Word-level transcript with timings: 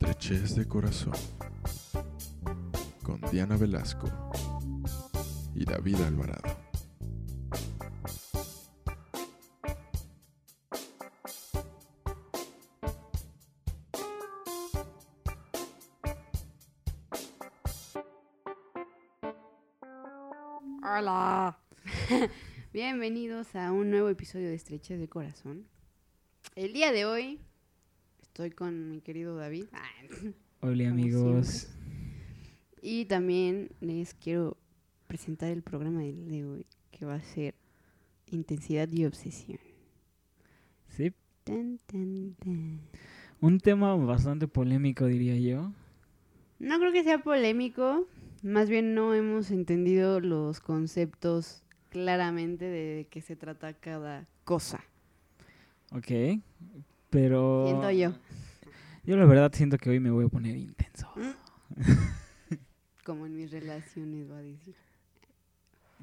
Estrechez 0.00 0.54
de 0.54 0.68
Corazón 0.68 1.12
con 3.02 3.20
Diana 3.32 3.56
Velasco 3.56 4.06
y 5.56 5.64
David 5.64 5.96
Alvarado. 6.02 6.56
Hola. 20.80 21.58
Bienvenidos 22.72 23.56
a 23.56 23.72
un 23.72 23.90
nuevo 23.90 24.08
episodio 24.08 24.48
de 24.48 24.54
Estrechez 24.54 25.00
de 25.00 25.08
Corazón. 25.08 25.66
El 26.54 26.72
día 26.72 26.92
de 26.92 27.04
hoy 27.04 27.40
estoy 28.38 28.50
con 28.52 28.88
mi 28.88 29.00
querido 29.00 29.34
David. 29.34 29.64
Hola 30.60 30.84
Como 30.84 30.90
amigos. 30.90 31.68
Y 32.80 33.06
también 33.06 33.72
les 33.80 34.14
quiero 34.14 34.56
presentar 35.08 35.50
el 35.50 35.62
programa 35.62 36.02
de 36.02 36.44
hoy, 36.44 36.64
que 36.92 37.04
va 37.04 37.16
a 37.16 37.20
ser 37.20 37.56
Intensidad 38.30 38.88
y 38.92 39.06
Obsesión. 39.06 39.58
Sí, 40.86 41.12
Tan, 41.42 41.80
tan, 41.86 42.34
tan. 42.34 42.80
un 43.40 43.58
tema 43.58 43.96
bastante 43.96 44.46
polémico 44.46 45.06
diría 45.06 45.36
yo. 45.36 45.72
No 46.60 46.78
creo 46.78 46.92
que 46.92 47.02
sea 47.02 47.18
polémico, 47.18 48.06
más 48.44 48.70
bien 48.70 48.94
no 48.94 49.14
hemos 49.14 49.50
entendido 49.50 50.20
los 50.20 50.60
conceptos 50.60 51.64
claramente 51.88 52.66
de 52.66 53.08
qué 53.10 53.20
se 53.20 53.34
trata 53.34 53.72
cada 53.72 54.28
cosa. 54.44 54.84
Ok, 55.90 56.38
pero... 57.10 57.64
Siento 57.66 57.90
yo. 57.90 58.12
Yo 59.08 59.16
la 59.16 59.24
verdad 59.24 59.50
siento 59.54 59.78
que 59.78 59.88
hoy 59.88 60.00
me 60.00 60.10
voy 60.10 60.26
a 60.26 60.28
poner 60.28 60.54
intenso. 60.54 61.08
Como 63.06 63.24
en 63.24 63.36
mis 63.36 63.50
relaciones, 63.50 64.30
va 64.30 64.36
a 64.36 64.42
decir. 64.42 64.74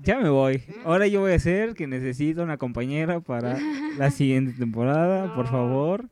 Ya 0.02 0.20
me 0.20 0.28
voy. 0.30 0.64
Ahora 0.84 1.06
yo 1.06 1.20
voy 1.22 1.34
a 1.34 1.36
hacer 1.36 1.76
que 1.76 1.86
necesito 1.86 2.42
una 2.42 2.58
compañera 2.58 3.20
para 3.20 3.60
la 4.00 4.10
siguiente 4.10 4.54
temporada, 4.54 5.36
por 5.36 5.46
favor. 5.48 6.10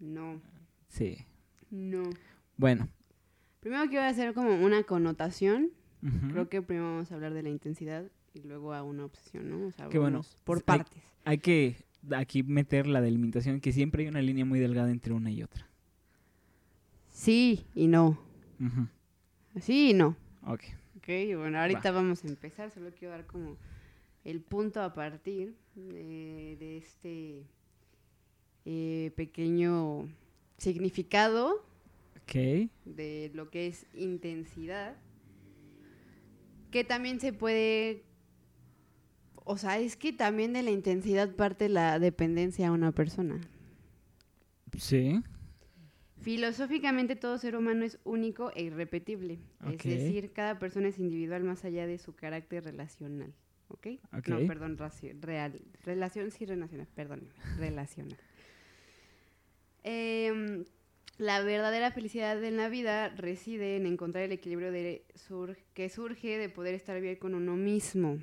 No, 0.00 0.40
Sí. 0.88 1.18
no. 1.70 2.04
Bueno. 2.56 2.88
Primero 3.60 3.86
quiero 3.90 4.06
hacer 4.06 4.32
como 4.32 4.54
una 4.64 4.84
connotación. 4.84 5.70
Creo 6.30 6.48
que 6.48 6.62
primero 6.62 6.92
vamos 6.92 7.12
a 7.12 7.14
hablar 7.16 7.34
de 7.34 7.42
la 7.42 7.50
intensidad 7.50 8.04
y 8.32 8.40
luego 8.42 8.72
a 8.72 8.82
una 8.82 9.04
obsesión, 9.04 9.50
¿no? 9.50 9.66
O 9.66 9.70
sea, 9.72 9.88
Qué 9.90 9.98
bueno. 9.98 10.22
por 10.44 10.58
Hay- 10.58 10.62
partes. 10.62 11.02
Hay 11.26 11.38
que 11.38 11.76
aquí 12.14 12.42
meter 12.42 12.86
la 12.86 13.00
delimitación 13.00 13.60
que 13.60 13.72
siempre 13.72 14.02
hay 14.02 14.08
una 14.08 14.22
línea 14.22 14.44
muy 14.44 14.58
delgada 14.58 14.90
entre 14.90 15.12
una 15.12 15.30
y 15.30 15.42
otra. 15.42 15.68
Sí 17.08 17.66
y 17.74 17.86
no. 17.88 18.18
Sí 19.60 19.90
y 19.90 19.94
no. 19.94 20.16
Ok. 20.42 20.62
Ok, 20.98 21.08
bueno, 21.36 21.60
ahorita 21.60 21.90
vamos 21.90 22.24
a 22.24 22.28
empezar. 22.28 22.70
Solo 22.70 22.90
quiero 22.98 23.12
dar 23.12 23.26
como 23.26 23.56
el 24.24 24.40
punto 24.40 24.82
a 24.82 24.92
partir 24.92 25.54
de, 25.74 26.56
de 26.58 26.76
este 26.78 27.42
eh, 28.64 29.12
pequeño 29.16 30.08
significado 30.58 31.64
Ok. 32.22 32.68
de 32.84 33.30
lo 33.34 33.50
que 33.50 33.68
es 33.68 33.86
intensidad, 33.94 34.96
que 36.72 36.82
también 36.82 37.20
se 37.20 37.32
puede, 37.32 38.02
o 39.46 39.56
sea, 39.56 39.78
es 39.78 39.96
que 39.96 40.12
también 40.12 40.52
de 40.52 40.62
la 40.62 40.70
intensidad 40.70 41.34
parte 41.34 41.68
la 41.70 41.98
dependencia 41.98 42.68
a 42.68 42.72
una 42.72 42.92
persona. 42.92 43.40
Sí. 44.76 45.22
Filosóficamente 46.20 47.14
todo 47.16 47.38
ser 47.38 47.56
humano 47.56 47.84
es 47.84 47.98
único 48.04 48.50
e 48.54 48.64
irrepetible, 48.64 49.38
Ok. 49.64 49.84
es 49.86 50.02
decir, 50.02 50.32
cada 50.32 50.58
persona 50.58 50.88
es 50.88 50.98
individual 50.98 51.44
más 51.44 51.64
allá 51.64 51.86
de 51.86 51.98
su 51.98 52.14
carácter 52.14 52.64
relacional. 52.64 53.32
¿Ok? 53.68 53.86
No, 54.28 54.46
perdón, 54.46 54.78
real. 55.20 55.60
Relación, 55.84 56.30
sí, 56.30 56.44
relacional, 56.46 56.86
perdón, 56.94 57.28
relacional. 57.58 58.16
Em, 59.88 60.64
la 61.18 61.40
verdadera 61.42 61.92
felicidad 61.92 62.42
en 62.42 62.56
la 62.56 62.68
vida 62.68 63.08
reside 63.10 63.76
en 63.76 63.86
encontrar 63.86 64.24
el 64.24 64.32
equilibrio 64.32 64.72
de 64.72 65.04
sur- 65.14 65.56
que 65.74 65.88
surge 65.88 66.38
de 66.38 66.48
poder 66.48 66.74
estar 66.74 67.00
bien 67.00 67.16
con 67.16 67.34
uno 67.34 67.54
mismo. 67.56 68.18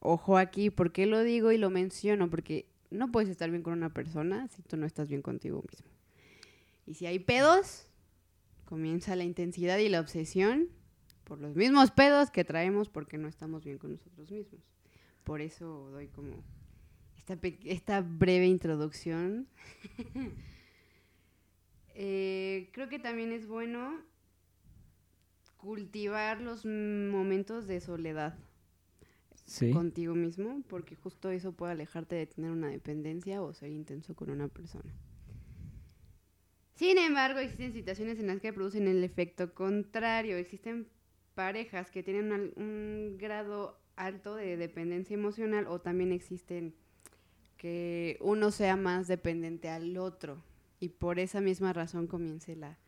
Ojo 0.00 0.38
aquí, 0.38 0.70
¿por 0.70 0.92
qué 0.92 1.06
lo 1.06 1.22
digo 1.22 1.52
y 1.52 1.58
lo 1.58 1.68
menciono? 1.68 2.30
Porque 2.30 2.66
no 2.90 3.12
puedes 3.12 3.28
estar 3.28 3.50
bien 3.50 3.62
con 3.62 3.74
una 3.74 3.92
persona 3.92 4.48
si 4.48 4.62
tú 4.62 4.76
no 4.76 4.86
estás 4.86 5.08
bien 5.08 5.20
contigo 5.20 5.62
mismo. 5.70 5.86
Y 6.86 6.94
si 6.94 7.06
hay 7.06 7.18
pedos, 7.18 7.86
comienza 8.64 9.14
la 9.14 9.24
intensidad 9.24 9.78
y 9.78 9.90
la 9.90 10.00
obsesión 10.00 10.68
por 11.24 11.38
los 11.38 11.54
mismos 11.54 11.90
pedos 11.90 12.30
que 12.30 12.44
traemos 12.44 12.88
porque 12.88 13.18
no 13.18 13.28
estamos 13.28 13.62
bien 13.62 13.78
con 13.78 13.92
nosotros 13.92 14.30
mismos. 14.30 14.62
Por 15.22 15.42
eso 15.42 15.90
doy 15.90 16.08
como 16.08 16.42
esta, 17.16 17.38
esta 17.64 18.00
breve 18.00 18.46
introducción. 18.46 19.48
Eh, 22.02 22.70
creo 22.72 22.88
que 22.88 22.98
también 22.98 23.30
es 23.30 23.46
bueno 23.46 24.00
cultivar 25.58 26.40
los 26.40 26.64
momentos 26.64 27.66
de 27.66 27.80
soledad 27.80 28.38
Contigo 29.72 30.14
mismo, 30.14 30.62
porque 30.68 30.94
justo 30.94 31.30
eso 31.30 31.52
puede 31.52 31.72
alejarte 31.72 32.14
de 32.14 32.26
tener 32.26 32.52
una 32.52 32.68
dependencia 32.68 33.42
o 33.42 33.52
ser 33.52 33.70
intenso 33.70 34.14
con 34.14 34.30
una 34.30 34.48
persona. 34.48 34.94
Sin 36.74 36.98
embargo, 36.98 37.40
existen 37.40 37.72
situaciones 37.72 38.20
en 38.20 38.28
las 38.28 38.40
que 38.40 38.52
producen 38.52 38.86
el 38.86 39.02
efecto 39.02 39.52
contrario. 39.52 40.36
Existen 40.36 40.88
parejas 41.34 41.90
que 41.90 42.02
tienen 42.02 42.32
un, 42.32 42.52
un 42.56 43.18
grado 43.18 43.80
alto 43.96 44.36
de 44.36 44.56
dependencia 44.56 45.14
emocional 45.14 45.66
o 45.66 45.80
también 45.80 46.12
existen 46.12 46.74
que 47.56 48.18
uno 48.20 48.50
sea 48.50 48.76
más 48.76 49.08
dependiente 49.08 49.68
al 49.68 49.96
otro 49.98 50.42
y 50.78 50.88
por 50.88 51.18
esa 51.18 51.40
misma 51.42 51.74
razón 51.74 52.06
comience 52.06 52.56
la 52.56 52.78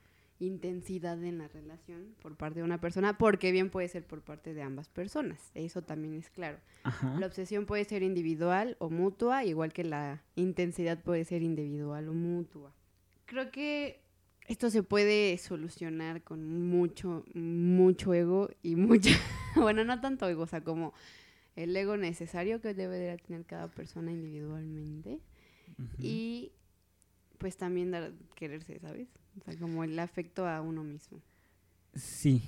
intensidad 0.46 1.22
en 1.24 1.38
la 1.38 1.48
relación 1.48 2.14
por 2.20 2.36
parte 2.36 2.60
de 2.60 2.64
una 2.64 2.80
persona, 2.80 3.16
porque 3.18 3.52
bien 3.52 3.70
puede 3.70 3.88
ser 3.88 4.04
por 4.04 4.22
parte 4.22 4.54
de 4.54 4.62
ambas 4.62 4.88
personas, 4.88 5.50
eso 5.54 5.82
también 5.82 6.14
es 6.14 6.30
claro. 6.30 6.58
Ajá. 6.82 7.16
La 7.18 7.26
obsesión 7.26 7.66
puede 7.66 7.84
ser 7.84 8.02
individual 8.02 8.76
o 8.78 8.90
mutua, 8.90 9.44
igual 9.44 9.72
que 9.72 9.84
la 9.84 10.22
intensidad 10.34 11.02
puede 11.02 11.24
ser 11.24 11.42
individual 11.42 12.08
o 12.08 12.12
mutua. 12.12 12.74
Creo 13.26 13.50
que 13.50 14.02
esto 14.48 14.70
se 14.70 14.82
puede 14.82 15.38
solucionar 15.38 16.22
con 16.22 16.68
mucho, 16.68 17.24
mucho 17.34 18.12
ego 18.12 18.50
y 18.62 18.76
mucha, 18.76 19.10
bueno, 19.56 19.84
no 19.84 20.00
tanto 20.00 20.28
ego, 20.28 20.42
o 20.42 20.46
sea, 20.46 20.62
como 20.62 20.92
el 21.54 21.76
ego 21.76 21.96
necesario 21.96 22.60
que 22.60 22.74
debe 22.74 22.98
de 22.98 23.16
tener 23.18 23.44
cada 23.44 23.68
persona 23.68 24.10
individualmente 24.10 25.20
y 25.98 26.52
pues 27.42 27.56
también 27.56 27.90
dar, 27.90 28.12
quererse, 28.36 28.78
¿sabes? 28.78 29.08
O 29.36 29.44
sea, 29.44 29.58
como 29.58 29.82
el 29.82 29.98
afecto 29.98 30.46
a 30.46 30.60
uno 30.60 30.84
mismo. 30.84 31.20
Sí. 31.92 32.40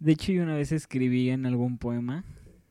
De 0.00 0.12
hecho, 0.12 0.32
yo 0.32 0.42
una 0.42 0.56
vez 0.56 0.72
escribí 0.72 1.30
en 1.30 1.46
algún 1.46 1.78
poema, 1.78 2.24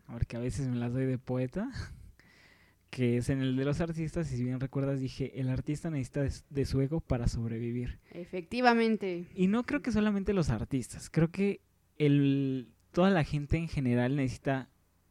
porque 0.05 0.35
a 0.35 0.41
veces 0.41 0.67
me 0.67 0.75
las 0.75 0.91
doy 0.91 1.05
de 1.05 1.17
poeta, 1.17 1.71
que 2.89 3.15
es 3.15 3.29
en 3.29 3.39
el 3.39 3.55
de 3.55 3.63
los 3.63 3.79
artistas, 3.79 4.29
y 4.33 4.35
si 4.35 4.43
bien 4.43 4.59
recuerdas, 4.59 4.99
dije, 4.99 5.39
el 5.39 5.47
artista 5.47 5.89
necesita 5.89 6.23
de, 6.23 6.33
de 6.49 6.65
su 6.65 6.81
ego 6.81 6.99
para 6.99 7.29
sobrevivir. 7.29 7.99
Efectivamente. 8.11 9.25
Y 9.33 9.47
no 9.47 9.63
creo 9.63 9.81
que 9.81 9.93
solamente 9.93 10.33
los 10.33 10.49
artistas, 10.49 11.09
creo 11.09 11.31
que 11.31 11.61
el, 11.97 12.67
toda 12.91 13.11
la 13.11 13.23
gente 13.23 13.55
en 13.55 13.69
general 13.69 14.17
necesita 14.17 14.67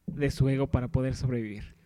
de 0.07 0.31
su 0.31 0.47
ego 0.51 0.67
para 0.67 0.89
poder 0.89 1.15
sobrevivir. 1.15 1.78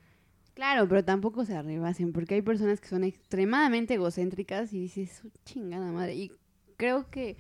Claro, 0.54 0.87
pero 0.88 1.04
tampoco 1.04 1.44
se 1.44 1.54
arrebasen, 1.54 2.12
porque 2.12 2.34
hay 2.34 2.43
personas 2.43 2.81
que 2.81 2.88
son 2.88 3.04
extremadamente 3.04 3.94
egocéntricas 3.94 4.72
y 4.72 4.81
dices, 4.81 5.10
"Su 5.12 5.31
chingada 5.44 5.90
madre. 5.93 6.14
Y 6.14 6.32
creo 6.76 7.08
que 7.10 7.37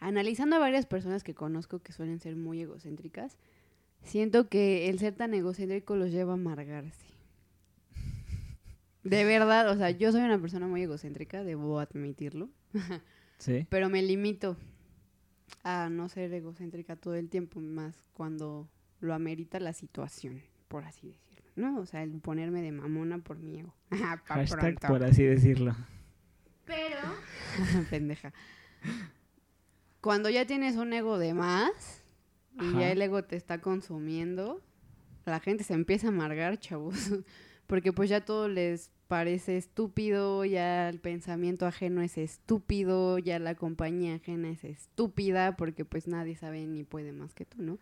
analizando 0.00 0.56
a 0.56 0.58
varias 0.60 0.86
personas 0.86 1.24
que 1.24 1.34
conozco 1.34 1.80
que 1.80 1.92
suelen 1.92 2.20
ser 2.20 2.36
muy 2.36 2.62
egocéntricas, 2.62 3.36
siento 4.02 4.48
que 4.48 4.88
el 4.88 4.98
ser 4.98 5.14
tan 5.14 5.34
egocéntrico 5.34 5.96
los 5.96 6.10
lleva 6.10 6.32
a 6.32 6.34
amargarse. 6.34 7.06
De 9.04 9.24
verdad, 9.24 9.70
o 9.70 9.76
sea, 9.76 9.90
yo 9.90 10.12
soy 10.12 10.22
una 10.22 10.38
persona 10.40 10.66
muy 10.66 10.82
egocéntrica, 10.82 11.42
debo 11.44 11.78
admitirlo, 11.78 12.50
¿Sí? 13.38 13.66
pero 13.70 13.88
me 13.88 14.02
limito 14.02 14.56
a 15.62 15.88
no 15.88 16.08
ser 16.08 16.32
egocéntrica 16.32 16.96
todo 16.96 17.14
el 17.14 17.28
tiempo, 17.28 17.60
más 17.60 17.94
cuando 18.12 18.68
lo 19.00 19.14
amerita 19.14 19.60
la 19.60 19.72
situación, 19.72 20.42
por 20.68 20.84
así 20.84 21.08
decirlo, 21.08 21.27
¿no? 21.58 21.78
O 21.78 21.86
sea, 21.86 22.02
el 22.02 22.20
ponerme 22.20 22.62
de 22.62 22.72
mamona 22.72 23.18
por 23.18 23.38
mi 23.38 23.60
ego. 23.60 23.74
Hashtag 23.90 24.48
pronto. 24.48 24.88
por 24.88 25.04
así 25.04 25.24
decirlo. 25.24 25.76
Pero, 26.64 26.98
pendeja. 27.90 28.32
Cuando 30.00 30.30
ya 30.30 30.46
tienes 30.46 30.76
un 30.76 30.92
ego 30.92 31.18
de 31.18 31.34
más 31.34 32.04
y 32.60 32.68
Ajá. 32.68 32.80
ya 32.80 32.92
el 32.92 33.02
ego 33.02 33.24
te 33.24 33.36
está 33.36 33.60
consumiendo, 33.60 34.62
la 35.26 35.40
gente 35.40 35.64
se 35.64 35.74
empieza 35.74 36.06
a 36.06 36.10
amargar, 36.10 36.58
chavos. 36.58 36.94
porque 37.66 37.92
pues 37.92 38.08
ya 38.08 38.24
todo 38.24 38.48
les 38.48 38.90
parece 39.08 39.56
estúpido, 39.56 40.44
ya 40.44 40.88
el 40.88 41.00
pensamiento 41.00 41.66
ajeno 41.66 42.02
es 42.02 42.18
estúpido, 42.18 43.18
ya 43.18 43.38
la 43.38 43.54
compañía 43.54 44.16
ajena 44.16 44.50
es 44.50 44.64
estúpida, 44.64 45.56
porque 45.56 45.84
pues 45.84 46.06
nadie 46.06 46.36
sabe 46.36 46.66
ni 46.66 46.84
puede 46.84 47.12
más 47.12 47.34
que 47.34 47.44
tú, 47.44 47.62
¿no? 47.62 47.78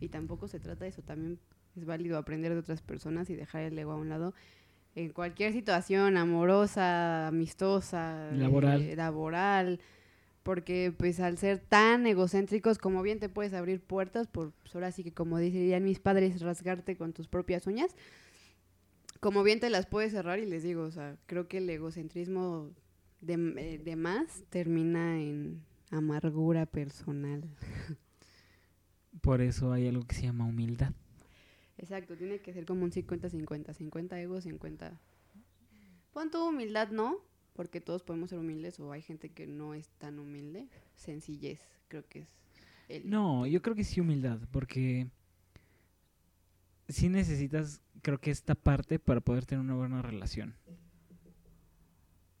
Y 0.00 0.08
tampoco 0.08 0.48
se 0.48 0.60
trata 0.60 0.84
de 0.84 0.90
eso, 0.90 1.02
también 1.02 1.38
es 1.78 1.86
válido 1.86 2.18
aprender 2.18 2.52
de 2.52 2.58
otras 2.58 2.82
personas 2.82 3.30
y 3.30 3.36
dejar 3.36 3.62
el 3.62 3.78
ego 3.78 3.92
a 3.92 3.96
un 3.96 4.08
lado 4.08 4.34
en 4.94 5.10
cualquier 5.10 5.52
situación 5.52 6.16
amorosa, 6.16 7.28
amistosa, 7.28 8.30
Laboral. 8.32 8.82
eh, 8.82 8.96
laboral, 8.96 9.80
porque 10.42 10.92
pues 10.96 11.20
al 11.20 11.38
ser 11.38 11.58
tan 11.58 12.06
egocéntricos 12.06 12.78
como 12.78 13.02
bien 13.02 13.20
te 13.20 13.28
puedes 13.28 13.52
abrir 13.54 13.80
puertas 13.80 14.26
por 14.26 14.52
pues, 14.52 14.74
ahora 14.74 14.90
sí 14.90 15.04
que 15.04 15.12
como 15.12 15.38
dirían 15.38 15.84
mis 15.84 16.00
padres 16.00 16.40
rasgarte 16.40 16.96
con 16.96 17.12
tus 17.12 17.28
propias 17.28 17.66
uñas 17.66 17.94
como 19.20 19.42
bien 19.42 19.60
te 19.60 19.68
las 19.68 19.86
puedes 19.86 20.12
cerrar 20.12 20.38
y 20.38 20.46
les 20.46 20.62
digo 20.62 20.84
o 20.84 20.90
sea 20.90 21.16
creo 21.26 21.48
que 21.48 21.58
el 21.58 21.68
egocentrismo 21.68 22.70
de, 23.20 23.34
eh, 23.56 23.78
de 23.84 23.96
más 23.96 24.44
termina 24.48 25.20
en 25.20 25.62
amargura 25.90 26.66
personal 26.66 27.44
Por 29.20 29.40
eso 29.40 29.72
hay 29.72 29.88
algo 29.88 30.04
que 30.06 30.14
se 30.14 30.22
llama 30.22 30.44
humildad. 30.44 30.92
Exacto 31.78 32.16
tiene 32.16 32.40
que 32.40 32.52
ser 32.52 32.66
como 32.66 32.84
un 32.84 32.90
50-50 32.90 33.72
50 33.72 34.20
ego 34.20 34.40
50 34.40 35.00
pon 36.12 36.30
tu 36.30 36.46
humildad 36.46 36.90
no 36.90 37.18
porque 37.54 37.80
todos 37.80 38.02
podemos 38.02 38.30
ser 38.30 38.38
humildes 38.38 38.78
o 38.78 38.92
hay 38.92 39.02
gente 39.02 39.30
que 39.30 39.46
no 39.46 39.74
es 39.74 39.88
tan 39.98 40.18
humilde 40.18 40.68
sencillez 40.96 41.60
creo 41.88 42.06
que 42.08 42.20
es 42.20 42.28
el 42.88 43.08
No, 43.08 43.46
yo 43.46 43.60
creo 43.60 43.76
que 43.76 43.84
sí 43.84 44.00
humildad, 44.00 44.38
porque 44.50 45.08
sí 46.88 47.08
necesitas, 47.08 47.82
creo 48.02 48.18
que 48.18 48.30
esta 48.30 48.54
parte 48.54 48.98
para 48.98 49.20
poder 49.20 49.44
tener 49.44 49.62
una 49.62 49.74
buena 49.74 50.02
relación. 50.02 50.54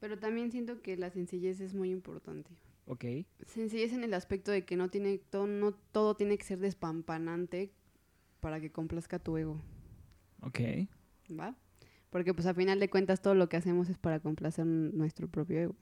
Pero 0.00 0.18
también 0.18 0.50
siento 0.50 0.80
que 0.80 0.96
la 0.96 1.10
sencillez 1.10 1.60
es 1.60 1.74
muy 1.74 1.90
importante. 1.90 2.50
¿Ok? 2.86 3.04
Sencillez 3.46 3.92
en 3.92 4.04
el 4.04 4.14
aspecto 4.14 4.50
de 4.50 4.64
que 4.64 4.76
no 4.76 4.88
tiene 4.88 5.18
todo, 5.18 5.46
no 5.46 5.72
todo 5.72 6.16
tiene 6.16 6.38
que 6.38 6.44
ser 6.44 6.58
despampanante 6.60 7.72
para 8.40 8.60
que 8.60 8.70
complazca 8.70 9.18
tu 9.18 9.36
ego, 9.36 9.60
Ok. 10.42 10.60
¿va? 11.38 11.54
Porque 12.10 12.32
pues 12.32 12.46
a 12.46 12.54
final 12.54 12.80
de 12.80 12.88
cuentas 12.88 13.20
todo 13.20 13.34
lo 13.34 13.48
que 13.48 13.56
hacemos 13.56 13.88
es 13.88 13.98
para 13.98 14.20
complacer 14.20 14.64
nuestro 14.66 15.28
propio 15.28 15.58
ego. 15.60 15.76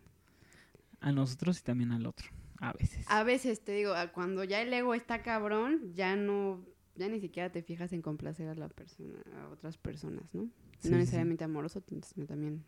A 1.01 1.13
nosotros 1.13 1.61
y 1.61 1.63
también 1.63 1.93
al 1.93 2.07
otro. 2.07 2.29
A 2.59 2.73
veces. 2.73 3.05
A 3.09 3.23
veces 3.23 3.61
te 3.61 3.73
digo, 3.73 3.93
cuando 4.15 4.43
ya 4.43 4.61
el 4.63 4.73
ego 4.73 4.95
está 4.95 5.23
cabrón, 5.23 5.93
ya 5.95 6.17
no 6.17 6.65
ya 6.97 7.09
ni 7.09 7.21
siquiera 7.21 7.51
te 7.51 7.63
fijas 7.63 7.93
en 7.93 8.01
complacer 8.01 8.49
a 8.49 8.55
la 8.55 8.69
persona, 8.69 9.19
a 9.39 9.49
otras 9.49 9.77
personas, 9.77 10.25
¿no? 10.33 10.45
Sí, 10.81 10.89
no 10.89 10.95
sí. 10.97 11.01
necesariamente 11.01 11.45
amoroso, 11.45 11.83
sino 12.03 12.27
también 12.27 12.65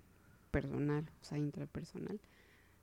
personal, 0.50 1.10
o 1.20 1.24
sea, 1.24 1.38
intrapersonal. 1.38 2.20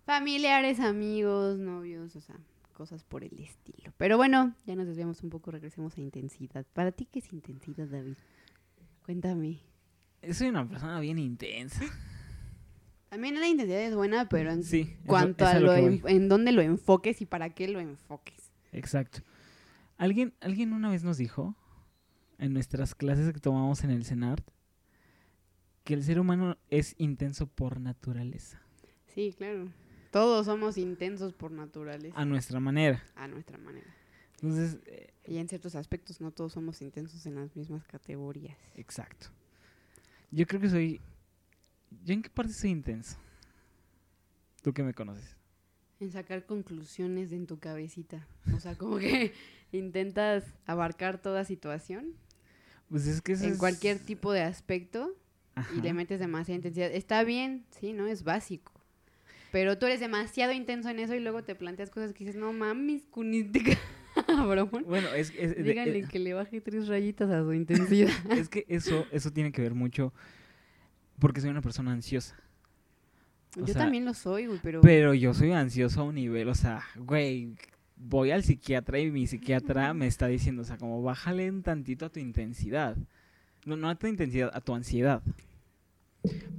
Familiares, 0.06 0.80
amigos, 0.80 1.60
novios, 1.60 2.16
o 2.16 2.22
sea, 2.22 2.36
cosas 2.76 3.04
por 3.04 3.24
el 3.24 3.40
estilo. 3.40 3.92
Pero 3.98 4.18
bueno, 4.18 4.54
ya 4.68 4.76
nos 4.76 4.86
desviamos 4.86 5.24
un 5.24 5.30
poco, 5.32 5.50
regresemos 5.50 5.98
a 5.98 6.02
intensidad. 6.02 6.66
¿Para 6.74 6.92
ti 6.92 7.06
qué 7.12 7.20
es 7.20 7.34
intensidad, 7.34 7.88
David? 7.88 8.16
Cuéntame. 9.04 9.62
Soy 10.32 10.50
una 10.50 10.68
persona 10.68 11.00
bien 11.00 11.18
intensa. 11.18 11.80
También 13.10 13.40
la 13.40 13.48
intensidad 13.48 13.80
es 13.82 13.96
buena, 13.96 14.28
pero 14.30 14.52
en 14.52 14.64
Sí. 14.64 14.82
eso- 14.82 15.08
cuanto 15.08 15.46
a 15.46 15.58
lo 15.60 15.74
en 15.74 16.28
dónde 16.30 16.52
lo 16.52 16.62
enfoques 16.62 17.22
y 17.22 17.26
para 17.26 17.50
qué 17.52 17.68
lo 17.68 17.80
enfoques. 17.80 18.52
Exacto. 18.72 19.20
Alguien, 19.98 20.34
alguien 20.42 20.74
una 20.74 20.90
vez 20.92 21.04
nos 21.04 21.18
dijo, 21.18 21.56
en 22.38 22.52
nuestras 22.54 22.94
clases 22.94 23.32
que 23.32 23.40
tomamos 23.40 23.84
en 23.86 23.92
el 23.92 24.04
CENART, 24.04 24.46
que 25.86 25.94
el 25.94 26.04
ser 26.04 26.20
humano 26.20 26.58
es 26.70 26.96
intenso 26.98 27.48
por 27.48 27.80
naturaleza. 27.80 28.62
Sí, 29.08 29.34
claro. 29.38 29.70
Todos 30.16 30.46
somos 30.46 30.78
intensos 30.78 31.34
por 31.34 31.52
naturaleza, 31.52 32.18
A 32.18 32.24
nuestra 32.24 32.62
manera. 32.62 33.04
a 33.16 33.28
nuestra 33.28 33.58
manera. 33.58 33.94
Entonces, 34.36 34.78
eh, 34.86 35.10
Y 35.28 35.40
en 35.40 35.50
ciertos 35.50 35.76
aspectos 35.76 36.22
no 36.22 36.32
todos 36.32 36.54
somos 36.54 36.82
intensos 36.82 37.26
en 37.26 37.36
las 37.36 37.54
mismas 37.58 37.86
categorías. 37.86 38.58
exacto. 38.76 39.28
Yo 40.32 40.48
creo 40.48 40.62
que 40.62 40.70
soy... 40.70 41.02
¿Yo 42.06 42.14
en 42.14 42.22
qué 42.22 42.30
parte 42.30 42.54
soy 42.54 42.70
intenso? 42.70 43.18
Tú 44.64 44.74
que 44.74 44.84
me 44.84 44.94
conoces. 44.94 45.36
En 46.00 46.12
sacar 46.14 46.46
conclusiones 46.46 47.34
en 47.34 47.46
tu 47.46 47.60
cabecita. 47.60 48.26
O 48.56 48.60
sea, 48.62 48.78
como 48.78 48.98
que 49.00 49.34
intentas 49.74 50.46
abarcar 50.66 51.22
toda 51.22 51.44
situación 51.44 52.14
Pues 52.90 53.06
es 53.06 53.22
que 53.22 53.34
eso 53.34 53.44
en 53.44 53.52
es- 53.54 53.58
cualquier 53.58 54.00
tipo 54.00 54.32
de 54.32 54.44
aspecto 54.44 55.14
y 55.76 55.82
le 55.82 55.92
metes 55.94 56.20
demasiada 56.22 56.56
intensidad. 56.56 56.90
Está 56.92 57.24
bien, 57.26 57.66
sí, 57.72 57.92
¿no? 57.92 58.08
Es 58.08 58.24
básico. 58.24 58.72
Pero 59.56 59.78
tú 59.78 59.86
eres 59.86 60.02
demasiado 60.02 60.52
intenso 60.52 60.90
en 60.90 61.00
eso 61.00 61.16
y 61.16 61.22
luego 61.22 61.42
te 61.42 61.56
planteas 61.56 61.90
cosas 61.90 62.12
que 62.12 62.26
dices, 62.26 62.36
no 62.36 62.52
mames, 62.52 63.04
este 63.32 63.78
cabrón. 64.28 64.70
Bueno, 64.86 65.08
es, 65.16 65.32
es- 65.40 65.56
de- 65.56 65.64
Díganle 65.64 66.00
eh, 66.00 66.06
que 66.12 66.20
le 66.20 66.34
baje 66.34 66.60
tres 66.60 66.90
rayitas 66.90 67.30
a 67.30 67.42
su 67.42 67.54
intensidad. 67.54 68.10
es 68.32 68.50
que 68.50 68.66
eso, 68.68 69.08
eso 69.14 69.32
tiene 69.32 69.54
que 69.54 69.62
ver 69.62 69.74
mucho 69.74 70.12
porque 71.20 71.40
soy 71.40 71.52
una 71.52 71.62
persona 71.62 71.94
ansiosa. 71.94 72.36
O 73.56 73.62
Yo 73.62 73.68
sea, 73.68 73.84
también 73.84 74.04
lo 74.04 74.14
soy, 74.14 74.48
güey, 74.48 74.60
pero... 74.62 74.82
Pero 74.82 75.14
yo 75.14 75.34
soy 75.34 75.54
ansioso 75.54 76.02
a 76.02 76.04
un 76.04 76.16
nivel, 76.16 76.50
o 76.50 76.56
sea, 76.56 76.84
güey, 76.98 77.56
voy 77.96 78.32
al 78.32 78.44
psiquiatra 78.44 79.00
y 79.00 79.10
mi 79.10 79.26
psiquiatra 79.26 79.94
me 79.94 80.08
está 80.08 80.28
diciendo, 80.28 80.64
o 80.64 80.66
sea, 80.66 80.76
como 80.78 81.02
bájale 81.02 81.50
un 81.50 81.64
tantito 81.64 82.08
a 82.08 82.10
tu 82.10 82.20
intensidad. 82.20 82.98
No, 83.66 83.78
no 83.78 83.88
a 83.88 83.96
tu 83.96 84.08
intensidad, 84.08 84.52
a 84.54 84.60
tu 84.60 84.76
ansiedad. 84.76 85.22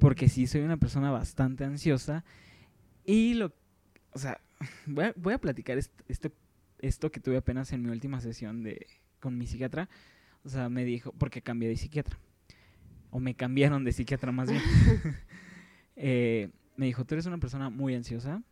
Porque 0.01 0.31
sí 0.31 0.47
soy 0.47 0.63
una 0.63 0.79
persona 0.79 1.11
bastante 1.11 1.63
ansiosa 1.63 2.25
y 3.07 3.35
lo, 3.35 3.53
o 4.13 4.19
sea, 4.19 4.41
voy 4.87 5.05
a, 5.07 5.15
voy 5.17 5.35
a 5.35 5.39
platicar 5.39 5.79
est- 5.79 6.01
esto, 6.09 6.31
esto 6.81 7.11
que 7.11 7.21
tuve 7.21 7.37
apenas 7.37 7.73
en 7.73 7.83
mi 7.83 7.91
última 7.91 8.21
sesión 8.21 8.63
de, 8.63 8.87
con 9.21 9.39
mi 9.39 9.47
psiquiatra. 9.47 9.89
O 10.45 10.49
sea, 10.49 10.69
me 10.69 10.85
dijo, 10.85 11.13
porque 11.13 11.43
cambié 11.43 11.69
de 11.69 11.77
psiquiatra. 11.77 12.19
O 13.11 13.19
me 13.21 13.35
cambiaron 13.35 13.85
de 13.85 13.93
psiquiatra 13.93 14.33
más 14.33 14.51
bien. 14.51 14.63
Eh, 15.99 16.51
me 16.77 16.85
dijo, 16.85 17.07
tú 17.07 17.15
eres 17.15 17.25
una 17.25 17.39
persona 17.39 17.71
muy 17.71 17.95
ansiosa 17.95 18.43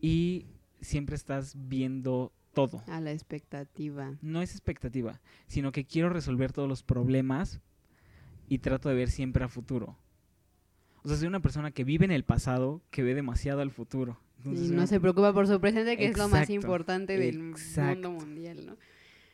y 0.00 0.46
siempre 0.80 1.14
estás 1.16 1.54
viendo 1.68 2.32
todo. 2.54 2.82
A 2.86 3.00
la 3.00 3.12
expectativa. 3.12 4.14
No 4.22 4.40
es 4.42 4.52
expectativa, 4.52 5.20
sino 5.46 5.72
que 5.72 5.84
quiero 5.84 6.08
resolver 6.08 6.52
todos 6.52 6.68
los 6.68 6.82
problemas 6.82 7.60
y 8.48 8.58
trato 8.58 8.88
de 8.88 8.94
ver 8.94 9.10
siempre 9.10 9.44
a 9.44 9.48
futuro. 9.48 9.98
O 11.04 11.08
sea, 11.08 11.16
soy 11.18 11.28
una 11.28 11.40
persona 11.40 11.70
que 11.70 11.84
vive 11.84 12.04
en 12.04 12.10
el 12.10 12.24
pasado, 12.24 12.82
que 12.90 13.02
ve 13.02 13.14
demasiado 13.14 13.60
al 13.60 13.70
futuro. 13.70 14.18
Entonces, 14.38 14.66
y 14.66 14.70
no 14.70 14.78
una- 14.78 14.86
se 14.86 14.98
preocupa 15.00 15.32
por 15.32 15.46
su 15.46 15.60
presente, 15.60 15.96
que 15.96 16.06
es 16.06 16.18
lo 16.18 16.28
más 16.28 16.50
importante 16.50 17.16
del 17.18 17.50
exacto. 17.50 18.10
mundo 18.10 18.24
mundial, 18.26 18.66
¿no? 18.66 18.76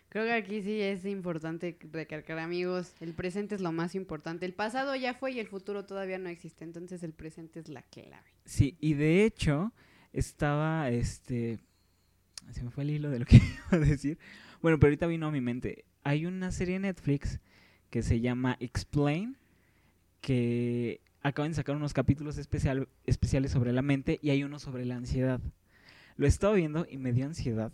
Creo 0.08 0.24
que 0.24 0.32
aquí 0.32 0.60
sí 0.62 0.80
es 0.80 1.04
importante 1.04 1.78
recalcar, 1.92 2.40
amigos, 2.40 2.94
el 3.00 3.14
presente 3.14 3.54
es 3.54 3.60
lo 3.60 3.70
más 3.70 3.94
importante. 3.94 4.44
El 4.44 4.52
pasado 4.54 4.96
ya 4.96 5.14
fue 5.14 5.30
y 5.32 5.38
el 5.38 5.46
futuro 5.46 5.84
todavía 5.86 6.18
no 6.18 6.28
existe, 6.28 6.64
entonces 6.64 7.04
el 7.04 7.12
presente 7.12 7.60
es 7.60 7.68
la 7.68 7.82
clave. 7.82 8.26
Sí, 8.44 8.76
y 8.80 8.94
de 8.94 9.24
hecho, 9.24 9.72
estaba, 10.12 10.90
este, 10.90 11.60
se 12.50 12.64
me 12.64 12.70
fue 12.72 12.82
el 12.82 12.90
hilo 12.90 13.10
de 13.10 13.20
lo 13.20 13.24
que 13.24 13.36
iba 13.36 13.68
a 13.70 13.78
decir. 13.78 14.18
Bueno, 14.60 14.80
pero 14.80 14.88
ahorita 14.88 15.06
vino 15.06 15.28
a 15.28 15.30
mi 15.30 15.40
mente. 15.40 15.84
Hay 16.02 16.26
una 16.26 16.50
serie 16.50 16.74
de 16.74 16.80
Netflix 16.80 17.38
que 17.90 18.02
se 18.02 18.20
llama 18.20 18.56
Explain, 18.58 19.36
que 20.20 21.00
acaban 21.22 21.52
de 21.52 21.56
sacar 21.56 21.76
unos 21.76 21.92
capítulos 21.92 22.38
especial, 22.38 22.88
especiales 23.06 23.52
sobre 23.52 23.72
la 23.72 23.82
mente 23.82 24.18
y 24.22 24.30
hay 24.30 24.44
uno 24.44 24.58
sobre 24.58 24.84
la 24.84 24.96
ansiedad. 24.96 25.40
Lo 26.16 26.26
he 26.26 26.28
estado 26.28 26.54
viendo 26.54 26.86
y 26.88 26.98
me 26.98 27.12
dio 27.12 27.26
ansiedad. 27.26 27.72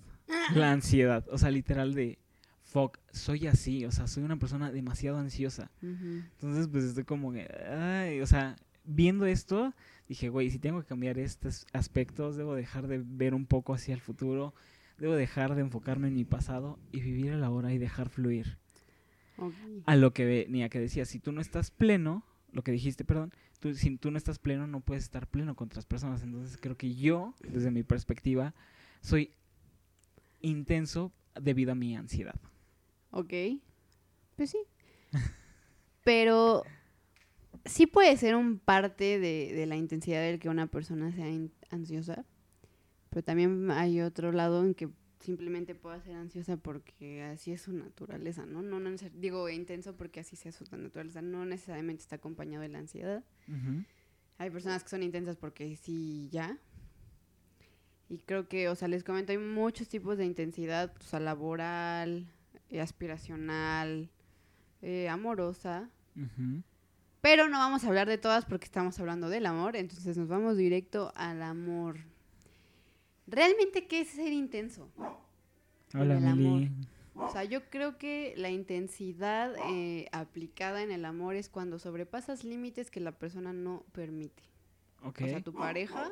La 0.55 0.73
ansiedad, 0.73 1.25
o 1.31 1.39
sea, 1.39 1.51
literal 1.51 1.95
de, 1.95 2.19
fuck, 2.65 2.99
soy 3.11 3.47
así, 3.47 3.85
o 3.85 3.93
sea, 3.93 4.07
soy 4.07 4.25
una 4.25 4.37
persona 4.37 4.71
demasiado 4.71 5.19
ansiosa. 5.19 5.71
Ujú. 5.83 6.23
Entonces, 6.33 6.69
pues 6.69 6.85
estoy 6.85 7.05
como 7.05 7.33
que, 7.33 7.49
ay, 7.71 8.21
o 8.21 8.27
sea, 8.27 8.57
viendo 8.85 9.27
esto, 9.27 9.73
dije, 10.09 10.29
güey, 10.29 10.51
si 10.51 10.59
tengo 10.59 10.81
que 10.81 10.87
cambiar 10.87 11.19
estos 11.19 11.67
aspectos, 11.73 12.37
debo 12.37 12.55
dejar 12.55 12.87
de 12.87 13.03
ver 13.05 13.35
un 13.35 13.47
poco 13.47 13.75
hacia 13.75 13.95
el 13.95 14.01
futuro, 14.01 14.55
debo 14.99 15.15
dejar 15.15 15.55
de 15.55 15.63
enfocarme 15.63 16.09
en 16.09 16.15
mi 16.15 16.25
pasado 16.25 16.79
y 16.93 17.01
vivir 17.01 17.33
a 17.33 17.37
la 17.37 17.51
hora 17.51 17.73
y 17.73 17.79
dejar 17.79 18.09
fluir. 18.09 18.59
Ok. 19.39 19.55
A 19.85 19.97
lo 19.97 20.13
que 20.13 20.25
venía 20.25 20.69
que 20.69 20.81
decía, 20.81 21.05
si 21.05 21.19
tú 21.19 21.33
no 21.33 21.41
estás 21.41 21.71
pleno, 21.71 22.25
lo 22.57 22.65
que 22.65 22.73
dijiste, 22.73 23.05
perdón, 23.05 23.33
tú, 23.61 23.75
si 23.75 23.97
tú 23.99 24.11
no 24.11 24.19
estás 24.19 24.39
pleno, 24.39 24.67
no 24.67 24.81
puedes 24.81 25.05
estar 25.05 25.29
pleno 25.29 25.55
con 25.55 25.67
otras 25.67 25.85
personas. 25.85 26.23
Entonces, 26.23 26.59
creo 26.61 26.77
que 26.77 26.95
yo, 26.95 27.35
desde 27.41 27.71
mi 27.71 27.83
perspectiva, 27.83 28.55
soy 29.03 29.31
intenso 30.41 31.13
debido 31.41 31.73
a 31.73 31.75
mi 31.75 31.95
ansiedad. 31.95 32.35
Ok. 33.11 33.33
Pues 34.37 34.51
sí. 34.51 34.59
Pero 36.05 36.65
sí 37.67 37.87
puede 37.87 38.17
ser 38.17 38.35
un 38.37 38.59
parte 38.59 39.19
de, 39.19 39.53
de 39.53 39.67
la 39.67 39.77
intensidad 39.77 40.23
del 40.23 40.39
que 40.39 40.49
una 40.49 40.67
persona 40.67 41.13
sea 41.13 41.27
ansiosa. 41.71 42.25
Pero 43.11 43.23
también 43.23 43.71
hay 43.71 44.01
otro 44.01 44.33
lado 44.33 44.65
en 44.65 44.75
que 44.75 44.89
simplemente 45.27 45.75
pueda 45.75 46.01
ser 46.01 46.15
ansiosa 46.15 46.57
porque 46.57 47.25
así 47.25 47.51
es 47.53 47.63
su 47.63 47.73
naturaleza, 47.73 48.47
¿no? 48.47 48.63
no, 48.63 48.79
no 48.79 48.91
digo 49.15 49.49
intenso 49.49 49.97
porque 49.97 50.21
así 50.21 50.37
sea 50.37 50.53
su 50.53 50.65
naturaleza, 50.77 51.21
no 51.21 51.45
necesariamente 51.45 52.03
está 52.03 52.17
acompañado 52.17 52.63
de 52.63 52.69
la 52.69 52.79
ansiedad. 52.79 53.25
Hay 54.39 54.51
personas 54.51 54.85
que 54.85 54.89
son 54.89 55.03
intensas 55.03 55.37
porque 55.37 55.77
sí, 55.77 56.29
ya. 56.31 56.59
Y 58.09 58.19
creo 58.19 58.49
que, 58.49 58.69
o 58.69 58.77
sea, 58.77 58.87
les 58.87 59.03
comento, 59.03 59.33
hay 59.33 59.39
muchos 59.39 59.89
tipos 59.89 60.17
de 60.17 60.25
intensidad, 60.25 60.95
o 61.01 61.03
sea, 61.03 61.19
laboral, 61.19 62.29
eh, 62.71 62.81
aspiracional, 62.81 64.09
eh, 64.81 65.09
amorosa. 65.09 65.91
Pero 67.21 67.49
no 67.49 67.59
vamos 67.59 67.83
a 67.83 67.89
hablar 67.89 68.09
de 68.09 68.19
todas 68.19 68.45
porque 68.45 68.67
estamos 68.67 68.99
hablando 69.01 69.29
del 69.29 69.47
amor, 69.47 69.75
entonces 69.75 70.17
nos 70.17 70.29
vamos 70.29 70.57
directo 70.57 71.13
al 71.17 71.43
amor. 71.43 71.99
¿Realmente 73.27 73.87
qué 73.87 74.01
es 74.01 74.09
ser 74.09 74.33
intenso? 74.33 74.91
Hola, 75.95 76.19
el 76.19 76.25
Mili. 76.37 76.47
amor. 76.47 77.29
O 77.29 77.31
sea, 77.31 77.45
yo 77.45 77.69
creo 77.71 77.97
que 77.97 78.35
la 78.37 78.51
intensidad 78.51 79.55
eh, 79.71 80.09
aplicada 80.13 80.83
en 80.83 80.91
el 80.91 81.05
amor 81.05 81.35
es 81.35 81.49
cuando 81.49 81.79
sobrepasas 81.79 82.45
límites 82.45 82.91
que 82.91 83.01
la 83.01 83.13
persona 83.13 83.53
no 83.53 83.85
permite. 83.93 84.43
Ok. 85.03 85.23
O 85.25 85.29
sea, 85.29 85.41
tu 85.41 85.55
pareja 85.55 86.11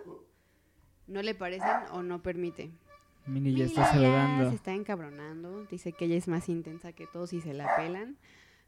no 1.07 1.23
le 1.23 1.35
parecen 1.35 1.71
o 1.93 2.03
no 2.03 2.23
permite. 2.23 2.71
Mili 3.27 3.55
ya 3.55 3.65
está 3.67 3.91
saludando. 3.93 4.51
se 4.51 4.57
está 4.57 4.73
encabronando. 4.73 5.65
Dice 5.67 5.93
que 5.93 6.07
ella 6.07 6.17
es 6.17 6.29
más 6.29 6.49
intensa 6.49 6.93
que 6.93 7.07
todos 7.07 7.33
y 7.33 7.41
se 7.41 7.55
la 7.55 7.77
pelan. 7.77 8.17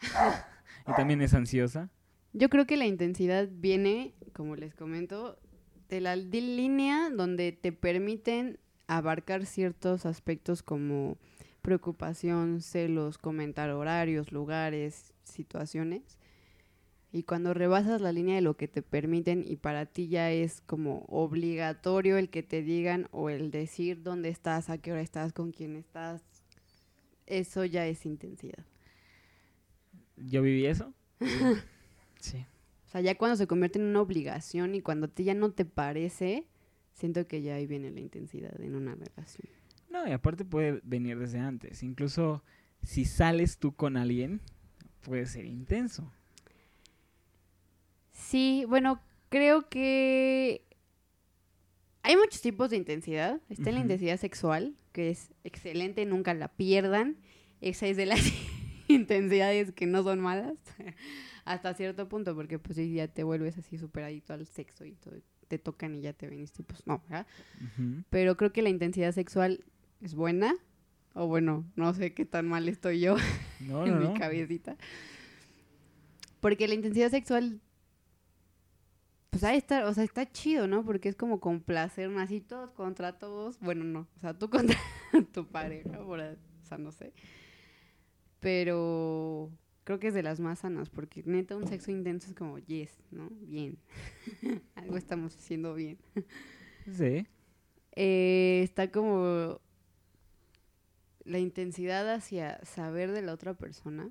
Y 0.88 0.92
también 0.94 1.20
es 1.22 1.32
ansiosa. 1.34 1.90
Yo 2.32 2.48
creo 2.48 2.66
que 2.66 2.76
la 2.76 2.86
intensidad 2.86 3.48
viene, 3.50 4.14
como 4.34 4.56
les 4.56 4.74
comento, 4.74 5.38
de 5.88 6.00
la 6.00 6.16
di- 6.16 6.40
línea 6.56 7.10
donde 7.10 7.52
te 7.52 7.72
permiten 7.72 8.58
abarcar 8.86 9.46
ciertos 9.46 10.06
aspectos 10.06 10.62
como 10.62 11.16
preocupación, 11.62 12.60
celos, 12.62 13.18
comentar 13.18 13.70
horarios, 13.70 14.30
lugares, 14.32 15.12
situaciones. 15.24 16.02
Y 17.12 17.22
cuando 17.22 17.54
rebasas 17.54 18.00
la 18.00 18.12
línea 18.12 18.34
de 18.36 18.42
lo 18.42 18.56
que 18.56 18.68
te 18.68 18.82
permiten 18.82 19.42
y 19.46 19.56
para 19.56 19.86
ti 19.86 20.08
ya 20.08 20.30
es 20.30 20.60
como 20.60 21.04
obligatorio 21.08 22.18
el 22.18 22.28
que 22.28 22.42
te 22.42 22.62
digan 22.62 23.08
o 23.10 23.30
el 23.30 23.50
decir 23.50 24.02
dónde 24.02 24.28
estás, 24.28 24.68
a 24.70 24.78
qué 24.78 24.92
hora 24.92 25.00
estás, 25.00 25.32
con 25.32 25.50
quién 25.50 25.76
estás, 25.76 26.22
eso 27.26 27.64
ya 27.64 27.86
es 27.86 28.04
intensidad. 28.06 28.64
¿Yo 30.16 30.42
viví 30.42 30.66
eso? 30.66 30.92
sí. 32.20 32.44
Sea, 32.96 33.02
ya 33.02 33.18
cuando 33.18 33.36
se 33.36 33.46
convierte 33.46 33.78
en 33.78 33.84
una 33.84 34.00
obligación 34.00 34.74
y 34.74 34.80
cuando 34.80 35.06
a 35.06 35.08
ti 35.10 35.24
ya 35.24 35.34
no 35.34 35.50
te 35.50 35.66
parece, 35.66 36.46
siento 36.94 37.26
que 37.26 37.42
ya 37.42 37.56
ahí 37.56 37.66
viene 37.66 37.90
la 37.90 38.00
intensidad 38.00 38.58
en 38.60 38.74
una 38.74 38.94
relación. 38.94 39.48
No, 39.90 40.08
y 40.08 40.12
aparte 40.12 40.46
puede 40.46 40.80
venir 40.82 41.18
desde 41.18 41.38
antes. 41.38 41.82
Incluso 41.82 42.42
si 42.82 43.04
sales 43.04 43.58
tú 43.58 43.74
con 43.74 43.98
alguien, 43.98 44.40
puede 45.02 45.26
ser 45.26 45.44
intenso. 45.44 46.10
Sí, 48.12 48.64
bueno, 48.66 49.02
creo 49.28 49.68
que 49.68 50.62
hay 52.02 52.16
muchos 52.16 52.40
tipos 52.40 52.70
de 52.70 52.76
intensidad. 52.76 53.42
Está 53.50 53.72
la 53.72 53.80
intensidad 53.80 54.18
sexual, 54.18 54.74
que 54.92 55.10
es 55.10 55.34
excelente, 55.44 56.06
nunca 56.06 56.32
la 56.32 56.48
pierdan. 56.48 57.18
Esa 57.60 57.88
es 57.88 57.98
de 57.98 58.06
las 58.06 58.20
intensidades 58.88 59.72
que 59.72 59.84
no 59.84 60.02
son 60.02 60.20
malas, 60.20 60.56
hasta 61.46 61.72
cierto 61.74 62.08
punto, 62.08 62.34
porque 62.34 62.58
pues 62.58 62.76
si 62.76 62.92
ya 62.92 63.08
te 63.08 63.22
vuelves 63.22 63.56
así 63.56 63.78
súper 63.78 64.04
adicto 64.04 64.34
al 64.34 64.46
sexo 64.46 64.84
y 64.84 64.92
todo, 64.96 65.14
te 65.48 65.58
tocan 65.58 65.94
y 65.94 66.02
ya 66.02 66.12
te 66.12 66.28
ven 66.28 66.40
y 66.40 66.46
tú, 66.48 66.64
pues 66.64 66.86
no, 66.86 67.00
¿verdad? 67.08 67.26
Pero 68.10 68.36
creo 68.36 68.52
que 68.52 68.62
la 68.62 68.68
intensidad 68.68 69.12
sexual 69.12 69.64
es 70.02 70.14
buena. 70.14 70.54
O 71.14 71.26
bueno, 71.28 71.64
no 71.76 71.94
sé 71.94 72.12
qué 72.12 72.26
tan 72.26 72.46
mal 72.46 72.68
estoy 72.68 73.00
yo 73.00 73.16
No, 73.60 73.86
en 73.86 73.94
no, 73.94 74.00
mi 74.00 74.06
no. 74.08 74.14
cabecita. 74.14 74.76
Porque 76.40 76.68
la 76.68 76.74
intensidad 76.74 77.10
sexual, 77.10 77.60
pues 79.30 79.42
ahí 79.44 79.56
está, 79.56 79.88
o 79.88 79.94
sea, 79.94 80.04
está 80.04 80.30
chido, 80.30 80.66
¿no? 80.66 80.84
Porque 80.84 81.08
es 81.08 81.16
como 81.16 81.40
complacer 81.40 82.10
así 82.18 82.40
todos 82.40 82.70
contra 82.72 83.18
todos. 83.18 83.58
Bueno, 83.60 83.84
no, 83.84 84.08
o 84.16 84.20
sea, 84.20 84.34
tú 84.38 84.50
contra 84.50 84.76
tu 85.32 85.46
pareja, 85.46 85.98
por 86.04 86.20
o 86.20 86.36
sea, 86.68 86.76
no 86.76 86.90
sé. 86.92 87.12
Pero 88.40 89.50
creo 89.86 90.00
que 90.00 90.08
es 90.08 90.14
de 90.14 90.24
las 90.24 90.40
más 90.40 90.58
sanas, 90.58 90.90
porque 90.90 91.22
neta 91.24 91.56
un 91.56 91.68
sexo 91.68 91.92
intenso 91.92 92.26
es 92.26 92.34
como, 92.34 92.58
yes, 92.58 92.90
¿no? 93.12 93.30
Bien. 93.42 93.78
Algo 94.74 94.96
estamos 94.96 95.36
haciendo 95.36 95.74
bien. 95.74 95.96
Sí. 96.90 97.24
Eh, 97.92 98.60
está 98.64 98.90
como 98.90 99.60
la 101.24 101.38
intensidad 101.38 102.12
hacia 102.12 102.58
saber 102.64 103.12
de 103.12 103.22
la 103.22 103.32
otra 103.32 103.54
persona, 103.54 104.10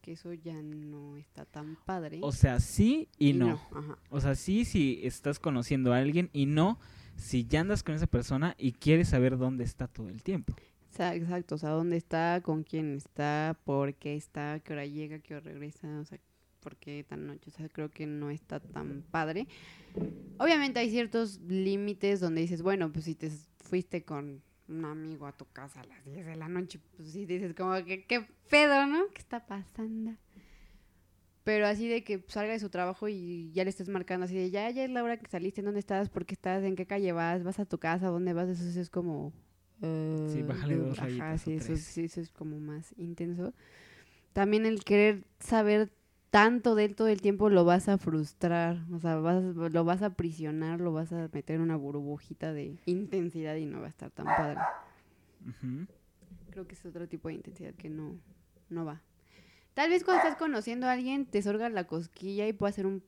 que 0.00 0.12
eso 0.12 0.32
ya 0.32 0.62
no 0.62 1.16
está 1.16 1.44
tan 1.44 1.76
padre. 1.84 2.20
O 2.22 2.30
sea, 2.30 2.60
sí 2.60 3.08
y, 3.18 3.32
no. 3.32 3.60
Ajá. 3.72 3.98
O 4.10 4.20
sea, 4.20 4.36
sí 4.36 4.64
si 4.64 5.00
estás 5.02 5.40
conociendo 5.40 5.92
a 5.92 5.98
alguien 5.98 6.30
y 6.32 6.46
no 6.46 6.78
si 7.16 7.46
ya 7.46 7.62
andas 7.62 7.82
con 7.82 7.96
esa 7.96 8.06
persona 8.06 8.54
y 8.58 8.72
quieres 8.72 9.08
saber 9.08 9.38
dónde 9.38 9.64
está 9.64 9.88
todo 9.88 10.08
el 10.08 10.22
tiempo. 10.22 10.54
Exacto, 10.98 11.54
o 11.54 11.58
sea, 11.58 11.70
dónde 11.70 11.96
está, 11.96 12.40
con 12.42 12.62
quién 12.62 12.96
está, 12.96 13.58
por 13.64 13.94
qué 13.94 14.16
está, 14.16 14.60
qué 14.60 14.72
hora 14.72 14.84
llega, 14.84 15.18
qué 15.20 15.34
hora 15.34 15.44
regresa, 15.44 16.00
o 16.00 16.04
sea, 16.04 16.18
por 16.60 16.76
qué 16.76 17.04
tan 17.08 17.26
noche, 17.26 17.48
o 17.48 17.52
sea, 17.52 17.68
creo 17.68 17.90
que 17.90 18.06
no 18.06 18.30
está 18.30 18.60
tan 18.60 19.02
padre. 19.10 19.46
Obviamente 20.38 20.80
hay 20.80 20.90
ciertos 20.90 21.40
límites 21.40 22.20
donde 22.20 22.42
dices, 22.42 22.62
bueno, 22.62 22.92
pues 22.92 23.06
si 23.06 23.14
te 23.14 23.30
fuiste 23.64 24.04
con 24.04 24.42
un 24.68 24.84
amigo 24.84 25.26
a 25.26 25.32
tu 25.32 25.46
casa 25.46 25.80
a 25.80 25.84
las 25.84 26.04
10 26.04 26.26
de 26.26 26.36
la 26.36 26.48
noche, 26.48 26.78
pues 26.96 27.10
sí 27.10 27.24
dices 27.24 27.54
como 27.54 27.82
que 27.84 28.04
qué 28.04 28.26
pedo, 28.48 28.86
¿no? 28.86 29.08
¿Qué 29.12 29.20
está 29.20 29.46
pasando? 29.46 30.16
Pero 31.42 31.66
así 31.66 31.88
de 31.88 32.04
que 32.04 32.22
salga 32.28 32.52
de 32.52 32.60
su 32.60 32.68
trabajo 32.68 33.08
y 33.08 33.50
ya 33.52 33.64
le 33.64 33.70
estés 33.70 33.88
marcando 33.88 34.26
así 34.26 34.36
de 34.36 34.50
ya, 34.50 34.70
ya 34.70 34.84
es 34.84 34.90
la 34.90 35.02
hora 35.02 35.18
que 35.18 35.30
saliste, 35.30 35.62
¿dónde 35.62 35.80
estás? 35.80 36.10
¿Por 36.10 36.26
qué 36.26 36.34
estás? 36.34 36.62
¿En 36.62 36.76
qué 36.76 36.86
calle 36.86 37.12
vas? 37.12 37.42
¿Vas 37.42 37.58
a 37.58 37.64
tu 37.64 37.78
casa? 37.78 38.08
¿Dónde 38.08 38.32
vas? 38.34 38.48
Eso 38.48 38.78
es 38.78 38.90
como... 38.90 39.32
Sí, 39.80 40.40
eh, 40.40 40.44
bájale 40.46 40.76
dos 40.76 40.98
ajá, 40.98 41.02
rayitas 41.02 41.40
sí, 41.42 41.52
eso, 41.52 41.66
tres. 41.66 41.80
sí, 41.80 42.04
eso 42.04 42.20
es 42.20 42.30
como 42.30 42.58
más 42.60 42.94
intenso. 42.98 43.52
También 44.32 44.66
el 44.66 44.84
querer 44.84 45.24
saber 45.40 45.90
tanto 46.30 46.74
de 46.76 46.84
él 46.84 46.94
todo 46.94 47.08
el 47.08 47.20
tiempo 47.20 47.50
lo 47.50 47.64
vas 47.64 47.88
a 47.88 47.98
frustrar, 47.98 48.84
o 48.92 49.00
sea, 49.00 49.16
vas, 49.16 49.42
lo 49.42 49.84
vas 49.84 50.02
a 50.02 50.06
aprisionar, 50.06 50.80
lo 50.80 50.92
vas 50.92 51.12
a 51.12 51.28
meter 51.32 51.56
en 51.56 51.62
una 51.62 51.76
burbujita 51.76 52.52
de 52.52 52.76
intensidad 52.86 53.56
y 53.56 53.66
no 53.66 53.80
va 53.80 53.86
a 53.86 53.90
estar 53.90 54.10
tan 54.10 54.26
padre. 54.26 54.58
Creo 56.50 56.66
que 56.66 56.74
es 56.74 56.84
otro 56.86 57.08
tipo 57.08 57.28
de 57.28 57.34
intensidad 57.34 57.74
que 57.74 57.88
no, 57.90 58.16
no 58.68 58.84
va. 58.84 59.00
Tal 59.74 59.90
vez 59.90 60.04
cuando 60.04 60.22
estás 60.22 60.38
conociendo 60.38 60.86
a 60.86 60.92
alguien 60.92 61.26
te 61.26 61.42
sorga 61.42 61.68
la 61.68 61.84
cosquilla 61.86 62.46
y 62.46 62.52
puede 62.52 62.72
ser 62.72 62.86
un 62.86 63.02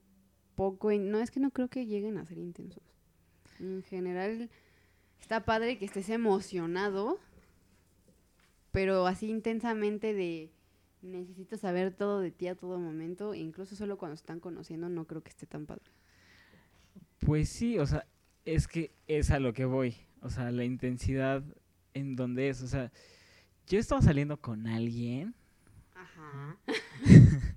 poco... 0.55 0.91
in- 0.93 1.11
No, 1.11 1.19
es 1.19 1.31
que 1.31 1.41
no 1.41 1.51
creo 1.51 1.69
que 1.69 1.87
lleguen 1.87 2.19
a 2.19 2.25
ser 2.25 2.39
intensos. 2.39 2.83
En 3.61 3.83
general, 3.83 4.49
está 5.23 5.45
padre 5.45 5.79
que 5.79 5.85
estés 5.85 6.09
emocionado, 6.09 7.21
pero 8.73 9.07
así 9.07 9.31
intensamente 9.31 10.13
de 10.13 10.51
necesito 11.01 11.57
saber 11.57 11.95
todo 11.95 12.21
de 12.21 12.33
ti 12.33 12.49
a 12.49 12.57
todo 12.57 12.79
momento, 12.79 13.33
e 13.33 13.39
incluso 13.39 13.77
solo 13.77 13.97
cuando 13.99 14.15
están 14.15 14.41
conociendo 14.41 14.89
no 14.89 15.07
creo 15.07 15.23
que 15.23 15.31
esté 15.31 15.47
tan 15.47 15.65
padre. 15.65 15.91
Pues 17.21 17.49
sí, 17.49 17.79
o 17.79 17.87
sea, 17.87 18.05
es 18.45 18.67
que 18.67 18.93
es 19.07 19.31
a 19.31 19.39
lo 19.39 19.53
que 19.53 19.65
voy. 19.65 19.97
O 20.21 20.29
sea, 20.29 20.51
la 20.51 20.65
intensidad 20.65 21.43
en 21.95 22.17
donde 22.17 22.49
es. 22.49 22.63
O 22.63 22.67
sea, 22.67 22.93
yo 23.67 23.79
estaba 23.79 24.03
saliendo 24.03 24.41
con 24.41 24.67
alguien. 24.67 25.35
Ajá. 25.95 26.59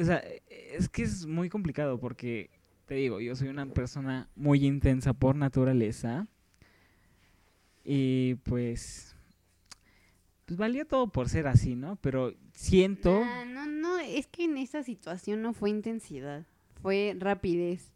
O 0.00 0.04
sea, 0.04 0.22
es 0.48 0.88
que 0.88 1.02
es 1.02 1.26
muy 1.26 1.48
complicado 1.48 1.98
porque, 1.98 2.50
te 2.88 2.94
digo, 2.94 3.20
yo 3.20 3.36
soy 3.36 3.48
una 3.48 3.66
persona 3.66 4.30
muy 4.34 4.64
intensa 4.64 5.12
por 5.12 5.36
naturaleza. 5.36 6.26
Y 7.84 8.36
pues, 8.44 9.14
pues 10.46 10.56
valía 10.56 10.86
todo 10.86 11.08
por 11.08 11.28
ser 11.28 11.48
así, 11.48 11.76
¿no? 11.76 11.96
Pero 11.96 12.32
siento... 12.54 13.22
Ah, 13.22 13.44
no, 13.44 13.66
no, 13.66 13.98
es 13.98 14.26
que 14.26 14.44
en 14.44 14.56
esa 14.56 14.82
situación 14.82 15.42
no 15.42 15.52
fue 15.52 15.68
intensidad, 15.68 16.46
fue 16.80 17.14
rapidez. 17.18 17.92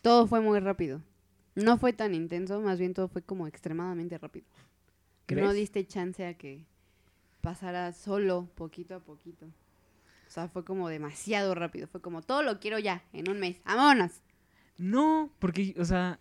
Todo 0.00 0.28
fue 0.28 0.40
muy 0.40 0.60
rápido. 0.60 1.02
No 1.56 1.76
fue 1.76 1.92
tan 1.92 2.14
intenso, 2.14 2.60
más 2.60 2.78
bien 2.78 2.94
todo 2.94 3.08
fue 3.08 3.22
como 3.22 3.48
extremadamente 3.48 4.16
rápido. 4.16 4.46
No 4.52 5.26
¿Crees? 5.26 5.54
diste 5.54 5.84
chance 5.84 6.24
a 6.24 6.34
que 6.34 6.64
pasara 7.40 7.92
solo, 7.92 8.48
poquito 8.54 8.94
a 8.94 9.00
poquito. 9.00 9.48
O 10.30 10.32
sea, 10.32 10.46
fue 10.46 10.64
como 10.64 10.88
demasiado 10.88 11.56
rápido. 11.56 11.88
Fue 11.88 12.00
como, 12.00 12.22
todo 12.22 12.44
lo 12.44 12.60
quiero 12.60 12.78
ya, 12.78 13.02
en 13.12 13.28
un 13.28 13.40
mes. 13.40 13.56
¡Vámonos! 13.64 14.12
No, 14.78 15.28
porque, 15.40 15.74
o 15.76 15.84
sea, 15.84 16.20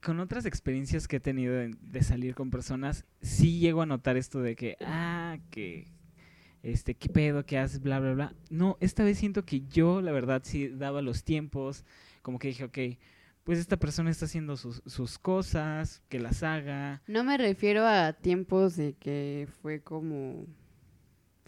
con 0.00 0.20
otras 0.20 0.46
experiencias 0.46 1.08
que 1.08 1.16
he 1.16 1.20
tenido 1.20 1.52
de, 1.52 1.74
de 1.80 2.02
salir 2.04 2.36
con 2.36 2.52
personas, 2.52 3.04
sí 3.22 3.58
llego 3.58 3.82
a 3.82 3.86
notar 3.86 4.16
esto 4.16 4.40
de 4.40 4.54
que, 4.54 4.76
ah, 4.82 5.36
que, 5.50 5.88
este, 6.62 6.94
qué 6.94 7.08
pedo, 7.08 7.44
qué 7.44 7.58
haces, 7.58 7.82
bla, 7.82 7.98
bla, 7.98 8.14
bla. 8.14 8.34
No, 8.50 8.76
esta 8.78 9.02
vez 9.02 9.18
siento 9.18 9.44
que 9.44 9.62
yo, 9.62 10.00
la 10.00 10.12
verdad, 10.12 10.42
sí 10.44 10.68
daba 10.68 11.02
los 11.02 11.24
tiempos, 11.24 11.84
como 12.22 12.38
que 12.38 12.46
dije, 12.46 12.62
ok, 12.62 12.78
pues 13.42 13.58
esta 13.58 13.78
persona 13.78 14.12
está 14.12 14.26
haciendo 14.26 14.56
sus, 14.56 14.80
sus 14.86 15.18
cosas, 15.18 16.04
que 16.08 16.20
las 16.20 16.44
haga. 16.44 17.02
No 17.08 17.24
me 17.24 17.36
refiero 17.36 17.84
a 17.84 18.12
tiempos 18.12 18.76
de 18.76 18.92
que 18.92 19.48
fue 19.60 19.80
como 19.80 20.46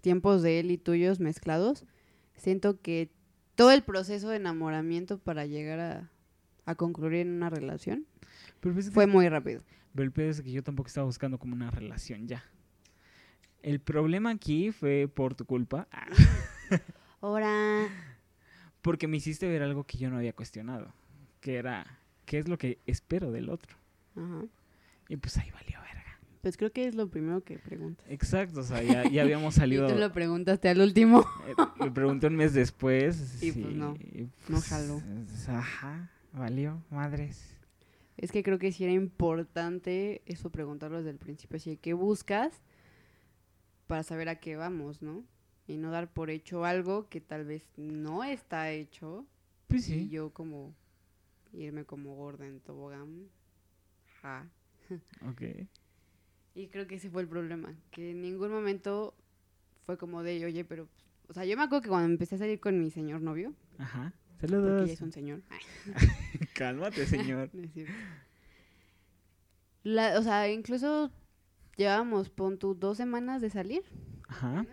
tiempos 0.05 0.43
de 0.43 0.61
él 0.61 0.71
y 0.71 0.77
tuyos 0.77 1.19
mezclados. 1.19 1.87
Siento 2.37 2.79
que 2.83 3.09
todo 3.55 3.71
el 3.73 3.83
proceso 3.83 4.29
de 4.29 4.37
enamoramiento 4.37 5.17
para 5.19 5.47
llegar 5.47 5.81
a, 5.81 6.11
a 6.67 6.75
concluir 6.75 7.15
en 7.21 7.31
una 7.33 7.49
relación 7.49 8.05
Pero, 8.61 8.75
pues 8.75 8.85
es 8.87 8.91
que- 8.91 8.95
fue 8.95 9.07
muy 9.07 9.27
rápido. 9.31 9.63
pero 9.95 10.05
el 10.05 10.13
pedo 10.13 10.29
es 10.31 10.43
que 10.43 10.53
yo 10.53 10.63
tampoco 10.63 10.89
estaba 10.89 11.07
buscando 11.07 11.39
como 11.39 11.55
una 11.55 11.71
relación 11.71 12.29
ya. 12.29 12.45
El 13.63 13.81
problema 13.81 14.29
aquí 14.31 14.73
fue 14.73 15.09
por 15.09 15.35
tu 15.35 15.47
culpa, 15.47 15.89
ah, 15.91 16.07
Ahora, 17.23 17.87
porque 18.83 19.09
me 19.09 19.17
hiciste 19.17 19.49
ver 19.49 19.63
algo 19.63 19.85
que 19.85 19.97
yo 19.97 20.11
no 20.11 20.19
había 20.19 20.35
cuestionado, 20.35 20.93
que 21.41 21.55
era, 21.57 21.99
¿qué 22.27 22.39
es 22.39 22.47
lo 22.49 22.59
que 22.59 22.79
espero 22.87 23.31
del 23.33 23.49
otro? 23.49 23.75
ajá. 24.17 24.43
Y 25.09 25.17
pues 25.17 25.37
ahí 25.39 25.51
valió. 25.51 25.79
Pues 26.45 26.59
creo 26.59 26.71
que 26.73 26.87
es 26.87 26.95
lo 26.95 27.09
primero 27.09 27.43
que 27.43 27.59
preguntas. 27.59 28.05
Exacto, 28.11 28.61
o 28.61 28.63
sea, 28.63 28.83
ya, 28.83 29.09
ya 29.09 29.23
habíamos 29.23 29.57
Y 29.57 29.61
salido. 29.61 29.89
tú 29.89 29.95
lo 29.95 30.13
preguntaste 30.13 30.69
al 30.69 30.79
último. 30.79 31.25
eh, 31.49 31.55
Le 31.85 31.91
pregunté 31.91 32.27
un 32.27 32.37
mes 32.37 32.53
después. 32.53 33.17
Y, 33.43 33.51
pues, 33.53 33.75
no, 33.75 33.95
y, 33.97 34.29
no 34.49 34.61
jaló. 34.61 35.01
pues, 35.27 35.49
Ajá, 35.49 36.11
valió, 36.35 36.83
madres. 36.91 37.57
Es 38.19 38.31
que 38.31 38.43
creo 38.43 38.59
que 38.59 38.73
sí 38.73 38.85
era 38.85 38.93
importante 38.93 40.21
eso 40.27 40.51
preguntarlo 40.51 40.99
desde 40.99 41.11
el 41.11 41.17
principio. 41.19 41.57
Así, 41.57 41.79
¿qué 41.79 41.95
buscas? 41.95 42.53
Para 43.87 44.03
saber 44.03 44.29
a 44.29 44.37
qué 44.39 44.57
vamos, 44.57 45.01
¿no? 45.01 45.25
Y 45.67 45.79
no 45.79 45.91
dar 45.91 46.13
por 46.13 46.29
hecho 46.29 46.67
algo 46.67 47.09
que 47.09 47.23
tal 47.23 47.47
vez 47.47 47.67
no 47.79 48.23
está 48.23 48.71
hecho. 48.71 49.25
Pues 49.69 49.89
Y 49.89 49.95
sí. 50.05 50.09
yo 50.11 50.29
como 50.29 50.75
irme 51.55 51.85
como 51.87 52.15
gorda 52.15 52.47
en 52.47 52.61
tobogán. 52.61 53.29
Ja. 54.21 54.47
Ok. 55.27 55.43
Y 56.55 56.69
creo 56.69 56.87
que 56.87 56.95
ese 56.97 57.11
fue 57.11 57.23
el 57.23 57.29
problema. 57.29 57.75
Que 57.91 58.13
en 58.13 58.23
ningún 58.23 58.51
momento 58.51 59.15
fue 59.87 59.99
como 59.99 60.23
de, 60.23 60.45
oye, 60.45 60.65
pero... 60.65 60.89
O 61.29 61.33
sea, 61.33 61.45
yo 61.45 61.57
me 61.57 61.63
acuerdo 61.65 61.83
que 61.83 61.89
cuando 61.89 62.09
empecé 62.09 62.35
a 62.35 62.39
salir 62.39 62.61
con 62.61 62.79
mi 62.79 62.91
señor 62.91 63.21
novio, 63.23 63.55
Ajá. 63.79 64.13
porque 64.39 64.49
Saludos. 64.53 64.87
ya 64.87 64.93
es 64.93 65.01
un 65.01 65.11
señor. 65.13 65.43
Cálmate, 66.55 67.07
señor. 67.07 67.51
no 67.55 67.63
es 67.65 67.73
cierto. 67.73 67.93
La- 69.83 70.19
o 70.19 70.23
sea, 70.23 70.51
incluso 70.51 71.11
llevábamos, 71.77 72.31
pon 72.31 72.59
tú, 72.59 72.75
dos 72.75 72.97
semanas 72.99 73.41
de 73.41 73.51
salir. 73.51 73.83
Ajá. 74.29 74.67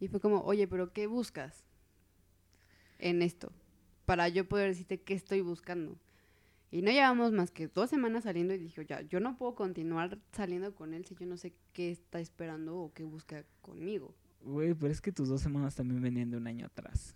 Y 0.00 0.08
fue 0.08 0.20
como, 0.20 0.42
oye, 0.42 0.68
pero 0.68 0.92
¿qué 0.92 1.06
buscas 1.06 1.64
en 2.98 3.22
esto? 3.22 3.52
Para 4.06 4.28
yo 4.28 4.48
poder 4.48 4.68
decirte 4.68 5.00
qué 5.02 5.14
estoy 5.14 5.40
buscando. 5.40 5.98
Y 6.70 6.82
no 6.82 6.90
llevamos 6.90 7.32
más 7.32 7.50
que 7.50 7.68
dos 7.68 7.88
semanas 7.88 8.24
saliendo 8.24 8.52
y 8.52 8.58
dije, 8.58 8.84
ya, 8.84 9.00
yo 9.02 9.20
no 9.20 9.38
puedo 9.38 9.54
continuar 9.54 10.18
saliendo 10.32 10.74
con 10.74 10.92
él 10.92 11.06
si 11.06 11.14
yo 11.14 11.26
no 11.26 11.38
sé 11.38 11.54
qué 11.72 11.90
está 11.90 12.20
esperando 12.20 12.76
o 12.76 12.92
qué 12.92 13.04
busca 13.04 13.44
conmigo. 13.62 14.14
Güey, 14.42 14.74
pero 14.74 14.92
es 14.92 15.00
que 15.00 15.10
tus 15.10 15.28
dos 15.28 15.40
semanas 15.40 15.74
también 15.74 16.02
venían 16.02 16.30
de 16.30 16.36
un 16.36 16.46
año 16.46 16.66
atrás. 16.66 17.14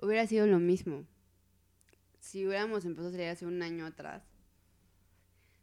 Hubiera 0.00 0.26
sido 0.26 0.46
lo 0.46 0.58
mismo. 0.58 1.04
Si 2.20 2.46
hubiéramos 2.46 2.84
empezado 2.86 3.08
a 3.08 3.12
salir 3.12 3.28
hace 3.28 3.46
un 3.46 3.62
año 3.62 3.84
atrás, 3.84 4.22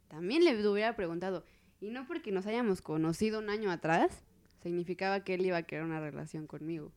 también 0.06 0.44
le 0.44 0.68
hubiera 0.68 0.94
preguntado. 0.94 1.44
Y 1.80 1.90
no 1.90 2.06
porque 2.06 2.32
nos 2.32 2.46
hayamos 2.46 2.82
conocido 2.82 3.40
un 3.40 3.50
año 3.50 3.70
atrás, 3.70 4.24
significaba 4.62 5.24
que 5.24 5.34
él 5.34 5.46
iba 5.46 5.56
a 5.56 5.62
querer 5.64 5.84
una 5.84 6.00
relación 6.00 6.46
conmigo. 6.46 6.92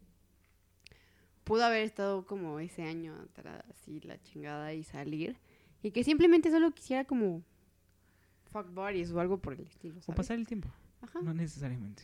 Pudo 1.43 1.65
haber 1.65 1.83
estado 1.83 2.25
como 2.25 2.59
ese 2.59 2.83
año 2.83 3.15
atrás, 3.15 3.63
así 3.69 3.99
la 4.01 4.21
chingada 4.21 4.73
y 4.73 4.83
salir. 4.83 5.37
Y 5.83 5.91
que 5.91 6.03
simplemente 6.03 6.51
solo 6.51 6.71
quisiera 6.71 7.05
como 7.05 7.43
fuck 8.51 8.67
buddies 8.73 9.11
o 9.11 9.19
algo 9.19 9.39
por 9.39 9.53
el 9.53 9.65
estilo. 9.65 9.97
O 9.97 10.01
¿sabes? 10.01 10.17
pasar 10.17 10.37
el 10.37 10.45
tiempo. 10.45 10.69
Ajá. 11.01 11.19
No 11.21 11.33
necesariamente. 11.33 12.03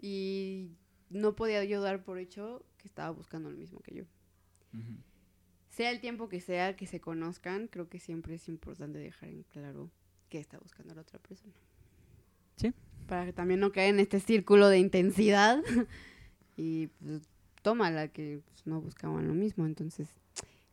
Y 0.00 0.72
no 1.08 1.34
podía 1.34 1.64
yo 1.64 1.80
dar 1.80 2.04
por 2.04 2.18
hecho 2.18 2.62
que 2.76 2.88
estaba 2.88 3.10
buscando 3.10 3.50
lo 3.50 3.56
mismo 3.56 3.80
que 3.80 3.94
yo. 3.94 4.04
Ujú. 4.74 4.96
sea 5.70 5.90
el 5.92 6.00
tiempo 6.00 6.28
que 6.28 6.40
sea 6.40 6.74
que 6.74 6.86
se 6.86 7.00
conozcan, 7.00 7.68
creo 7.68 7.88
que 7.88 8.00
siempre 8.00 8.34
es 8.34 8.48
importante 8.48 8.98
dejar 8.98 9.28
en 9.28 9.44
claro 9.44 9.90
qué 10.28 10.38
está 10.38 10.58
buscando 10.58 10.94
la 10.94 11.02
otra 11.02 11.20
persona. 11.20 11.54
Sí. 12.56 12.72
Para 13.06 13.24
que 13.24 13.32
también 13.32 13.60
no 13.60 13.70
caer 13.72 13.94
en 13.94 14.00
este 14.00 14.18
círculo 14.18 14.68
de 14.68 14.78
intensidad 14.78 15.62
y 16.56 16.88
pues, 16.88 17.22
tómala 17.64 18.08
que 18.08 18.40
pues, 18.46 18.66
no 18.66 18.80
buscaban 18.80 19.26
lo 19.26 19.34
mismo. 19.34 19.66
Entonces, 19.66 20.08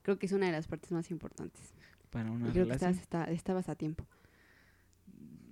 creo 0.03 0.19
que 0.19 0.27
es 0.27 0.31
una 0.33 0.45
de 0.47 0.51
las 0.51 0.67
partes 0.67 0.91
más 0.91 1.09
importantes. 1.09 1.73
Para 2.11 2.29
Y 2.29 2.33
una 2.33 2.51
creo 2.51 2.65
que 2.65 2.73
relación. 2.73 2.91
estabas, 2.91 3.01
está- 3.01 3.31
estabas 3.31 3.69
a 3.69 3.75
tiempo. 3.75 4.05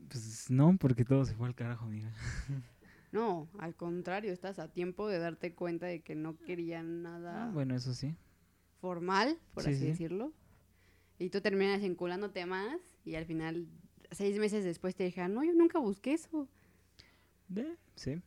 Pues 0.09 0.49
no, 0.49 0.75
porque 0.77 1.05
todo 1.05 1.25
se 1.25 1.33
fue 1.35 1.47
al 1.47 1.55
carajo, 1.55 1.87
mira. 1.87 2.11
No, 3.11 3.47
al 3.57 3.73
contrario, 3.73 4.31
estás 4.31 4.59
a 4.59 4.67
tiempo 4.67 5.07
de 5.07 5.17
darte 5.17 5.55
cuenta 5.55 5.87
de 5.87 6.01
que 6.01 6.13
no 6.13 6.37
querían 6.37 7.01
nada 7.01 7.45
Ah, 7.47 7.51
bueno, 7.51 7.73
eso 7.75 7.95
sí. 7.95 8.15
formal, 8.81 9.35
por 9.55 9.63
Sí, 9.63 9.71
así 9.71 9.79
sí. 9.79 9.85
decirlo. 9.87 10.31
Y 11.17 11.31
tú 11.31 11.41
terminas 11.41 11.81
enculándote 11.81 12.45
más 12.45 12.77
y 13.05 13.15
al 13.15 13.25
final, 13.25 13.65
seis 14.11 14.37
meses 14.37 14.63
después 14.63 14.95
te 14.95 15.05
dijeron, 15.05 15.33
no, 15.33 15.43
yo 15.43 15.53
nunca 15.55 15.79
busqué 15.79 16.13
eso. 16.13 16.47
De, 17.47 17.75
sí. 17.95 18.21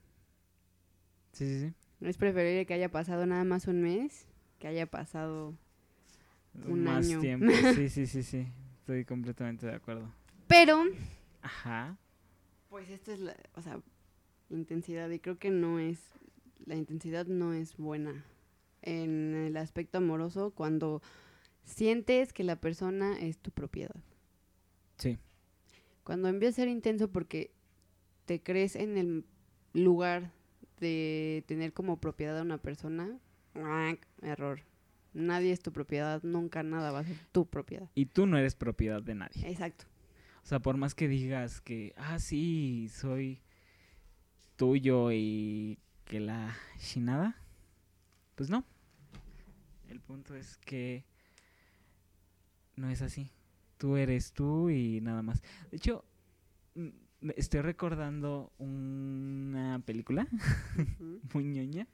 Sí, 1.33 1.47
sí, 1.47 1.61
sí. 1.69 1.75
Es 2.05 2.17
preferible 2.17 2.67
que 2.67 2.75
haya 2.75 2.91
pasado 2.91 3.27
nada 3.27 3.45
más 3.45 3.67
un 3.67 3.83
mes 3.83 4.27
que 4.59 4.69
haya 4.69 4.87
pasado... 4.87 5.55
Un 6.67 6.85
Más 6.85 7.07
año. 7.09 7.21
tiempo. 7.21 7.51
Sí, 7.75 7.89
sí, 7.89 8.07
sí, 8.07 8.23
sí. 8.23 8.47
Estoy 8.81 9.05
completamente 9.07 9.67
de 9.67 9.75
acuerdo. 9.75 10.13
Pero, 10.47 10.85
Ajá. 11.41 11.97
pues 12.69 12.91
esta 12.91 13.13
es 13.13 13.21
la, 13.21 13.35
o 13.55 13.63
sea, 13.63 13.81
intensidad 14.51 15.09
y 15.09 15.19
creo 15.19 15.39
que 15.39 15.51
no 15.51 15.79
es, 15.79 15.99
la 16.67 16.75
intensidad 16.75 17.27
no 17.27 17.55
es 17.55 17.77
buena 17.79 18.25
en 18.83 19.35
el 19.35 19.57
aspecto 19.57 19.99
amoroso 19.99 20.51
cuando 20.51 21.01
sientes 21.65 22.33
que 22.33 22.45
la 22.45 22.57
persona 22.57 23.19
es 23.19 23.39
tu 23.39 23.51
propiedad. 23.51 23.97
Sí. 24.99 25.19
Cuando 26.05 26.29
empieza 26.29 26.63
a 26.63 26.65
ser 26.65 26.69
intenso 26.69 27.09
porque 27.11 27.51
te 28.27 28.43
crees 28.43 28.77
en 28.77 28.99
el 28.99 29.25
lugar 29.73 30.33
de 30.83 31.45
tener 31.47 31.73
como 31.73 31.99
propiedad 31.99 32.39
a 32.39 32.43
una 32.43 32.59
persona, 32.59 33.19
error. 34.21 34.61
Nadie 35.15 35.53
es 35.53 35.63
tu 35.63 35.73
propiedad, 35.73 36.23
nunca 36.23 36.63
nada 36.63 36.91
va 36.91 37.01
a 37.01 37.05
ser 37.05 37.17
tu 37.31 37.47
propiedad. 37.47 37.89
Y 37.95 38.07
tú 38.07 38.27
no 38.27 38.37
eres 38.37 38.55
propiedad 38.57 39.01
de 39.01 39.15
nadie. 39.15 39.49
Exacto. 39.49 39.87
O 40.43 40.47
sea, 40.47 40.61
por 40.61 40.77
más 40.77 40.95
que 40.95 41.07
digas 41.07 41.61
que, 41.61 41.95
ah, 41.97 42.19
sí, 42.19 42.91
soy 42.93 43.41
tuyo 44.57 45.13
y 45.13 45.79
que 46.05 46.19
la 46.19 46.57
chinada, 46.79 47.37
pues 48.35 48.51
no. 48.51 48.65
El 49.89 50.01
punto 50.01 50.35
es 50.35 50.57
que 50.57 51.05
no 52.75 52.91
es 52.91 53.03
así. 53.03 53.31
Tú 53.79 53.97
eres 53.97 54.33
tú 54.33 54.71
y 54.71 55.01
nada 55.01 55.23
más. 55.23 55.43
De 55.71 55.77
hecho, 55.77 56.05
estoy 57.37 57.61
recordando 57.61 58.53
una 58.59 59.81
película 59.85 60.27
muy 61.35 61.45
ñoña 61.45 61.87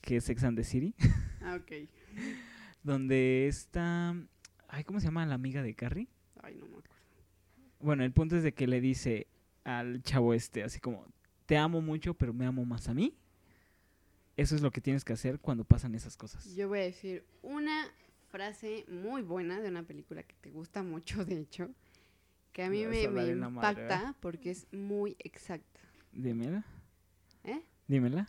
que 0.00 0.16
es 0.16 0.24
Sex 0.24 0.44
and 0.44 0.56
the 0.56 0.64
City, 0.64 0.94
Ah, 1.42 1.56
ok. 1.60 1.72
donde 2.82 3.48
está, 3.48 4.14
ay, 4.68 4.84
¿cómo 4.84 4.98
se 5.00 5.06
llama 5.06 5.26
la 5.26 5.34
amiga 5.34 5.62
de 5.62 5.74
Carrie? 5.74 6.08
Ay, 6.42 6.54
no 6.54 6.64
me 6.66 6.76
acuerdo. 6.78 6.90
Bueno, 7.80 8.04
el 8.04 8.12
punto 8.12 8.36
es 8.36 8.42
de 8.42 8.52
que 8.54 8.66
le 8.66 8.80
dice 8.80 9.26
al 9.64 10.02
chavo 10.02 10.32
este, 10.32 10.62
así 10.62 10.80
como, 10.80 11.06
te 11.46 11.58
amo 11.58 11.82
mucho, 11.82 12.14
pero 12.14 12.32
me 12.32 12.46
amo 12.46 12.64
más 12.64 12.88
a 12.88 12.94
mí. 12.94 13.14
Eso 14.36 14.54
es 14.54 14.62
lo 14.62 14.70
que 14.70 14.80
tienes 14.80 15.04
que 15.04 15.12
hacer 15.12 15.38
cuando 15.38 15.64
pasan 15.64 15.94
esas 15.94 16.16
cosas. 16.16 16.54
Yo 16.54 16.68
voy 16.68 16.78
a 16.78 16.82
decir 16.82 17.24
una 17.42 17.86
frase 18.30 18.86
muy 18.88 19.20
buena 19.22 19.60
de 19.60 19.68
una 19.68 19.82
película 19.82 20.22
que 20.22 20.34
te 20.40 20.50
gusta 20.50 20.82
mucho, 20.82 21.24
de 21.26 21.40
hecho, 21.40 21.70
que 22.52 22.62
a 22.64 22.70
mí 22.70 22.84
Me 22.86 23.08
madre, 23.08 23.32
impacta 23.32 24.14
porque 24.20 24.50
es 24.50 24.66
muy 24.72 25.16
exacta. 25.20 25.80
Dímela. 26.12 26.64
¿Eh? 27.44 27.62
Dímela. 27.86 28.28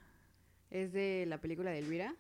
Es 0.70 0.94
de 0.94 1.26
la 1.28 1.40
película 1.40 1.72
de 1.72 1.80
Elvira, 1.80 2.16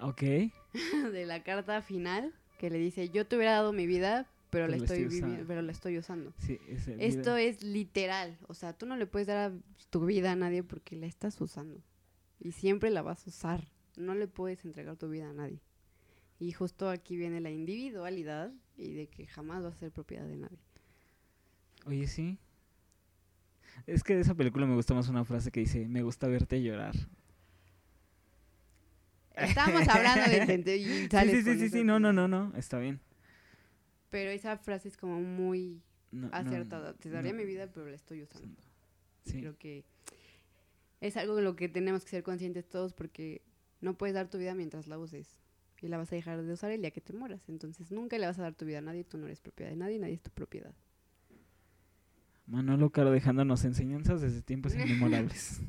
Ok. 0.00 0.22
de 1.12 1.26
la 1.26 1.42
carta 1.42 1.82
final, 1.82 2.32
que 2.58 2.70
le 2.70 2.78
dice, 2.78 3.08
yo 3.10 3.26
te 3.26 3.36
hubiera 3.36 3.52
dado 3.52 3.72
mi 3.72 3.86
vida, 3.86 4.26
pero, 4.50 4.66
Pero 4.66 4.68
la 4.68 4.76
estoy, 4.84 5.02
estoy 5.02 5.18
vivi- 5.20 5.24
usando". 5.24 5.46
pero 5.46 5.62
la 5.62 5.72
estoy 5.72 5.98
usando. 5.98 6.32
Sí, 6.38 6.58
ese 6.68 6.96
Esto 7.04 7.36
es 7.36 7.62
literal, 7.64 8.38
o 8.46 8.54
sea, 8.54 8.72
tú 8.72 8.86
no 8.86 8.96
le 8.96 9.06
puedes 9.06 9.26
dar 9.26 9.50
a 9.50 9.54
tu 9.90 10.04
vida 10.06 10.32
a 10.32 10.36
nadie 10.36 10.62
porque 10.62 10.96
la 10.96 11.06
estás 11.06 11.40
usando. 11.40 11.82
Y 12.40 12.52
siempre 12.52 12.90
la 12.90 13.02
vas 13.02 13.26
a 13.26 13.30
usar. 13.30 13.64
No 13.96 14.14
le 14.14 14.28
puedes 14.28 14.64
entregar 14.64 14.96
tu 14.96 15.08
vida 15.10 15.28
a 15.30 15.32
nadie. 15.32 15.60
Y 16.38 16.52
justo 16.52 16.88
aquí 16.88 17.16
viene 17.16 17.40
la 17.40 17.50
individualidad 17.50 18.52
y 18.76 18.92
de 18.92 19.08
que 19.08 19.26
jamás 19.26 19.64
va 19.64 19.68
a 19.70 19.74
ser 19.74 19.90
propiedad 19.90 20.24
de 20.26 20.36
nadie. 20.36 20.58
Oye, 21.88 22.06
sí. 22.06 22.38
Es 23.86 24.04
que 24.04 24.14
de 24.14 24.20
esa 24.20 24.34
película 24.34 24.66
me 24.66 24.74
gusta 24.74 24.92
más 24.92 25.08
una 25.08 25.24
frase 25.24 25.50
que 25.50 25.60
dice, 25.60 25.88
me 25.88 26.02
gusta 26.02 26.28
verte 26.28 26.62
llorar. 26.62 26.94
Estamos 29.34 29.88
hablando 29.88 30.30
de 30.64 30.76
y 30.76 31.08
sales 31.10 31.44
sí, 31.44 31.58
sí, 31.58 31.68
sí, 31.70 31.84
no, 31.84 31.98
no, 31.98 32.12
no, 32.12 32.28
no, 32.28 32.52
está 32.56 32.78
bien. 32.78 33.00
Pero 34.10 34.30
esa 34.30 34.58
frase 34.58 34.88
es 34.88 34.98
como 34.98 35.18
muy 35.20 35.80
No, 36.10 36.28
no, 36.28 36.34
acertada. 36.34 36.92
Te 36.94 37.08
daría 37.08 37.32
no. 37.32 37.38
mi 37.38 37.46
vida, 37.46 37.68
pero 37.72 37.86
la 37.86 37.96
estoy 37.96 38.22
usando. 38.22 38.60
Sí. 39.24 39.40
Creo 39.40 39.56
que 39.56 39.84
es 41.00 41.16
algo 41.16 41.36
de 41.36 41.42
lo 41.42 41.56
que 41.56 41.70
tenemos 41.70 42.04
que 42.04 42.10
ser 42.10 42.22
conscientes 42.22 42.68
todos 42.68 42.92
porque 42.92 43.40
no 43.80 43.96
puedes 43.96 44.14
dar 44.14 44.28
tu 44.28 44.36
vida 44.36 44.54
mientras 44.54 44.88
la 44.88 44.98
uses. 44.98 45.38
Y 45.80 45.88
la 45.88 45.96
vas 45.96 46.12
a 46.12 46.16
dejar 46.16 46.42
de 46.42 46.52
usar 46.52 46.70
el 46.70 46.82
día 46.82 46.90
que 46.90 47.00
te 47.00 47.14
mueras. 47.14 47.48
Entonces 47.48 47.90
nunca 47.92 48.18
le 48.18 48.26
vas 48.26 48.38
a 48.38 48.42
dar 48.42 48.54
tu 48.54 48.66
vida 48.66 48.78
a 48.78 48.82
nadie. 48.82 49.04
Tú 49.04 49.16
no 49.16 49.24
eres 49.24 49.40
propiedad 49.40 49.70
de 49.70 49.76
nadie. 49.76 49.98
Nadie 49.98 50.14
es 50.14 50.22
tu 50.22 50.30
propiedad. 50.30 50.74
Manolo 52.48 52.90
Caro 52.90 53.10
dejándonos 53.10 53.64
enseñanzas 53.64 54.20
desde 54.20 54.42
tiempos 54.42 54.74
inmemorables. 54.74 55.60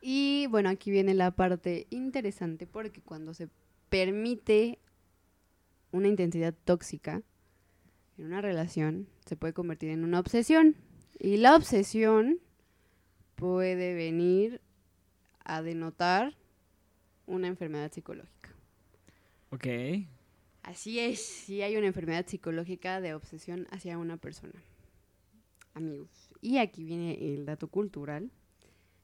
Y 0.00 0.46
bueno, 0.50 0.68
aquí 0.68 0.90
viene 0.90 1.14
la 1.14 1.30
parte 1.30 1.86
interesante 1.90 2.66
porque 2.66 3.00
cuando 3.00 3.34
se 3.34 3.48
permite 3.88 4.78
una 5.92 6.08
intensidad 6.08 6.54
tóxica 6.64 7.22
en 8.18 8.26
una 8.26 8.40
relación, 8.40 9.08
se 9.26 9.36
puede 9.36 9.52
convertir 9.52 9.90
en 9.90 10.04
una 10.04 10.18
obsesión. 10.20 10.76
Y 11.18 11.36
la 11.36 11.54
obsesión 11.54 12.38
puede 13.36 13.94
venir 13.94 14.60
a 15.44 15.62
denotar 15.62 16.36
una 17.26 17.46
enfermedad 17.48 17.92
psicológica. 17.92 18.50
ok. 19.50 19.66
Así 20.62 21.00
es, 21.00 21.20
sí 21.20 21.60
hay 21.62 21.76
una 21.76 21.88
enfermedad 21.88 22.24
psicológica 22.26 23.00
de 23.00 23.14
obsesión 23.14 23.66
hacia 23.70 23.98
una 23.98 24.16
persona. 24.16 24.54
Amigos. 25.74 26.08
Y 26.40 26.58
aquí 26.58 26.84
viene 26.84 27.34
el 27.34 27.46
dato 27.46 27.68
cultural. 27.68 28.30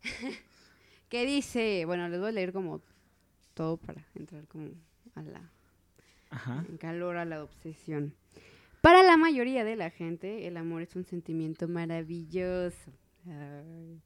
que 1.09 1.25
dice, 1.27 1.85
bueno, 1.87 2.09
les 2.09 2.21
voy 2.21 2.29
a 2.29 2.33
leer 2.33 2.53
como 2.53 2.83
todo 3.55 3.77
para 3.79 4.05
entrar 4.15 4.47
como 4.47 4.69
a 5.15 5.23
la 5.23 5.51
Ajá. 6.31 6.65
en 6.69 6.77
calor 6.77 7.17
a 7.17 7.25
la 7.25 7.43
obsesión. 7.43 8.15
Para 8.83 9.03
la 9.03 9.17
mayoría 9.17 9.65
de 9.65 9.75
la 9.77 9.91
gente, 9.91 10.47
el 10.47 10.57
amor 10.57 10.83
es 10.83 10.95
un 10.95 11.05
sentimiento 11.05 11.67
maravilloso 11.67 12.93
Ay. 13.27 14.01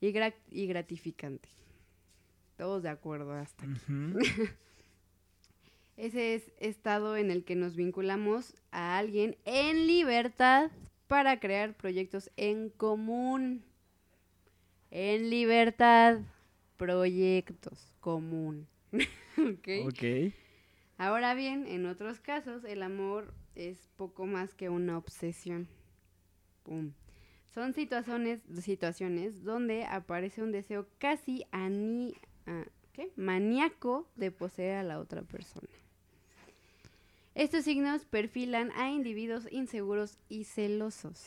y, 0.00 0.12
gra- 0.12 0.34
y 0.50 0.66
gratificante. 0.66 1.48
Todos 2.56 2.82
de 2.82 2.88
acuerdo 2.88 3.32
hasta 3.32 3.64
aquí. 3.64 3.80
Ese 5.96 6.34
es 6.34 6.50
estado 6.58 7.16
en 7.16 7.30
el 7.30 7.44
que 7.44 7.56
nos 7.56 7.76
vinculamos 7.76 8.54
a 8.70 8.96
alguien 8.96 9.36
en 9.44 9.86
libertad 9.86 10.70
para 11.10 11.40
crear 11.40 11.74
proyectos 11.74 12.30
en 12.36 12.70
común. 12.70 13.64
En 14.92 15.28
libertad, 15.28 16.20
proyectos 16.76 17.92
común. 17.98 18.68
¿Ok? 18.92 19.68
Ok. 19.88 20.32
Ahora 20.98 21.34
bien, 21.34 21.66
en 21.66 21.86
otros 21.86 22.20
casos, 22.20 22.62
el 22.62 22.84
amor 22.84 23.34
es 23.56 23.88
poco 23.96 24.24
más 24.26 24.54
que 24.54 24.68
una 24.68 24.96
obsesión. 24.96 25.66
Pum. 26.62 26.92
Son 27.48 27.74
situaciones, 27.74 28.40
situaciones 28.62 29.42
donde 29.42 29.86
aparece 29.86 30.44
un 30.44 30.52
deseo 30.52 30.86
casi 30.98 31.44
ani- 31.50 32.14
ah, 32.46 32.66
¿qué? 32.92 33.10
maníaco 33.16 34.08
de 34.14 34.30
poseer 34.30 34.76
a 34.76 34.82
la 34.84 35.00
otra 35.00 35.22
persona. 35.22 35.68
Estos 37.40 37.64
signos 37.64 38.04
perfilan 38.04 38.70
a 38.72 38.90
individuos 38.90 39.50
inseguros 39.50 40.18
y 40.28 40.44
celosos, 40.44 41.24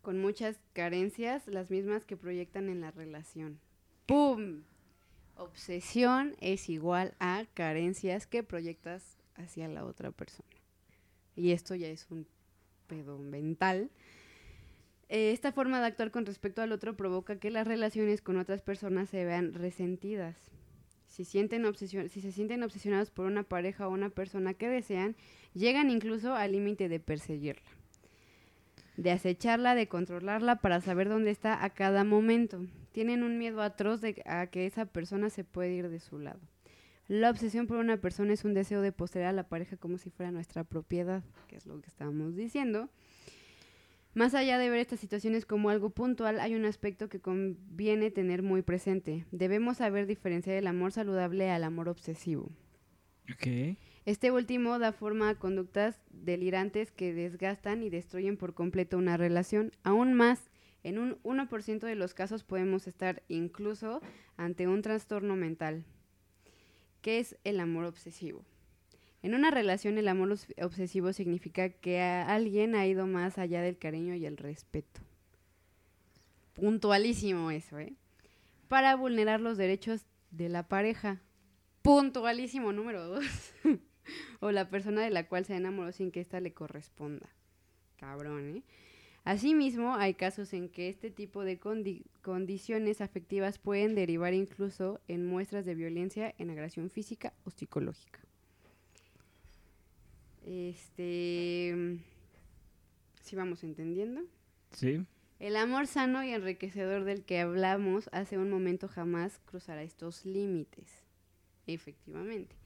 con 0.00 0.20
muchas 0.20 0.58
carencias, 0.72 1.46
las 1.46 1.70
mismas 1.70 2.04
que 2.04 2.16
proyectan 2.16 2.68
en 2.68 2.80
la 2.80 2.90
relación. 2.90 3.60
¡Pum! 4.04 4.64
Obsesión 5.36 6.34
es 6.40 6.68
igual 6.68 7.14
a 7.20 7.44
carencias 7.54 8.26
que 8.26 8.42
proyectas 8.42 9.16
hacia 9.36 9.68
la 9.68 9.84
otra 9.84 10.10
persona. 10.10 10.50
Y 11.36 11.52
esto 11.52 11.76
ya 11.76 11.86
es 11.86 12.08
un 12.10 12.26
pedo 12.88 13.18
mental. 13.18 13.90
Eh, 15.08 15.30
esta 15.30 15.52
forma 15.52 15.78
de 15.78 15.86
actuar 15.86 16.10
con 16.10 16.26
respecto 16.26 16.62
al 16.62 16.72
otro 16.72 16.96
provoca 16.96 17.38
que 17.38 17.52
las 17.52 17.68
relaciones 17.68 18.22
con 18.22 18.38
otras 18.38 18.60
personas 18.60 19.08
se 19.08 19.24
vean 19.24 19.54
resentidas. 19.54 20.34
Si, 21.12 21.24
sienten 21.26 21.66
obsesio- 21.66 22.08
si 22.08 22.22
se 22.22 22.32
sienten 22.32 22.62
obsesionados 22.62 23.10
por 23.10 23.26
una 23.26 23.42
pareja 23.42 23.86
o 23.86 23.90
una 23.90 24.08
persona 24.08 24.54
que 24.54 24.70
desean, 24.70 25.14
llegan 25.52 25.90
incluso 25.90 26.34
al 26.34 26.52
límite 26.52 26.88
de 26.88 27.00
perseguirla, 27.00 27.70
de 28.96 29.10
acecharla, 29.10 29.74
de 29.74 29.88
controlarla 29.88 30.56
para 30.56 30.80
saber 30.80 31.10
dónde 31.10 31.30
está 31.30 31.62
a 31.62 31.68
cada 31.68 32.04
momento. 32.04 32.64
Tienen 32.92 33.22
un 33.24 33.36
miedo 33.36 33.60
atroz 33.60 34.00
de 34.00 34.22
a 34.24 34.46
que 34.46 34.64
esa 34.64 34.86
persona 34.86 35.28
se 35.28 35.44
puede 35.44 35.74
ir 35.74 35.90
de 35.90 36.00
su 36.00 36.18
lado. 36.18 36.40
La 37.08 37.28
obsesión 37.28 37.66
por 37.66 37.76
una 37.76 37.98
persona 37.98 38.32
es 38.32 38.46
un 38.46 38.54
deseo 38.54 38.80
de 38.80 38.92
poseer 38.92 39.26
a 39.26 39.32
la 39.32 39.48
pareja 39.50 39.76
como 39.76 39.98
si 39.98 40.08
fuera 40.08 40.32
nuestra 40.32 40.64
propiedad, 40.64 41.22
que 41.46 41.56
es 41.56 41.66
lo 41.66 41.78
que 41.78 41.88
estábamos 41.88 42.36
diciendo. 42.36 42.88
Más 44.14 44.34
allá 44.34 44.58
de 44.58 44.68
ver 44.68 44.80
estas 44.80 45.00
situaciones 45.00 45.46
como 45.46 45.70
algo 45.70 45.88
puntual, 45.88 46.38
hay 46.38 46.54
un 46.54 46.66
aspecto 46.66 47.08
que 47.08 47.20
conviene 47.20 48.10
tener 48.10 48.42
muy 48.42 48.60
presente. 48.60 49.24
Debemos 49.30 49.78
saber 49.78 50.06
diferenciar 50.06 50.56
el 50.56 50.66
amor 50.66 50.92
saludable 50.92 51.50
al 51.50 51.64
amor 51.64 51.88
obsesivo. 51.88 52.50
Este 54.04 54.30
último 54.30 54.78
da 54.78 54.92
forma 54.92 55.30
a 55.30 55.34
conductas 55.36 55.98
delirantes 56.10 56.90
que 56.90 57.14
desgastan 57.14 57.82
y 57.82 57.88
destruyen 57.88 58.36
por 58.36 58.52
completo 58.52 58.98
una 58.98 59.16
relación. 59.16 59.72
Aún 59.82 60.12
más, 60.12 60.50
en 60.82 60.98
un 60.98 61.18
1% 61.22 61.78
de 61.80 61.94
los 61.94 62.12
casos 62.12 62.44
podemos 62.44 62.86
estar 62.86 63.22
incluso 63.28 64.02
ante 64.36 64.68
un 64.68 64.82
trastorno 64.82 65.36
mental. 65.36 65.84
¿Qué 67.00 67.18
es 67.18 67.36
el 67.44 67.60
amor 67.60 67.86
obsesivo? 67.86 68.44
En 69.22 69.34
una 69.34 69.50
relación 69.50 69.98
el 69.98 70.08
amor 70.08 70.30
obs- 70.30 70.52
obsesivo 70.64 71.12
significa 71.12 71.68
que 71.68 72.00
a 72.00 72.34
alguien 72.34 72.74
ha 72.74 72.86
ido 72.86 73.06
más 73.06 73.38
allá 73.38 73.62
del 73.62 73.78
cariño 73.78 74.14
y 74.14 74.26
el 74.26 74.36
respeto. 74.36 75.00
Puntualísimo 76.54 77.50
eso, 77.50 77.78
¿eh? 77.78 77.94
Para 78.68 78.94
vulnerar 78.96 79.40
los 79.40 79.56
derechos 79.56 80.02
de 80.30 80.48
la 80.48 80.68
pareja. 80.68 81.20
Puntualísimo 81.82 82.72
número 82.72 83.06
dos. 83.06 83.24
o 84.40 84.50
la 84.50 84.68
persona 84.68 85.02
de 85.02 85.10
la 85.10 85.28
cual 85.28 85.44
se 85.44 85.54
enamoró 85.56 85.92
sin 85.92 86.10
que 86.10 86.20
ésta 86.20 86.40
le 86.40 86.52
corresponda. 86.52 87.28
Cabrón, 87.96 88.56
¿eh? 88.56 88.62
Asimismo, 89.24 89.94
hay 89.94 90.14
casos 90.14 90.52
en 90.52 90.68
que 90.68 90.88
este 90.88 91.10
tipo 91.10 91.44
de 91.44 91.60
condi- 91.60 92.02
condiciones 92.22 93.00
afectivas 93.00 93.58
pueden 93.60 93.94
derivar 93.94 94.34
incluso 94.34 95.00
en 95.06 95.24
muestras 95.26 95.64
de 95.64 95.76
violencia 95.76 96.34
en 96.38 96.50
agresión 96.50 96.90
física 96.90 97.32
o 97.44 97.50
psicológica. 97.50 98.18
Este. 100.46 101.98
Si 103.22 103.36
vamos 103.36 103.64
entendiendo. 103.64 104.22
Sí. 104.72 105.04
El 105.38 105.56
amor 105.56 105.86
sano 105.86 106.22
y 106.22 106.30
enriquecedor 106.30 107.04
del 107.04 107.24
que 107.24 107.40
hablamos 107.40 108.08
hace 108.12 108.38
un 108.38 108.48
momento 108.48 108.88
jamás 108.88 109.40
cruzará 109.44 109.82
estos 109.82 110.24
límites. 110.24 111.02
Efectivamente. 111.66 112.56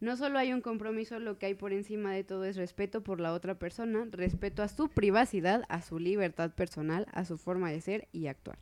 No 0.00 0.16
solo 0.16 0.38
hay 0.38 0.52
un 0.52 0.60
compromiso, 0.60 1.18
lo 1.18 1.38
que 1.38 1.46
hay 1.46 1.54
por 1.54 1.72
encima 1.72 2.12
de 2.12 2.22
todo 2.22 2.44
es 2.44 2.56
respeto 2.56 3.02
por 3.02 3.20
la 3.20 3.32
otra 3.32 3.58
persona, 3.58 4.06
respeto 4.10 4.62
a 4.62 4.68
su 4.68 4.88
privacidad, 4.88 5.64
a 5.68 5.82
su 5.82 5.98
libertad 5.98 6.52
personal, 6.54 7.06
a 7.12 7.24
su 7.24 7.36
forma 7.36 7.70
de 7.70 7.80
ser 7.80 8.08
y 8.12 8.28
actuar. 8.28 8.58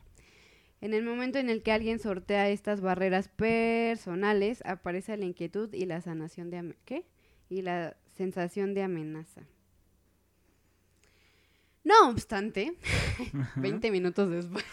En 0.81 0.93
el 0.93 1.03
momento 1.03 1.37
en 1.37 1.49
el 1.49 1.63
que 1.63 1.71
alguien 1.71 1.99
sortea 1.99 2.49
estas 2.49 2.81
barreras 2.81 3.27
personales, 3.29 4.61
aparece 4.65 5.15
la 5.17 5.25
inquietud 5.25 5.73
y 5.73 5.85
la 5.85 6.01
sanación 6.01 6.49
de 6.49 6.75
¿qué? 6.85 7.05
Y 7.49 7.61
la 7.61 7.97
sensación 8.17 8.73
de 8.73 8.83
amenaza. 8.83 9.43
No 11.83 12.09
obstante, 12.09 12.73
20 13.55 13.91
minutos 13.91 14.29
después. 14.29 14.65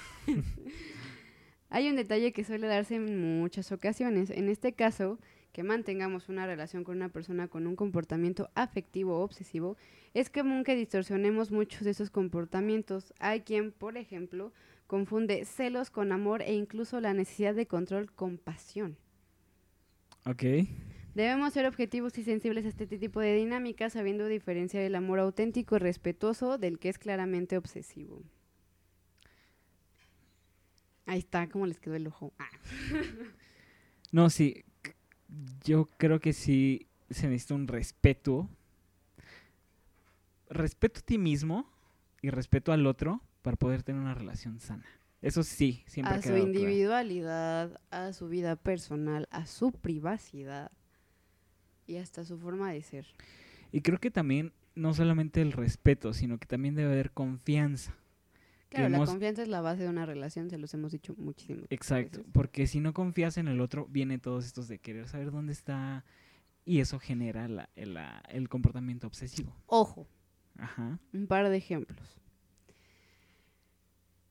Hay 1.68 1.88
un 1.88 1.96
detalle 1.96 2.32
que 2.32 2.44
suele 2.44 2.66
darse 2.66 2.96
en 2.96 3.38
muchas 3.38 3.70
ocasiones. 3.70 4.30
En 4.30 4.48
este 4.48 4.72
caso, 4.72 5.18
que 5.52 5.62
mantengamos 5.62 6.28
una 6.28 6.46
relación 6.46 6.82
con 6.82 6.96
una 6.96 7.10
persona 7.10 7.46
con 7.46 7.66
un 7.66 7.76
comportamiento 7.76 8.50
afectivo 8.54 9.18
o 9.18 9.22
obsesivo, 9.22 9.76
es 10.14 10.30
común 10.30 10.64
que 10.64 10.74
distorsionemos 10.74 11.52
muchos 11.52 11.82
de 11.82 11.90
esos 11.90 12.10
comportamientos. 12.10 13.14
Hay 13.20 13.42
quien, 13.42 13.70
por 13.70 13.96
ejemplo, 13.96 14.52
confunde 14.86 15.44
celos 15.44 15.90
con 15.90 16.10
amor 16.10 16.42
e 16.42 16.54
incluso 16.54 17.00
la 17.00 17.14
necesidad 17.14 17.54
de 17.54 17.66
control 17.66 18.10
con 18.10 18.38
pasión. 18.38 18.96
Ok. 20.26 20.42
Debemos 21.14 21.52
ser 21.52 21.66
objetivos 21.66 22.18
y 22.18 22.24
sensibles 22.24 22.64
a 22.64 22.68
este 22.68 22.86
tipo 22.86 23.20
de 23.20 23.34
dinámicas, 23.34 23.92
sabiendo 23.92 24.26
diferenciar 24.26 24.82
el 24.82 24.96
amor 24.96 25.20
auténtico 25.20 25.76
y 25.76 25.78
respetuoso 25.78 26.58
del 26.58 26.80
que 26.80 26.88
es 26.88 26.98
claramente 26.98 27.56
obsesivo. 27.56 28.22
Ahí 31.06 31.20
está, 31.20 31.48
cómo 31.48 31.66
les 31.66 31.78
quedó 31.78 31.94
el 31.94 32.06
ojo. 32.08 32.32
Ah. 32.38 32.48
No, 34.10 34.30
sí. 34.30 34.64
Yo 35.64 35.86
creo 35.98 36.20
que 36.20 36.32
sí 36.32 36.86
se 37.10 37.28
necesita 37.28 37.54
un 37.54 37.68
respeto. 37.68 38.48
Respeto 40.48 41.00
a 41.00 41.02
ti 41.02 41.18
mismo 41.18 41.68
y 42.22 42.30
respeto 42.30 42.72
al 42.72 42.86
otro 42.86 43.20
para 43.42 43.56
poder 43.56 43.82
tener 43.82 44.00
una 44.00 44.14
relación 44.14 44.60
sana. 44.60 44.84
Eso 45.20 45.42
sí, 45.42 45.82
siempre 45.86 46.14
a 46.14 46.22
su 46.22 46.28
claro. 46.28 46.44
individualidad, 46.44 47.80
a 47.90 48.12
su 48.12 48.28
vida 48.28 48.56
personal, 48.56 49.26
a 49.30 49.46
su 49.46 49.72
privacidad 49.72 50.70
y 51.86 51.96
hasta 51.96 52.24
su 52.24 52.38
forma 52.38 52.72
de 52.72 52.82
ser. 52.82 53.06
Y 53.72 53.80
creo 53.80 53.98
que 53.98 54.10
también, 54.10 54.52
no 54.74 54.94
solamente 54.94 55.40
el 55.42 55.52
respeto, 55.52 56.12
sino 56.12 56.38
que 56.38 56.46
también 56.46 56.74
debe 56.74 56.92
haber 56.92 57.10
confianza. 57.12 57.94
Claro, 58.68 58.88
la 58.88 59.04
confianza 59.04 59.42
es 59.42 59.48
la 59.48 59.60
base 59.60 59.84
de 59.84 59.88
una 59.88 60.04
relación, 60.04 60.50
se 60.50 60.58
los 60.58 60.74
hemos 60.74 60.90
dicho 60.90 61.14
muchísimo. 61.16 61.64
Exacto, 61.70 62.18
veces. 62.18 62.32
porque 62.32 62.66
si 62.66 62.80
no 62.80 62.92
confías 62.92 63.36
en 63.36 63.46
el 63.46 63.60
otro, 63.60 63.86
viene 63.88 64.18
todos 64.18 64.44
estos 64.46 64.66
de 64.66 64.78
querer 64.80 65.08
saber 65.08 65.30
dónde 65.30 65.52
está 65.52 66.04
y 66.64 66.80
eso 66.80 66.98
genera 66.98 67.46
la- 67.46 67.68
el, 67.76 67.94
la- 67.94 68.22
el 68.28 68.48
comportamiento 68.48 69.06
obsesivo. 69.06 69.54
Ojo, 69.66 70.08
Ajá. 70.58 70.98
un 71.12 71.26
par 71.28 71.48
de 71.50 71.56
ejemplos. 71.56 72.20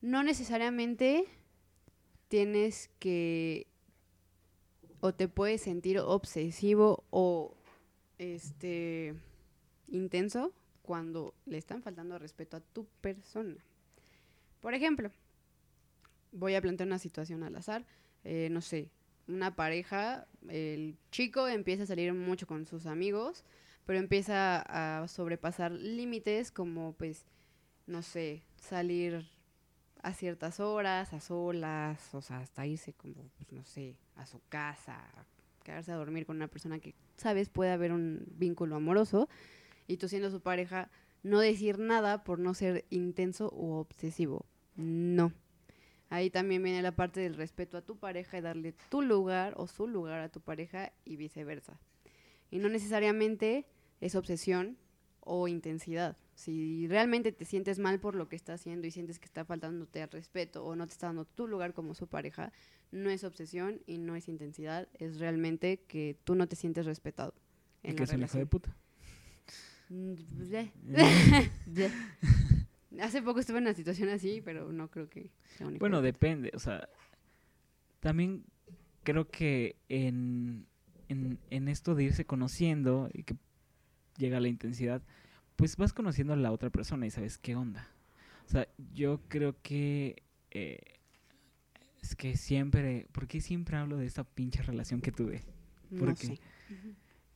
No 0.01 0.23
necesariamente 0.23 1.25
tienes 2.27 2.89
que 2.99 3.67
o 5.03 5.13
te 5.13 5.27
puedes 5.27 5.59
sentir 5.59 5.99
obsesivo 5.99 7.03
o 7.09 7.57
este 8.17 9.13
intenso 9.89 10.53
cuando 10.81 11.33
le 11.45 11.57
están 11.57 11.83
faltando 11.83 12.17
respeto 12.17 12.55
a 12.55 12.61
tu 12.61 12.85
persona. 13.01 13.57
Por 14.61 14.73
ejemplo, 14.73 15.11
voy 16.31 16.55
a 16.55 16.61
plantear 16.61 16.87
una 16.87 16.99
situación 16.99 17.43
al 17.43 17.57
azar, 17.57 17.85
eh, 18.23 18.47
no 18.49 18.61
sé, 18.61 18.91
una 19.27 19.57
pareja, 19.57 20.25
el 20.47 20.95
chico 21.11 21.49
empieza 21.49 21.83
a 21.83 21.87
salir 21.87 22.13
mucho 22.13 22.47
con 22.47 22.65
sus 22.65 22.85
amigos, 22.85 23.43
pero 23.85 23.99
empieza 23.99 24.61
a 24.61 25.05
sobrepasar 25.09 25.73
límites 25.73 26.49
como 26.49 26.93
pues, 26.93 27.25
no 27.87 28.03
sé, 28.03 28.41
salir 28.55 29.32
a 30.03 30.13
ciertas 30.13 30.59
horas, 30.59 31.13
a 31.13 31.19
solas, 31.19 32.13
o 32.13 32.21
sea, 32.21 32.39
hasta 32.39 32.67
irse 32.67 32.93
como, 32.93 33.29
pues, 33.37 33.51
no 33.51 33.63
sé, 33.63 33.95
a 34.15 34.25
su 34.25 34.41
casa, 34.49 34.99
quedarse 35.63 35.93
a 35.93 35.95
dormir 35.95 36.25
con 36.25 36.35
una 36.35 36.49
persona 36.49 36.77
que 36.79 36.93
sabes 37.15 37.49
puede 37.49 37.71
haber 37.71 37.93
un 37.93 38.25
vínculo 38.35 38.75
amoroso 38.75 39.29
y 39.87 39.97
tú 39.97 40.09
siendo 40.09 40.29
su 40.29 40.41
pareja 40.41 40.91
no 41.23 41.39
decir 41.39 41.79
nada 41.79 42.25
por 42.25 42.37
no 42.37 42.53
ser 42.53 42.85
intenso 42.89 43.49
u 43.53 43.71
obsesivo. 43.71 44.45
No. 44.75 45.31
Ahí 46.09 46.29
también 46.29 46.61
viene 46.61 46.81
la 46.81 46.91
parte 46.91 47.21
del 47.21 47.35
respeto 47.35 47.77
a 47.77 47.81
tu 47.81 47.97
pareja 47.97 48.37
y 48.37 48.41
darle 48.41 48.73
tu 48.89 49.01
lugar 49.01 49.53
o 49.55 49.67
su 49.67 49.87
lugar 49.87 50.19
a 50.19 50.29
tu 50.29 50.41
pareja 50.41 50.91
y 51.05 51.15
viceversa. 51.15 51.79
Y 52.51 52.59
no 52.59 52.67
necesariamente 52.67 53.65
es 54.01 54.15
obsesión 54.15 54.77
o 55.21 55.47
intensidad. 55.47 56.17
Si 56.35 56.87
realmente 56.87 57.31
te 57.31 57.45
sientes 57.45 57.79
mal 57.79 57.99
por 57.99 58.15
lo 58.15 58.27
que 58.27 58.35
está 58.35 58.53
haciendo 58.53 58.87
y 58.87 58.91
sientes 58.91 59.19
que 59.19 59.25
está 59.25 59.45
faltándote 59.45 60.01
al 60.01 60.09
respeto 60.09 60.65
o 60.65 60.75
no 60.75 60.87
te 60.87 60.93
está 60.93 61.07
dando 61.07 61.25
tu 61.25 61.47
lugar 61.47 61.73
como 61.73 61.93
su 61.93 62.07
pareja, 62.07 62.51
no 62.91 63.09
es 63.09 63.23
obsesión 63.23 63.81
y 63.85 63.99
no 63.99 64.15
es 64.15 64.27
intensidad, 64.27 64.87
es 64.93 65.19
realmente 65.19 65.81
que 65.87 66.17
tú 66.23 66.35
no 66.35 66.47
te 66.47 66.55
sientes 66.55 66.85
respetado. 66.85 67.33
Y 67.83 67.89
en 67.89 67.95
que 67.95 67.99
la 67.99 68.03
es 68.05 68.13
un 68.13 68.23
hijo 68.23 68.37
de 68.37 68.45
puta. 68.47 68.75
Mm, 69.89 70.13
pues, 70.37 70.51
eh. 70.53 70.71
Hace 73.01 73.21
poco 73.21 73.39
estuve 73.39 73.57
en 73.57 73.65
una 73.65 73.73
situación 73.73 74.09
así, 74.09 74.41
pero 74.43 74.71
no 74.71 74.89
creo 74.89 75.09
que 75.09 75.31
sea 75.57 75.67
un 75.67 75.73
hijo 75.75 75.79
Bueno, 75.79 76.01
de 76.01 76.13
puta. 76.13 76.13
depende, 76.13 76.51
o 76.55 76.59
sea, 76.59 76.87
también 77.99 78.45
creo 79.03 79.29
que 79.29 79.75
en, 79.89 80.65
en, 81.09 81.39
en 81.49 81.67
esto 81.67 81.95
de 81.95 82.05
irse 82.05 82.25
conociendo 82.25 83.09
y 83.13 83.23
que 83.23 83.35
llega 84.17 84.39
la 84.39 84.47
intensidad, 84.47 85.01
pues 85.55 85.77
vas 85.77 85.93
conociendo 85.93 86.33
a 86.33 86.37
la 86.37 86.51
otra 86.51 86.69
persona 86.69 87.05
y 87.05 87.11
sabes 87.11 87.37
qué 87.37 87.55
onda. 87.55 87.87
O 88.45 88.49
sea, 88.49 88.67
yo 88.93 89.21
creo 89.29 89.55
que 89.61 90.23
eh, 90.51 90.79
es 92.01 92.15
que 92.15 92.35
siempre, 92.35 93.07
¿por 93.11 93.27
qué 93.27 93.39
siempre 93.41 93.77
hablo 93.77 93.97
de 93.97 94.05
esta 94.05 94.23
pinche 94.23 94.61
relación 94.61 95.01
que 95.01 95.11
tuve? 95.11 95.43
No 95.89 95.99
porque- 96.05 96.27
sé. 96.27 96.39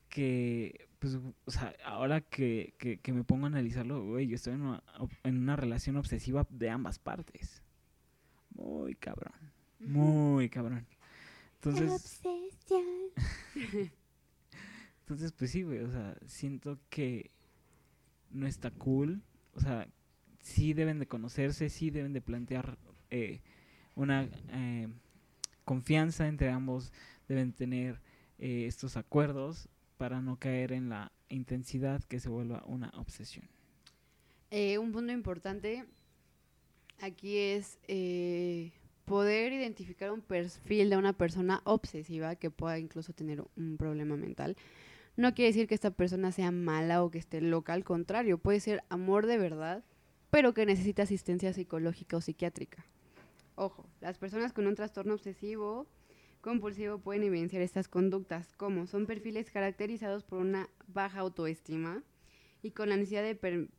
que, 0.09 0.87
pues, 0.99 1.15
o 1.45 1.51
sea, 1.51 1.73
ahora 1.85 2.21
que, 2.21 2.73
que, 2.77 2.99
que 2.99 3.13
me 3.13 3.23
pongo 3.23 3.45
a 3.45 3.49
analizarlo, 3.49 4.03
güey, 4.03 4.27
yo 4.27 4.35
estoy 4.35 4.53
en 4.53 4.61
una, 4.61 4.83
en 5.23 5.37
una 5.37 5.55
relación 5.55 5.95
obsesiva 5.97 6.45
de 6.49 6.69
ambas 6.69 6.97
partes. 6.99 7.61
Muy 8.55 8.95
cabrón, 8.95 9.33
muy 9.79 10.49
cabrón. 10.49 10.87
Entonces, 11.55 12.21
entonces 15.01 15.31
pues 15.31 15.51
sí, 15.51 15.63
güey, 15.63 15.79
o 15.79 15.91
sea, 15.91 16.17
siento 16.25 16.79
que 16.89 17.31
no 18.31 18.47
está 18.47 18.71
cool. 18.71 19.21
O 19.53 19.59
sea, 19.59 19.87
sí 20.41 20.73
deben 20.73 20.99
de 20.99 21.07
conocerse, 21.07 21.69
sí 21.69 21.89
deben 21.89 22.13
de 22.13 22.21
plantear 22.21 22.77
eh, 23.09 23.41
una 23.95 24.29
eh, 24.51 24.87
confianza 25.65 26.27
entre 26.27 26.49
ambos, 26.49 26.91
deben 27.27 27.51
tener 27.53 27.99
eh, 28.39 28.65
estos 28.67 28.97
acuerdos 28.97 29.67
para 29.97 30.21
no 30.21 30.37
caer 30.37 30.71
en 30.71 30.89
la 30.89 31.11
intensidad 31.29 32.03
que 32.03 32.19
se 32.19 32.29
vuelva 32.29 32.63
una 32.65 32.89
obsesión. 32.95 33.47
Un 34.51 34.91
punto 34.93 35.11
importante 35.11 35.83
aquí 37.01 37.37
es 37.37 37.77
poder 39.03 39.51
identificar 39.51 40.11
un 40.11 40.21
perfil 40.21 40.89
de 40.89 40.97
una 40.97 41.13
persona 41.13 41.61
obsesiva 41.65 42.35
que 42.35 42.49
pueda 42.49 42.79
incluso 42.79 43.11
tener 43.11 43.43
un 43.57 43.75
problema 43.77 44.15
mental. 44.15 44.55
No 45.17 45.33
quiere 45.33 45.49
decir 45.49 45.67
que 45.67 45.73
esta 45.73 45.91
persona 45.91 46.31
sea 46.31 46.51
mala 46.51 47.03
o 47.03 47.09
que 47.09 47.17
esté 47.17 47.41
loca, 47.41 47.73
al 47.73 47.83
contrario, 47.83 48.37
puede 48.37 48.59
ser 48.59 48.83
amor 48.89 49.25
de 49.25 49.39
verdad, 49.39 49.83
pero 50.29 50.53
que 50.53 50.67
necesita 50.67 51.03
asistencia 51.03 51.51
psicológica 51.53 52.17
o 52.17 52.21
psiquiátrica. 52.21 52.85
Ojo, 53.55 53.89
las 53.99 54.19
personas 54.19 54.53
con 54.53 54.67
un 54.67 54.75
trastorno 54.75 55.15
obsesivo 55.15 55.87
compulsivo 56.41 56.99
pueden 56.99 57.23
evidenciar 57.23 57.63
estas 57.63 57.87
conductas, 57.87 58.53
como 58.57 58.85
son 58.85 59.07
perfiles 59.07 59.49
caracterizados 59.49 60.23
por 60.23 60.39
una 60.39 60.69
baja 60.87 61.19
autoestima, 61.21 62.03
y 62.61 62.71
con 62.71 62.89
la 62.89 62.97
necesidad 62.97 63.23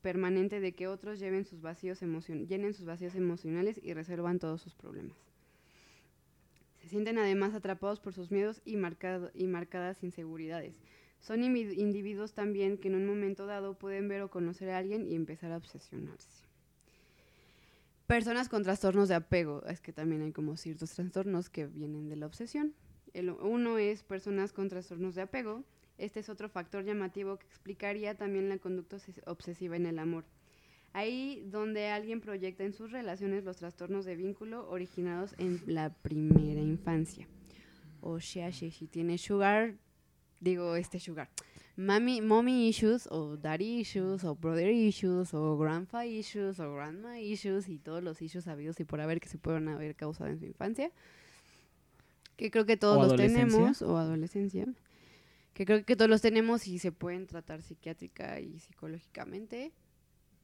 permanente 0.03 0.61
de 0.61 0.75
que 0.75 0.89
otros 0.89 1.21
lleven 1.21 1.45
sus 1.45 1.61
vacíos 1.61 2.01
llenen 2.01 2.75
sus 2.75 2.85
vacíos 2.85 3.15
emocionales 3.15 3.81
y 3.83 3.93
resuelvan 3.93 4.39
todos 4.39 4.63
sus 4.63 4.75
problemas. 4.75 5.17
Se 6.81 6.89
sienten 6.89 7.19
además 7.19 7.55
atrapados 7.55 8.01
por 8.01 8.13
sus 8.13 8.31
miedos 8.31 8.61
y 8.65 8.77
marcadas 8.77 10.03
inseguridades. 10.03 10.81
Son 11.21 11.43
individuos 11.45 12.33
también 12.33 12.79
que 12.79 12.89
en 12.89 12.95
un 12.95 13.07
momento 13.07 13.47
dado 13.47 13.75
pueden 13.79 14.09
ver 14.09 14.23
o 14.23 14.31
conocer 14.31 14.71
a 14.71 14.79
alguien 14.79 15.07
y 15.07 15.15
empezar 15.15 15.53
a 15.53 15.57
obsesionarse. 15.57 16.47
Personas 18.07 18.49
con 18.49 18.63
trastornos 18.63 19.09
de 19.09 19.17
apego, 19.17 19.63
es 19.67 19.81
que 19.81 19.93
también 19.93 20.23
hay 20.23 20.33
como 20.33 20.57
ciertos 20.57 20.93
trastornos 20.95 21.51
que 21.51 21.67
vienen 21.67 22.09
de 22.09 22.17
la 22.17 22.27
obsesión. 22.27 22.73
El 23.13 23.31
uno 23.31 23.79
es 23.79 24.03
personas 24.03 24.53
con 24.53 24.69
trastornos 24.69 25.15
de 25.15 25.23
apego, 25.23 25.65
este 25.99 26.21
es 26.21 26.29
otro 26.29 26.49
factor 26.49 26.85
llamativo 26.85 27.39
que 27.39 27.47
explicaría 27.47 28.17
también 28.17 28.49
la 28.49 28.59
conducta 28.59 28.97
obses- 28.97 29.23
obsesiva 29.27 29.77
en 29.77 29.87
el 29.87 29.99
amor. 29.99 30.25
Ahí 30.95 31.45
donde 31.51 31.89
alguien 31.89 32.23
proyecta 32.23 32.65
en 32.65 32.73
sus 32.73 32.93
relaciones 32.93 33.45
los 33.45 33.59
trastornos 33.59 34.07
de 34.07 34.17
vínculo 34.17 34.71
originados 34.71 35.35
en 35.37 35.61
la 35.67 35.93
primera 35.93 36.63
infancia. 36.63 37.27
O 38.01 38.21
sea, 38.21 38.53
si 38.53 38.71
tiene 38.87 39.19
sugar, 39.19 39.75
digo 40.41 40.77
este 40.77 41.01
sugar, 41.01 41.29
mami, 41.77 42.21
mommy 42.21 42.69
issues, 42.69 43.07
o 43.11 43.37
daddy 43.37 43.81
issues, 43.81 44.25
o 44.25 44.35
brother 44.35 44.71
issues, 44.71 45.35
o 45.35 45.57
grandpa 45.57 46.07
issues, 46.07 46.61
o 46.61 46.75
grandma 46.75 47.21
issues, 47.21 47.69
y 47.69 47.79
todos 47.79 48.03
los 48.03 48.21
issues 48.23 48.47
habidos 48.49 48.81
y 48.81 48.85
por 48.85 49.01
haber 49.01 49.21
que 49.21 49.29
se 49.29 49.39
pueden 49.39 49.69
haber 49.69 49.95
causado 49.95 50.31
en 50.31 50.39
su 50.39 50.47
infancia. 50.47 50.91
Que 52.37 52.51
creo 52.51 52.67
que 52.67 52.77
todos 52.77 53.09
los 53.09 53.17
tenemos, 53.17 53.83
o 53.83 53.97
adolescencia 53.97 54.67
que 55.59 55.67
creo 55.67 55.85
que 55.85 55.97
todos 55.97 56.09
los 56.09 56.23
tenemos 56.23 56.69
y 56.69 56.79
se 56.79 56.93
pueden 56.93 57.27
tratar 57.27 57.63
psiquiátrica 57.63 58.39
y 58.39 58.61
psicológicamente 58.61 59.73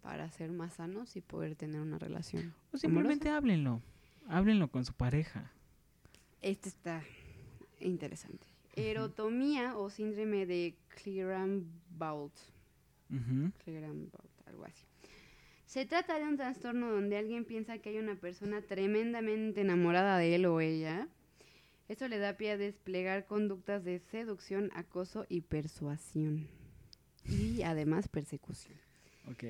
para 0.02 0.28
ser 0.32 0.50
más 0.50 0.74
sanos 0.74 1.14
y 1.14 1.20
poder 1.20 1.54
tener 1.54 1.80
una 1.80 2.00
relación. 2.00 2.52
O 2.72 2.78
simplemente 2.78 3.30
háblenlo, 3.30 3.80
háblenlo 4.26 4.66
con 4.72 4.84
su 4.84 4.92
pareja. 4.92 5.52
Este 6.42 6.68
está 6.68 7.04
interesante. 7.78 8.53
Erotomía 8.76 9.76
o 9.76 9.90
síndrome 9.90 10.46
de. 10.46 10.76
Clearan-Bault, 11.02 12.32
algo 14.46 14.64
así. 14.64 14.84
Se 15.66 15.86
trata 15.86 16.18
de 16.18 16.24
un 16.24 16.36
trastorno 16.36 16.90
donde 16.90 17.16
alguien 17.16 17.44
piensa 17.44 17.78
que 17.78 17.90
hay 17.90 17.98
una 17.98 18.14
persona 18.14 18.62
tremendamente 18.62 19.60
enamorada 19.60 20.18
de 20.18 20.34
él 20.36 20.46
o 20.46 20.60
ella. 20.60 21.08
Esto 21.88 22.08
le 22.08 22.18
da 22.18 22.36
pie 22.36 22.52
a 22.52 22.56
desplegar 22.56 23.26
conductas 23.26 23.84
de 23.84 23.98
seducción, 23.98 24.70
acoso 24.74 25.26
y 25.28 25.42
persuasión. 25.42 26.48
Y 27.26 27.62
además 27.62 28.08
persecución. 28.08 28.78
Ok. 29.30 29.44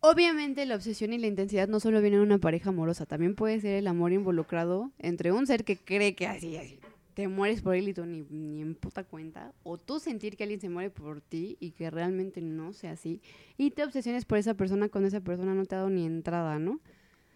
Obviamente 0.00 0.66
la 0.66 0.74
obsesión 0.76 1.12
y 1.12 1.18
la 1.18 1.26
intensidad 1.26 1.68
no 1.68 1.80
solo 1.80 2.00
vienen 2.00 2.20
en 2.20 2.26
una 2.26 2.38
pareja 2.38 2.70
amorosa, 2.70 3.06
también 3.06 3.34
puede 3.34 3.60
ser 3.60 3.74
el 3.76 3.86
amor 3.86 4.12
involucrado 4.12 4.92
entre 4.98 5.32
un 5.32 5.46
ser 5.46 5.64
que 5.64 5.76
cree 5.76 6.14
que 6.14 6.26
así, 6.26 6.56
así, 6.56 6.78
te 7.16 7.28
mueres 7.28 7.62
por 7.62 7.74
él 7.74 7.88
y 7.88 7.94
tú 7.94 8.04
ni, 8.04 8.20
ni 8.28 8.60
en 8.60 8.74
puta 8.74 9.02
cuenta, 9.02 9.54
o 9.62 9.78
tú 9.78 10.00
sentir 10.00 10.36
que 10.36 10.42
alguien 10.42 10.60
se 10.60 10.68
muere 10.68 10.90
por 10.90 11.22
ti 11.22 11.56
y 11.60 11.70
que 11.70 11.90
realmente 11.90 12.42
no 12.42 12.74
sea 12.74 12.92
así, 12.92 13.22
y 13.56 13.70
te 13.70 13.84
obsesiones 13.84 14.26
por 14.26 14.36
esa 14.36 14.52
persona 14.52 14.90
cuando 14.90 15.08
esa 15.08 15.22
persona 15.22 15.54
no 15.54 15.64
te 15.64 15.74
ha 15.74 15.78
dado 15.78 15.88
ni 15.88 16.04
entrada, 16.04 16.58
¿no? 16.58 16.78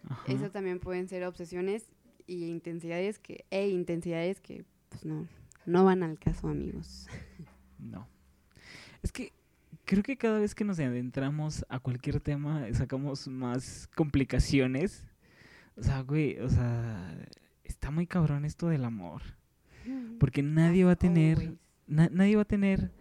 Ajá. 0.07 0.31
Eso 0.31 0.51
también 0.51 0.79
pueden 0.79 1.07
ser 1.07 1.23
obsesiones 1.23 1.87
y 2.27 2.45
intensidades 2.45 3.17
que, 3.17 3.45
e 3.49 3.69
intensidades 3.69 4.39
que, 4.39 4.65
pues 4.89 5.03
no, 5.03 5.27
no 5.65 5.83
van 5.83 6.03
al 6.03 6.19
caso, 6.19 6.47
amigos. 6.47 7.07
No. 7.79 8.07
Es 9.01 9.11
que 9.11 9.33
creo 9.85 10.03
que 10.03 10.15
cada 10.15 10.37
vez 10.37 10.53
que 10.53 10.63
nos 10.63 10.79
adentramos 10.79 11.65
a 11.69 11.79
cualquier 11.79 12.19
tema 12.19 12.71
sacamos 12.73 13.27
más 13.27 13.89
complicaciones. 13.95 15.07
O 15.75 15.81
sea, 15.81 16.01
güey, 16.01 16.37
o 16.37 16.49
sea, 16.49 17.17
está 17.63 17.89
muy 17.89 18.05
cabrón 18.05 18.45
esto 18.45 18.67
del 18.67 18.85
amor. 18.85 19.23
Porque 20.19 20.43
nadie 20.43 20.83
va 20.83 20.91
a 20.91 20.95
tener, 20.95 21.57
na- 21.87 22.09
nadie 22.11 22.35
va 22.35 22.43
a 22.43 22.45
tener 22.45 22.91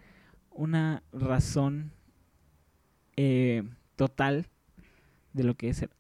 una 0.50 1.02
razón 1.12 1.92
eh, 3.16 3.62
total 3.96 4.46
de 5.32 5.44
lo 5.44 5.54
que 5.56 5.68
es 5.68 5.82
el, 5.82 5.90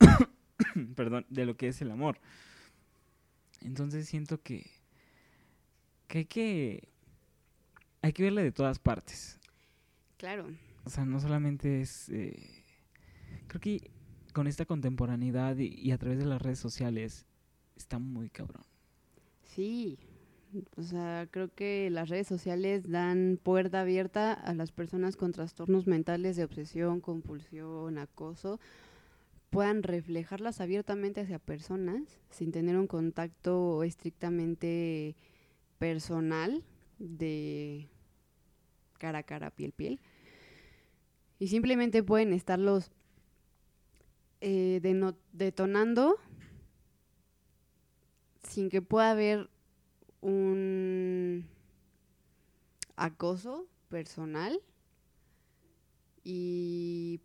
perdón, 0.96 1.26
de 1.28 1.46
lo 1.46 1.56
que 1.56 1.68
es 1.68 1.80
el 1.82 1.90
amor. 1.90 2.18
Entonces 3.62 4.08
siento 4.08 4.40
que, 4.42 4.70
que 6.08 6.18
hay 6.18 6.24
que 6.26 6.88
hay 8.02 8.12
que 8.12 8.22
verle 8.22 8.42
de 8.42 8.52
todas 8.52 8.78
partes. 8.78 9.38
Claro. 10.16 10.46
O 10.84 10.90
sea, 10.90 11.04
no 11.04 11.18
solamente 11.20 11.80
es 11.80 12.08
eh, 12.10 12.64
creo 13.48 13.60
que 13.60 13.90
con 14.32 14.46
esta 14.46 14.64
contemporaneidad 14.66 15.56
y, 15.58 15.66
y 15.74 15.90
a 15.92 15.98
través 15.98 16.18
de 16.18 16.26
las 16.26 16.40
redes 16.40 16.58
sociales 16.58 17.26
está 17.76 17.98
muy 17.98 18.28
cabrón. 18.30 18.64
Sí, 19.42 19.98
o 20.76 20.82
sea, 20.82 21.28
creo 21.30 21.48
que 21.48 21.90
las 21.90 22.08
redes 22.08 22.26
sociales 22.26 22.88
dan 22.88 23.38
puerta 23.42 23.80
abierta 23.80 24.32
a 24.32 24.54
las 24.54 24.72
personas 24.72 25.16
con 25.16 25.32
trastornos 25.32 25.86
mentales 25.86 26.36
de 26.36 26.44
obsesión, 26.44 27.00
compulsión, 27.00 27.98
acoso, 27.98 28.60
puedan 29.50 29.82
reflejarlas 29.82 30.60
abiertamente 30.60 31.20
hacia 31.20 31.38
personas 31.38 32.02
sin 32.30 32.52
tener 32.52 32.76
un 32.76 32.86
contacto 32.86 33.82
estrictamente 33.82 35.16
personal 35.78 36.62
de 36.98 37.88
cara 38.98 39.18
a 39.18 39.22
cara, 39.22 39.50
piel 39.50 39.72
piel. 39.72 40.00
Y 41.38 41.48
simplemente 41.48 42.02
pueden 42.02 42.32
estarlos 42.32 42.90
eh, 44.40 44.80
detonando 45.32 46.16
sin 48.42 48.70
que 48.70 48.80
pueda 48.80 49.10
haber 49.10 49.50
un 50.26 51.46
acoso 52.96 53.68
personal 53.88 54.60
y 56.24 57.20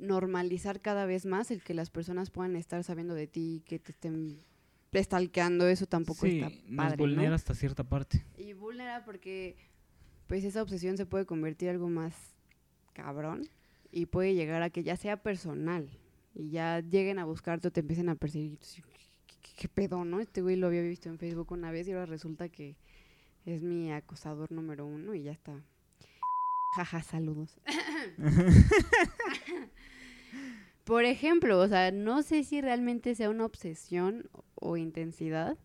normalizar 0.00 0.80
cada 0.80 1.06
vez 1.06 1.24
más 1.24 1.52
el 1.52 1.62
que 1.62 1.72
las 1.72 1.88
personas 1.90 2.30
puedan 2.30 2.56
estar 2.56 2.82
sabiendo 2.82 3.14
de 3.14 3.28
ti, 3.28 3.62
que 3.64 3.78
te 3.78 3.92
estén 3.92 4.38
stalkeando, 4.92 5.68
eso 5.68 5.86
tampoco 5.86 6.26
sí, 6.26 6.40
está 6.40 6.48
padre, 6.74 6.96
¿no? 6.96 7.02
vulnera 7.04 7.36
hasta 7.36 7.54
cierta 7.54 7.84
parte. 7.84 8.24
Y 8.36 8.54
vulnera 8.54 9.04
porque 9.04 9.56
pues 10.26 10.42
esa 10.42 10.62
obsesión 10.62 10.96
se 10.96 11.06
puede 11.06 11.26
convertir 11.26 11.68
en 11.68 11.76
algo 11.76 11.88
más 11.88 12.14
cabrón 12.92 13.48
y 13.92 14.06
puede 14.06 14.34
llegar 14.34 14.62
a 14.62 14.70
que 14.70 14.82
ya 14.82 14.96
sea 14.96 15.22
personal 15.22 15.88
y 16.34 16.50
ya 16.50 16.80
lleguen 16.80 17.20
a 17.20 17.24
buscarte 17.24 17.68
o 17.68 17.70
te 17.70 17.80
empiecen 17.80 18.08
a 18.08 18.16
perseguir. 18.16 18.58
¿Qué, 19.40 19.68
pedo, 19.68 20.04
no? 20.04 20.20
Este 20.20 20.42
güey 20.42 20.56
lo 20.56 20.66
había 20.66 20.82
visto 20.82 21.08
en 21.08 21.18
Facebook 21.18 21.52
una 21.52 21.70
vez 21.70 21.88
y 21.88 21.92
ahora 21.92 22.06
resulta 22.06 22.48
que 22.48 22.76
es 23.44 23.62
mi 23.62 23.92
acosador 23.92 24.50
número 24.52 24.86
uno 24.86 25.14
y 25.14 25.22
ya 25.22 25.32
está. 25.32 25.62
Jaja, 26.76 27.02
saludos. 27.02 27.58
Por 30.84 31.04
ejemplo, 31.04 31.58
o 31.58 31.68
sea, 31.68 31.90
no 31.90 32.22
sé 32.22 32.44
si 32.44 32.60
realmente 32.60 33.14
sea 33.14 33.30
una 33.30 33.44
obsesión 33.44 34.28
o 34.54 34.76
intensidad. 34.76 35.58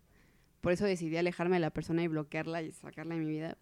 Por 0.60 0.72
eso 0.72 0.84
decidí 0.84 1.16
alejarme 1.16 1.56
de 1.56 1.60
la 1.60 1.70
persona 1.70 2.02
y 2.02 2.08
bloquearla 2.08 2.62
y 2.62 2.72
sacarla 2.72 3.14
de 3.14 3.20
mi 3.20 3.30
vida. 3.30 3.56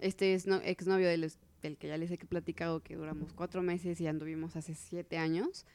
Este 0.00 0.34
es 0.34 0.46
no, 0.46 0.56
exnovio 0.56 1.08
del, 1.08 1.30
del 1.62 1.76
que 1.76 1.88
ya 1.88 1.96
les 1.96 2.10
he 2.10 2.18
platicado 2.18 2.82
que 2.82 2.96
duramos 2.96 3.32
cuatro 3.32 3.62
meses 3.62 4.00
y 4.00 4.06
anduvimos 4.06 4.56
hace 4.56 4.74
siete 4.74 5.18
años 5.18 5.66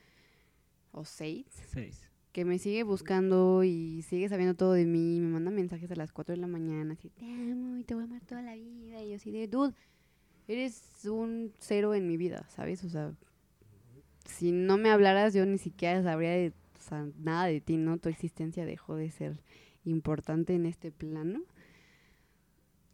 o 0.92 1.06
seis 1.06 1.46
Seis. 1.72 2.09
Que 2.40 2.46
me 2.46 2.58
sigue 2.58 2.84
buscando 2.84 3.66
y 3.66 4.02
sigue 4.04 4.30
sabiendo 4.30 4.56
todo 4.56 4.72
de 4.72 4.86
mí, 4.86 5.20
me 5.20 5.28
manda 5.28 5.52
mensajes 5.52 5.92
a 5.92 5.96
las 5.98 6.14
4 6.14 6.34
de 6.34 6.40
la 6.40 6.48
mañana, 6.48 6.94
así, 6.94 7.10
te 7.10 7.26
amo 7.26 7.78
y 7.78 7.84
te 7.84 7.96
voy 7.96 8.04
a 8.04 8.06
amar 8.06 8.22
toda 8.22 8.42
la 8.42 8.56
vida, 8.56 9.04
y 9.04 9.10
yo 9.10 9.18
así 9.18 9.30
de, 9.30 9.50
dude, 9.50 9.74
eres 10.48 11.04
un 11.04 11.52
cero 11.60 11.94
en 11.94 12.08
mi 12.08 12.16
vida, 12.16 12.48
¿sabes? 12.48 12.86
O 12.86 12.90
sea, 12.90 13.12
si 14.24 14.54
no 14.54 14.78
me 14.78 14.90
hablaras 14.90 15.34
yo 15.34 15.46
ni 15.46 15.58
siquiera 15.58 16.02
sabría 16.02 16.32
de, 16.32 16.54
nada 17.18 17.48
de 17.48 17.60
ti, 17.60 17.76
¿no? 17.76 17.98
Tu 17.98 18.08
existencia 18.08 18.66
dejó 18.66 18.96
de 18.96 19.12
ser 19.12 19.44
importante 19.84 20.56
en 20.56 20.66
este 20.66 20.94
plano. 20.94 21.42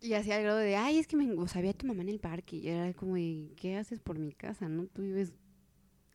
Y 0.01 0.13
hacía 0.13 0.38
el 0.38 0.43
grado 0.43 0.58
de, 0.58 0.75
ay, 0.75 0.97
es 0.97 1.05
que 1.05 1.17
me 1.17 1.31
o 1.31 1.47
sea, 1.47 1.62
vi 1.62 1.67
a 1.67 1.73
tu 1.73 1.86
mamá 1.86 2.01
en 2.01 2.10
el 2.10 2.19
parque. 2.19 2.55
Y 2.55 2.67
era 2.67 2.91
como 2.93 3.13
¿qué 3.58 3.77
haces 3.77 3.99
por 3.99 4.17
mi 4.17 4.34
casa, 4.34 4.67
no? 4.69 4.88
Tú 4.88 5.03
vives 5.03 5.34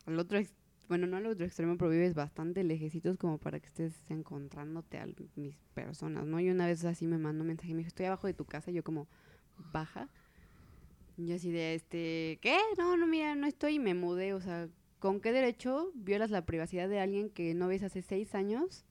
al 0.05 0.19
otro 0.19 0.37
ex- 0.37 0.53
bueno, 0.91 1.07
no 1.07 1.15
al 1.15 1.25
otro 1.25 1.45
extremo, 1.45 1.77
pero 1.77 1.89
vives 1.89 2.13
bastante 2.13 2.65
lejecitos 2.65 3.15
como 3.15 3.37
para 3.37 3.61
que 3.61 3.67
estés 3.67 3.93
encontrándote 4.09 4.97
a 4.97 5.07
mis 5.37 5.55
personas, 5.73 6.25
¿no? 6.25 6.37
Y 6.41 6.49
una 6.49 6.67
vez 6.67 6.83
así 6.83 7.07
me 7.07 7.17
mandó 7.17 7.43
un 7.43 7.47
mensaje 7.47 7.71
y 7.71 7.73
me 7.75 7.77
dijo, 7.77 7.87
estoy 7.87 8.07
abajo 8.07 8.27
de 8.27 8.33
tu 8.33 8.43
casa, 8.43 8.71
y 8.71 8.73
yo 8.73 8.83
como, 8.83 9.07
baja. 9.71 10.09
Yo 11.15 11.35
así 11.35 11.49
de, 11.49 11.75
este, 11.75 12.39
¿qué? 12.41 12.57
No, 12.77 12.97
no, 12.97 13.07
mira, 13.07 13.35
no 13.35 13.47
estoy, 13.47 13.75
y 13.75 13.79
me 13.79 13.93
mudé, 13.93 14.33
o 14.33 14.41
sea, 14.41 14.67
¿con 14.99 15.21
qué 15.21 15.31
derecho 15.31 15.93
violas 15.95 16.29
la 16.29 16.45
privacidad 16.45 16.89
de 16.89 16.99
alguien 16.99 17.29
que 17.29 17.53
no 17.53 17.69
ves 17.69 17.83
hace 17.83 18.01
seis 18.01 18.35
años 18.35 18.83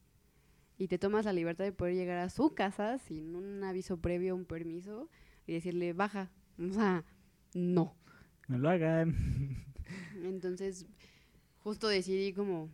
y 0.78 0.88
te 0.88 0.96
tomas 0.98 1.26
la 1.26 1.34
libertad 1.34 1.64
de 1.64 1.72
poder 1.72 1.96
llegar 1.96 2.16
a 2.16 2.30
su 2.30 2.54
casa 2.54 2.96
sin 2.96 3.36
un 3.36 3.62
aviso 3.62 3.98
previo, 3.98 4.34
un 4.34 4.46
permiso, 4.46 5.10
y 5.46 5.52
decirle, 5.52 5.92
baja? 5.92 6.30
O 6.58 6.72
sea, 6.72 7.04
no. 7.52 7.94
No 8.48 8.56
lo 8.56 8.70
hagan. 8.70 9.66
Entonces, 10.24 10.86
justo 11.62 11.88
decidí 11.88 12.32
como 12.32 12.68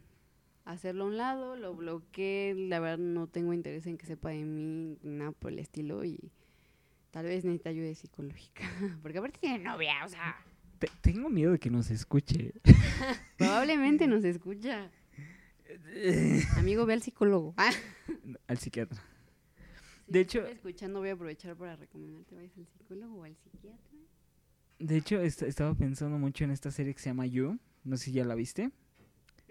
hacerlo 0.65 1.05
a 1.05 1.07
un 1.09 1.17
lado, 1.17 1.57
lo 1.57 1.75
bloqueé, 1.75 2.55
la 2.55 2.81
verdad 2.81 2.99
no 2.99 3.27
tengo 3.29 3.53
interés 3.53 3.87
en 3.87 3.97
que 3.99 4.07
sepa 4.07 4.31
de 4.31 4.45
mí, 4.45 4.99
nada 5.03 5.33
por 5.33 5.53
el 5.53 5.59
estilo, 5.61 6.05
y 6.05 6.19
tal 7.13 7.27
vez 7.27 7.45
necesita 7.45 7.71
ayuda 7.71 7.95
psicológica, 7.95 8.65
porque 9.03 9.19
aparte 9.19 9.39
tiene 9.41 9.59
novia, 9.61 9.95
o 10.05 10.09
sea, 10.09 10.37
Te- 10.79 10.91
tengo 11.01 11.29
miedo 11.31 11.53
de 11.53 11.59
que 11.59 11.71
nos 11.71 11.91
escuche. 11.91 12.53
probablemente 13.39 14.07
nos 14.07 14.25
escucha. 14.25 14.91
Amigo, 16.57 16.85
ve 16.87 16.93
al 16.95 17.03
psicólogo. 17.03 17.55
Al 18.47 18.59
psiquiatra. 18.59 19.03
si 20.07 20.13
De 20.13 20.21
hecho- 20.21 20.47
escuchando 20.47 21.01
voy 21.01 21.09
a 21.11 21.13
aprovechar 21.15 21.57
para 21.57 21.77
recomendarte 21.77 22.35
vayas 22.35 22.57
al 22.59 22.67
psicólogo 22.67 23.17
o 23.21 23.25
al 23.25 23.35
psiquiatra. 23.37 23.97
De 24.79 24.97
hecho, 24.99 25.21
est- 25.21 25.43
estaba 25.43 25.75
pensando 25.75 26.19
mucho 26.19 26.45
en 26.45 26.51
esta 26.51 26.71
serie 26.71 26.93
que 26.95 27.01
se 27.01 27.09
llama 27.11 27.27
You. 27.27 27.59
No 27.87 27.97
sé 27.97 28.07
si 28.07 28.13
ya 28.13 28.25
la 28.25 28.35
viste. 28.35 28.71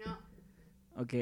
No. 0.04 0.18
Ok. 1.02 1.14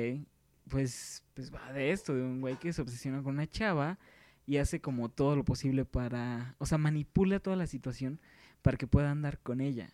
Pues, 0.69 1.23
pues 1.35 1.55
va 1.55 1.73
de 1.73 1.93
esto, 1.93 2.15
de 2.15 2.23
un 2.23 2.41
güey 2.41 2.59
que 2.59 2.73
se 2.73 2.83
obsesiona 2.83 3.23
con 3.23 3.35
una 3.35 3.47
chava 3.47 3.99
y 4.47 4.57
hace 4.57 4.81
como 4.81 5.09
todo 5.09 5.37
lo 5.37 5.45
posible 5.45 5.85
para... 5.85 6.57
O 6.59 6.67
sea, 6.67 6.79
manipula 6.79 7.39
toda 7.39 7.57
la 7.57 7.67
situación 7.67 8.21
para 8.63 8.77
que 8.77 8.87
pueda 8.87 9.11
andar 9.11 9.39
con 9.39 9.61
ella. 9.61 9.91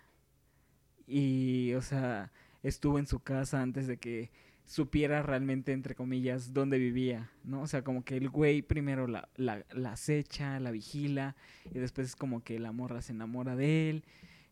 Y, 1.07 1.75
o 1.75 1.83
sea, 1.83 2.33
estuvo 2.63 2.99
en 2.99 3.07
su 3.07 3.21
casa 3.21 3.61
antes 3.61 3.87
de 3.87 3.99
que 3.99 4.31
supiera 4.65 5.23
realmente, 5.23 5.73
entre 5.73 5.97
comillas, 5.97 6.55
dónde 6.55 6.79
vivía, 6.79 7.31
¿no? 7.43 7.63
O 7.63 7.67
sea, 7.67 7.83
como 7.83 8.05
que 8.05 8.17
el 8.17 8.29
güey 8.29 8.63
primero 8.63 9.09
la, 9.09 9.29
la, 9.35 9.65
la 9.73 9.93
acecha, 9.93 10.61
la 10.61 10.71
vigila, 10.71 11.35
y 11.75 11.81
después 11.81 12.07
es 12.07 12.17
como 12.17 12.45
que 12.45 12.61
la 12.61 12.71
morra 12.71 13.03
se 13.03 13.13
enamora 13.13 13.57
de 13.57 13.91
él, 13.91 14.05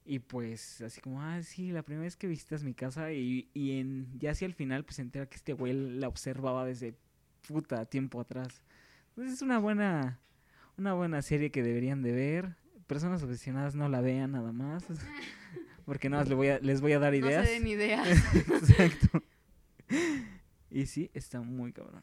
y 0.09 0.19
pues 0.21 0.81
así 0.81 1.01
como, 1.01 1.21
ah, 1.23 1.43
sí, 1.43 1.71
la 1.71 1.83
primera 1.83 2.05
vez 2.05 2.17
que 2.17 2.27
visitas 2.27 2.65
mi 2.65 2.73
casa, 2.75 3.13
y, 3.13 3.49
y 3.55 3.79
en, 3.79 4.09
ya 4.19 4.31
hacia 4.31 4.47
el 4.47 4.55
final, 4.55 4.85
pues 4.85 4.97
se 4.97 5.03
entera 5.03 5.27
que 5.27 5.37
este 5.37 5.53
güey 5.53 5.73
la 5.75 6.09
observaba 6.09 6.65
desde 6.65 6.95
puta 7.47 7.85
tiempo 7.87 8.21
atrás. 8.21 8.63
Entonces 9.11 9.35
es 9.35 9.43
una 9.43 9.59
buena, 9.59 10.19
una 10.79 10.95
buena 10.95 11.21
serie 11.23 11.51
que 11.51 11.63
deberían 11.63 12.03
de 12.03 12.13
ver. 12.13 12.57
Personas 12.87 13.23
obsesionadas 13.23 13.75
no 13.75 13.89
la 13.89 14.01
vean 14.01 14.33
nada 14.33 14.51
más. 14.53 14.85
Porque 15.85 16.09
nada 16.09 16.23
más 16.23 16.29
les 16.29 16.37
voy 16.37 16.49
a, 16.49 16.59
les 16.61 16.81
voy 16.81 16.93
a 16.93 16.99
dar 16.99 17.13
No 17.13 17.19
ideas. 17.19 17.47
se 17.47 17.53
den 17.53 17.67
ideas. 17.67 18.09
Exacto. 18.35 19.23
Y 20.71 20.87
sí, 20.87 21.11
está 21.15 21.41
muy 21.41 21.73
cabrón. 21.73 22.03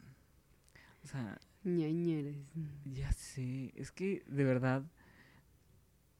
O 1.04 1.08
sea, 1.08 1.38
Ñañeres. 1.64 2.36
ya 2.84 3.10
sé. 3.12 3.72
Es 3.76 3.90
que 3.92 4.22
de 4.26 4.44
verdad, 4.44 4.84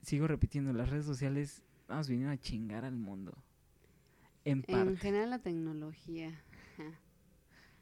sigo 0.03 0.27
repitiendo, 0.29 0.73
las 0.73 0.91
redes 0.91 1.05
sociales 1.05 1.63
vamos 1.89 2.09
vinieron 2.09 2.33
a 2.33 2.39
chingar 2.41 2.85
al 2.85 2.97
mundo. 2.97 3.37
En 4.45 4.65
En 4.69 4.87
parte. 4.87 4.97
general 4.99 5.31
la 5.31 5.39
tecnología. 5.41 6.29
ajá. 6.75 6.99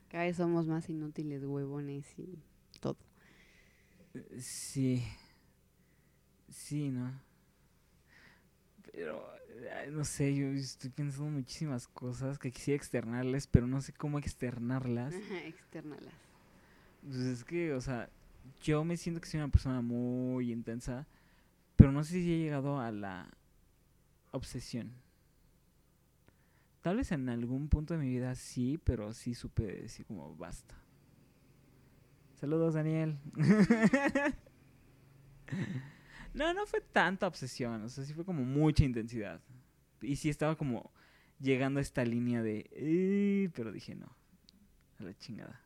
Cada 0.09 0.25
vez 0.25 0.37
somos 0.37 0.67
más 0.67 0.89
inútiles, 0.89 1.45
huevones 1.45 2.07
y 2.19 2.39
todo. 2.81 2.97
Sí. 4.39 5.03
Sí, 6.49 6.89
¿no? 6.91 7.13
Pero, 8.93 9.27
no 9.91 10.05
sé, 10.05 10.35
yo 10.35 10.47
estoy 10.49 10.91
pensando 10.91 11.31
muchísimas 11.31 11.89
cosas 11.89 12.39
que 12.39 12.53
quisiera 12.53 12.77
externarles, 12.77 13.47
pero 13.49 13.67
no 13.67 13.81
sé 13.81 13.93
cómo 13.93 14.19
externarlas. 14.19 15.15
Externalas. 15.45 16.15
Pues 17.03 17.17
es 17.19 17.45
que, 17.45 17.73
o 17.75 17.81
sea, 17.81 18.09
yo 18.63 18.85
me 18.85 18.97
siento 18.97 19.21
que 19.21 19.27
soy 19.29 19.41
una 19.41 19.49
persona 19.51 19.81
muy 19.81 20.53
intensa, 20.53 21.07
pero 21.77 21.91
no 21.91 22.05
sé 22.05 22.13
si 22.13 22.33
he 22.33 22.39
llegado 22.39 22.79
a 22.79 22.93
la 22.93 23.29
obsesión. 24.35 24.93
Tal 26.83 26.97
vez 26.97 27.13
en 27.13 27.29
algún 27.29 27.69
punto 27.69 27.95
de 27.95 28.01
mi 28.01 28.11
vida 28.11 28.35
sí, 28.35 28.79
pero 28.85 29.13
sí 29.15 29.35
supe 29.35 29.63
decir 29.65 30.05
como 30.05 30.37
basta. 30.37 30.75
Saludos, 32.35 32.75
Daniel. 32.75 33.19
no, 36.35 36.53
no 36.53 36.67
fue 36.67 36.81
tanta 36.81 37.27
obsesión, 37.27 37.83
o 37.85 37.89
sea, 37.89 38.05
sí 38.05 38.13
fue 38.13 38.25
como 38.25 38.45
mucha 38.45 38.85
intensidad. 38.85 39.41
Y 40.03 40.17
sí 40.17 40.29
estaba 40.29 40.57
como 40.57 40.93
llegando 41.41 41.79
a 41.79 41.83
esta 41.83 42.05
línea 42.05 42.43
de, 42.43 42.69
"Eh", 42.73 43.51
pero 43.55 43.73
dije 43.73 43.95
no, 43.95 44.15
a 44.99 45.05
la 45.05 45.17
chingada. 45.17 45.61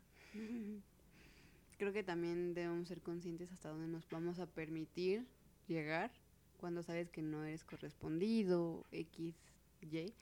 Creo 1.78 1.92
que 1.92 2.04
también 2.04 2.54
debemos 2.54 2.86
ser 2.88 3.00
conscientes 3.02 3.50
hasta 3.50 3.70
dónde 3.70 3.88
nos 3.88 4.08
vamos 4.08 4.38
a 4.38 4.46
permitir 4.46 5.26
llegar 5.66 6.12
cuando 6.58 6.82
sabes 6.82 7.08
que 7.10 7.22
no 7.22 7.44
eres 7.44 7.64
correspondido, 7.64 8.84
X, 8.92 9.34
Y, 9.80 10.12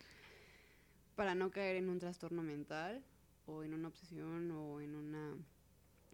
para 1.16 1.34
no 1.34 1.50
caer 1.50 1.76
en 1.76 1.88
un 1.88 1.98
trastorno 1.98 2.42
mental 2.42 3.02
o 3.46 3.64
en 3.64 3.74
una 3.74 3.88
obsesión 3.88 4.50
o 4.50 4.80
en 4.80 4.94
una 4.94 5.34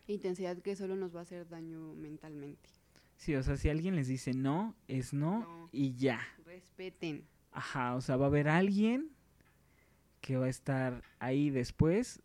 intensidad 0.06 0.58
que 0.58 0.76
solo 0.76 0.96
nos 0.96 1.14
va 1.14 1.20
a 1.20 1.22
hacer 1.22 1.48
daño 1.48 1.94
mentalmente. 1.94 2.68
Sí, 3.16 3.34
o 3.34 3.42
sea, 3.42 3.56
si 3.56 3.68
alguien 3.68 3.94
les 3.96 4.08
dice 4.08 4.32
no, 4.34 4.74
es 4.88 5.12
no, 5.12 5.40
No. 5.40 5.68
y 5.72 5.94
ya. 5.94 6.20
Respeten. 6.44 7.24
Ajá, 7.52 7.94
o 7.94 8.00
sea, 8.00 8.16
va 8.16 8.24
a 8.26 8.28
haber 8.28 8.48
alguien 8.48 9.10
que 10.20 10.36
va 10.36 10.46
a 10.46 10.50
estar 10.50 11.02
ahí 11.18 11.50
después. 11.50 12.22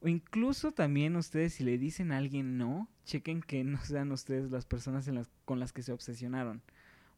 O 0.00 0.08
incluso 0.08 0.72
también 0.72 1.16
ustedes, 1.16 1.54
si 1.54 1.64
le 1.64 1.78
dicen 1.78 2.12
a 2.12 2.18
alguien 2.18 2.58
no, 2.58 2.88
chequen 3.04 3.40
que 3.40 3.64
no 3.64 3.78
sean 3.84 4.12
ustedes 4.12 4.50
las 4.50 4.66
personas 4.66 5.08
en 5.08 5.14
las, 5.14 5.30
con 5.44 5.60
las 5.60 5.72
que 5.72 5.82
se 5.82 5.92
obsesionaron. 5.92 6.62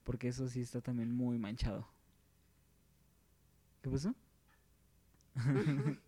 Porque 0.07 0.29
eso 0.29 0.49
sí 0.49 0.61
está 0.61 0.81
también 0.81 1.13
muy 1.13 1.37
manchado. 1.37 1.87
¿Qué 3.83 3.91
pasó? 3.91 4.15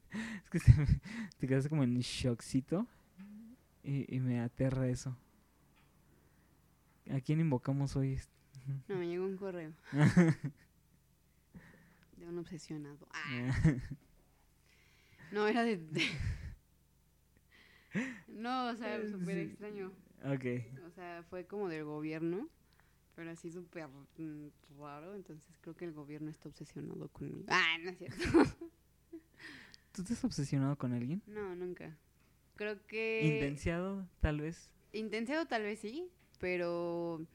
es 0.45 0.51
que 0.51 0.59
se 0.61 0.73
te 1.39 1.47
quedaste 1.47 1.69
como 1.69 1.83
en 1.85 1.99
shockcito. 1.99 2.87
Y, 3.83 4.15
y 4.15 4.21
me 4.21 4.41
aterra 4.41 4.87
eso. 4.89 5.17
¿A 7.11 7.21
quién 7.21 7.41
invocamos 7.41 7.97
hoy? 7.97 8.21
No, 8.87 8.97
me 8.97 9.09
llegó 9.09 9.25
un 9.27 9.37
correo 9.37 9.73
de 12.17 12.27
un 12.29 12.39
obsesionado. 12.39 13.09
Ah, 13.13 13.51
no, 15.33 15.47
era 15.49 15.65
de... 15.65 15.77
de- 15.79 16.09
no, 18.29 18.69
o 18.69 18.77
sea, 18.77 19.01
súper 19.11 19.35
Sí. 19.37 19.41
extraño. 19.51 19.91
ok. 20.25 20.45
O 20.87 20.91
sea, 20.91 21.25
fue 21.31 21.47
como 21.47 21.69
del 21.69 21.85
gobierno, 21.85 22.49
pero 23.19 23.33
así 23.33 23.51
súper 23.51 23.89
mm, 23.89 24.47
raro. 24.79 25.17
Entonces 25.17 25.59
creo 25.61 25.75
que 25.75 25.85
el 25.85 25.93
gobierno 25.93 26.31
está 26.31 26.49
obsesionado 26.49 27.09
conmigo. 27.09 27.47
Ah, 27.49 27.77
no 27.83 27.91
es 27.91 27.99
cierto. 27.99 28.23
¿Tú 29.93 30.03
estás 30.03 30.23
obsesionado 30.23 30.79
con 30.79 30.93
alguien? 30.93 31.21
No, 31.27 31.57
nunca. 31.57 31.99
Creo 32.55 32.87
que... 32.87 33.23
Intenciado, 33.25 34.09
tal 34.21 34.41
vez. 34.41 34.71
Intenciado 34.93 35.47
tal 35.47 35.65
vez 35.65 35.81
sí, 35.81 36.09
pero... 36.39 37.27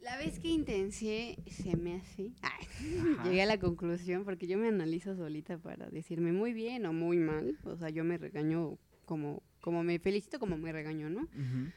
La 0.00 0.16
vez 0.16 0.38
que 0.38 0.48
intencié 0.48 1.36
se 1.46 1.76
me 1.76 1.96
hace... 1.96 2.32
Ay, 2.40 2.66
llegué 3.24 3.42
a 3.42 3.46
la 3.46 3.58
conclusión 3.58 4.24
porque 4.24 4.46
yo 4.46 4.56
me 4.56 4.68
analizo 4.68 5.14
solita 5.14 5.58
para 5.58 5.90
decirme 5.90 6.32
muy 6.32 6.54
bien 6.54 6.86
o 6.86 6.94
muy 6.94 7.18
mal. 7.18 7.58
O 7.64 7.76
sea, 7.76 7.90
yo 7.90 8.02
me 8.02 8.16
regaño 8.16 8.78
como, 9.04 9.42
como 9.60 9.84
me 9.84 9.98
felicito 9.98 10.38
como 10.38 10.56
me 10.56 10.72
regaño, 10.72 11.10
¿no? 11.10 11.20
Ujú. 11.20 11.70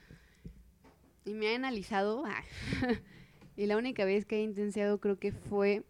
Y 1.25 1.33
me 1.33 1.47
he 1.51 1.55
analizado. 1.55 2.23
ah, 2.25 2.43
y 3.57 3.65
la 3.65 3.77
única 3.77 4.05
vez 4.05 4.25
que 4.25 4.37
he 4.37 4.43
intenciado 4.43 4.99
creo 4.99 5.17
que 5.17 5.31
fue 5.31 5.83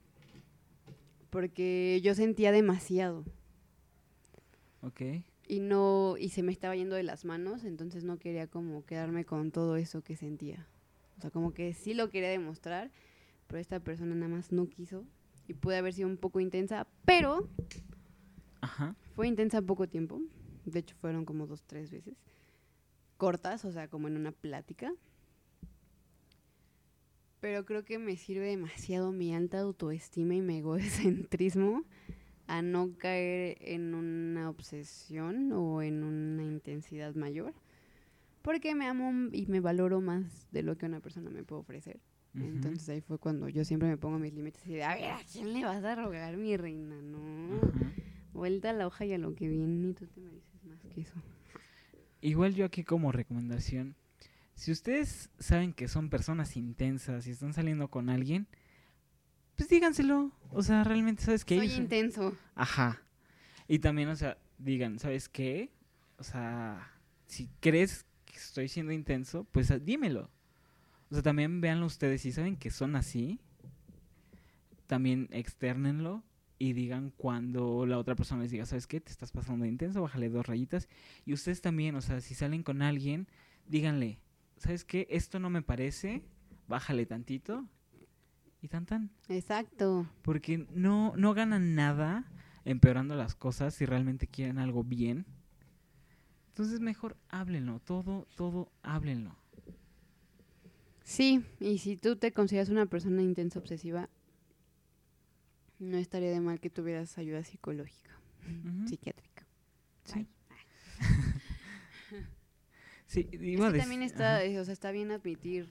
porque 1.30 2.00
yo 2.02 2.16
sentía 2.16 2.52
demasiado 2.54 3.26
Ok. 4.82 5.02
y 5.48 5.60
no 5.60 6.16
y 6.18 6.30
se 6.30 6.44
me 6.44 6.52
estaba 6.52 6.76
yendo 6.76 6.96
de 6.96 7.04
las 7.04 7.26
manos, 7.26 7.66
entonces 7.66 8.04
no 8.06 8.18
quería 8.18 8.48
como 8.48 8.86
quedarme 8.86 9.26
con 9.26 9.52
todo 9.52 9.76
eso 9.76 10.02
que 10.02 10.16
sentía. 10.16 10.66
O 11.18 11.22
sea, 11.22 11.32
como 11.32 11.54
que 11.54 11.74
sí 11.74 11.94
lo 11.94 12.10
quería 12.10 12.30
demostrar, 12.30 12.92
pero 13.48 13.60
esta 13.60 13.80
persona 13.80 14.16
nada 14.16 14.30
más 14.34 14.52
no 14.52 14.68
quiso 14.70 15.04
y 15.48 15.54
pude 15.54 15.78
haber 15.78 15.94
sido 15.94 16.08
un 16.08 16.18
poco 16.18 16.40
intensa, 16.40 16.88
pero 17.06 17.50
Ajá. 18.62 18.96
fue 19.16 19.28
intensa 19.28 19.62
poco 19.62 19.88
tiempo. 19.88 20.22
De 20.66 20.80
hecho, 20.80 20.96
fueron 20.96 21.26
como 21.26 21.46
dos, 21.48 21.64
tres 21.64 21.92
veces. 21.92 22.16
Cortas, 23.18 23.66
o 23.66 23.72
sea, 23.72 23.88
como 23.88 24.08
en 24.08 24.16
una 24.18 24.32
plática. 24.32 24.94
Pero 27.46 27.64
creo 27.64 27.86
que 27.86 28.00
me 28.00 28.18
sirve 28.18 28.48
demasiado 28.48 29.12
mi 29.12 29.36
alta 29.36 29.60
autoestima 29.60 30.34
y 30.34 30.42
mi 30.42 30.58
egocentrismo 30.58 31.84
a 32.48 32.64
no 32.64 32.98
caer 32.98 33.60
en 33.62 33.94
una 33.94 34.50
obsesión 34.50 35.52
o 35.52 35.84
en 35.84 36.04
una 36.04 36.44
intensidad 36.44 37.14
mayor. 37.14 37.54
Porque 38.42 38.74
me 38.74 38.88
amo 38.88 39.30
y 39.32 39.46
me 39.46 39.60
valoro 39.60 40.02
más 40.02 40.48
de 40.52 40.64
lo 40.64 40.76
que 40.76 40.88
una 40.88 41.02
persona 41.02 41.30
me 41.30 41.44
puede 41.44 41.62
ofrecer. 41.62 42.00
Ujú. 42.34 42.46
Entonces 42.46 42.90
ahí 42.90 43.02
fue 43.02 43.20
cuando 43.20 43.48
yo 43.48 43.64
siempre 43.64 43.90
me 43.90 43.98
pongo 43.98 44.18
mis 44.18 44.34
límites 44.34 44.66
y 44.66 44.74
de, 44.74 44.84
a 44.84 44.96
ver, 44.96 45.12
¿a 45.12 45.20
quién 45.32 45.54
le 45.54 45.66
vas 45.66 45.84
a 45.84 45.94
rogar, 45.94 46.38
mi 46.38 46.58
reina? 46.58 47.00
No. 47.00 47.58
Ajá. 47.58 47.92
Vuelta 48.34 48.72
a 48.72 48.74
la 48.74 48.88
hoja 48.88 49.06
y 49.06 49.14
a 49.14 49.20
lo 49.20 49.36
que 49.36 49.48
viene, 49.48 49.90
y 49.90 49.94
tú 49.94 50.08
te 50.08 50.20
mereces 50.20 50.64
más 50.64 50.80
que 50.82 51.02
eso. 51.02 51.14
Igual 52.22 52.56
yo 52.56 52.66
aquí 52.66 52.84
como 52.84 53.12
recomendación, 53.12 53.94
si 54.56 54.72
ustedes 54.72 55.30
saben 55.38 55.74
que 55.74 55.88
son 55.88 56.10
personas 56.10 56.56
intensas 56.56 57.28
y 57.28 57.32
están 57.32 57.54
saliendo 57.54 57.90
con 57.90 58.10
alguien, 58.10 58.48
pues 59.56 59.70
díganselo. 59.70 60.32
O 60.52 60.64
sea, 60.64 60.84
realmente, 60.84 61.24
¿sabes 61.24 61.44
qué? 61.46 61.58
Soy 61.58 61.72
intenso. 61.74 62.36
Ajá. 62.56 63.02
Y 63.68 63.80
también, 63.80 64.10
o 64.10 64.16
sea, 64.16 64.38
digan, 64.58 64.98
¿sabes 65.00 65.28
qué? 65.28 65.72
O 66.18 66.24
sea, 66.24 66.92
si 67.26 67.50
crees 67.60 68.06
que 68.26 68.36
estoy 68.36 68.70
siendo 68.70 68.94
intenso, 68.94 69.46
pues 69.52 69.72
ah, 69.72 69.80
dímelo. 69.80 70.30
O 71.10 71.16
sea, 71.16 71.22
también 71.22 71.60
véanlo 71.62 71.86
ustedes. 71.86 72.22
Si 72.22 72.32
saben 72.32 72.56
que 72.56 72.72
son 72.72 72.96
así, 72.96 73.40
también 74.88 75.28
externenlo 75.32 76.24
y 76.58 76.72
digan 76.72 77.12
cuando 77.18 77.86
la 77.86 77.98
otra 77.98 78.16
persona 78.16 78.44
les 78.44 78.52
diga, 78.52 78.66
¿sabes 78.66 78.88
qué? 78.88 79.02
Te 79.02 79.12
estás 79.12 79.32
pasando 79.32 79.64
de 79.64 79.70
intenso, 79.70 80.02
bájale 80.02 80.30
dos 80.30 80.48
rayitas. 80.48 80.88
Y 81.26 81.34
ustedes 81.34 81.62
también, 81.62 81.96
o 81.96 82.02
sea, 82.02 82.22
si 82.22 82.36
salen 82.36 82.64
con 82.64 82.82
alguien, 82.82 83.28
díganle, 83.68 84.20
¿sabes 84.58 84.86
qué? 84.86 85.08
Esto 85.10 85.40
no 85.40 85.50
me 85.50 85.62
parece, 85.62 86.24
bájale 86.68 87.06
tantito 87.06 87.68
y 88.62 88.68
tan 88.68 88.86
tan. 88.86 89.12
Exacto. 89.30 90.08
Porque 90.22 90.66
no, 90.72 91.14
no 91.16 91.34
ganan 91.34 91.76
nada 91.76 92.32
empeorando 92.66 93.16
las 93.16 93.36
cosas 93.36 93.74
si 93.76 93.86
realmente 93.86 94.28
quieren 94.28 94.58
algo 94.58 94.84
bien. 94.84 95.26
Entonces 96.50 96.80
mejor 96.80 97.18
háblenlo, 97.30 97.80
todo, 97.80 98.28
todo 98.36 98.72
háblenlo. 98.82 99.36
Sí, 101.04 101.46
y 101.60 101.78
si 101.78 101.98
tú 101.98 102.16
te 102.16 102.32
consideras 102.32 102.70
una 102.70 102.88
persona 102.88 103.22
intensa 103.22 103.60
obsesiva, 103.60 104.10
no 105.78 105.98
estaría 105.98 106.32
de 106.32 106.40
mal 106.40 106.60
que 106.60 106.70
tuvieras 106.70 107.18
ayuda 107.18 107.44
psicológica, 107.44 108.12
psiquiátrica. 108.88 109.46
sí. 110.06 110.20
Bye. 110.20 110.35
Sí, 113.16 113.30
iba 113.32 113.72
que 113.72 113.80
también 113.80 114.04
está, 114.04 114.44
eh, 114.44 114.60
o 114.60 114.66
sea, 114.66 114.74
está 114.74 114.92
bien 114.92 115.10
admitir 115.10 115.70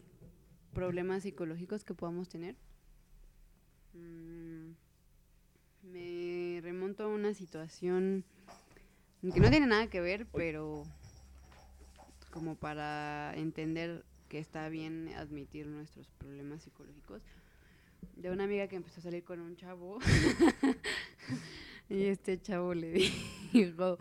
problemas 0.72 1.24
psicológicos 1.24 1.84
que 1.84 1.92
podamos 1.92 2.26
tener. 2.30 2.57
Mm, 3.92 4.70
me 5.82 6.61
remonto 6.62 7.05
a 7.05 7.09
una 7.09 7.34
situación 7.34 8.24
que 9.20 9.40
no 9.40 9.51
tiene 9.51 9.66
nada 9.66 9.88
que 9.88 10.01
ver, 10.01 10.24
pero 10.32 10.84
como 12.30 12.55
para 12.55 13.34
entender 13.36 14.07
que 14.30 14.38
está 14.38 14.70
bien 14.70 15.11
admitir 15.14 15.66
nuestros 15.66 16.09
problemas 16.16 16.62
psicológicos. 16.62 17.20
De 18.16 18.30
una 18.30 18.45
amiga 18.45 18.68
que 18.68 18.76
empezó 18.76 19.01
a 19.01 19.03
salir 19.03 19.22
con 19.22 19.40
un 19.40 19.55
chavo 19.57 19.99
y 21.90 22.05
este 22.05 22.40
chavo 22.40 22.72
le 22.72 22.92
dijo, 23.53 23.99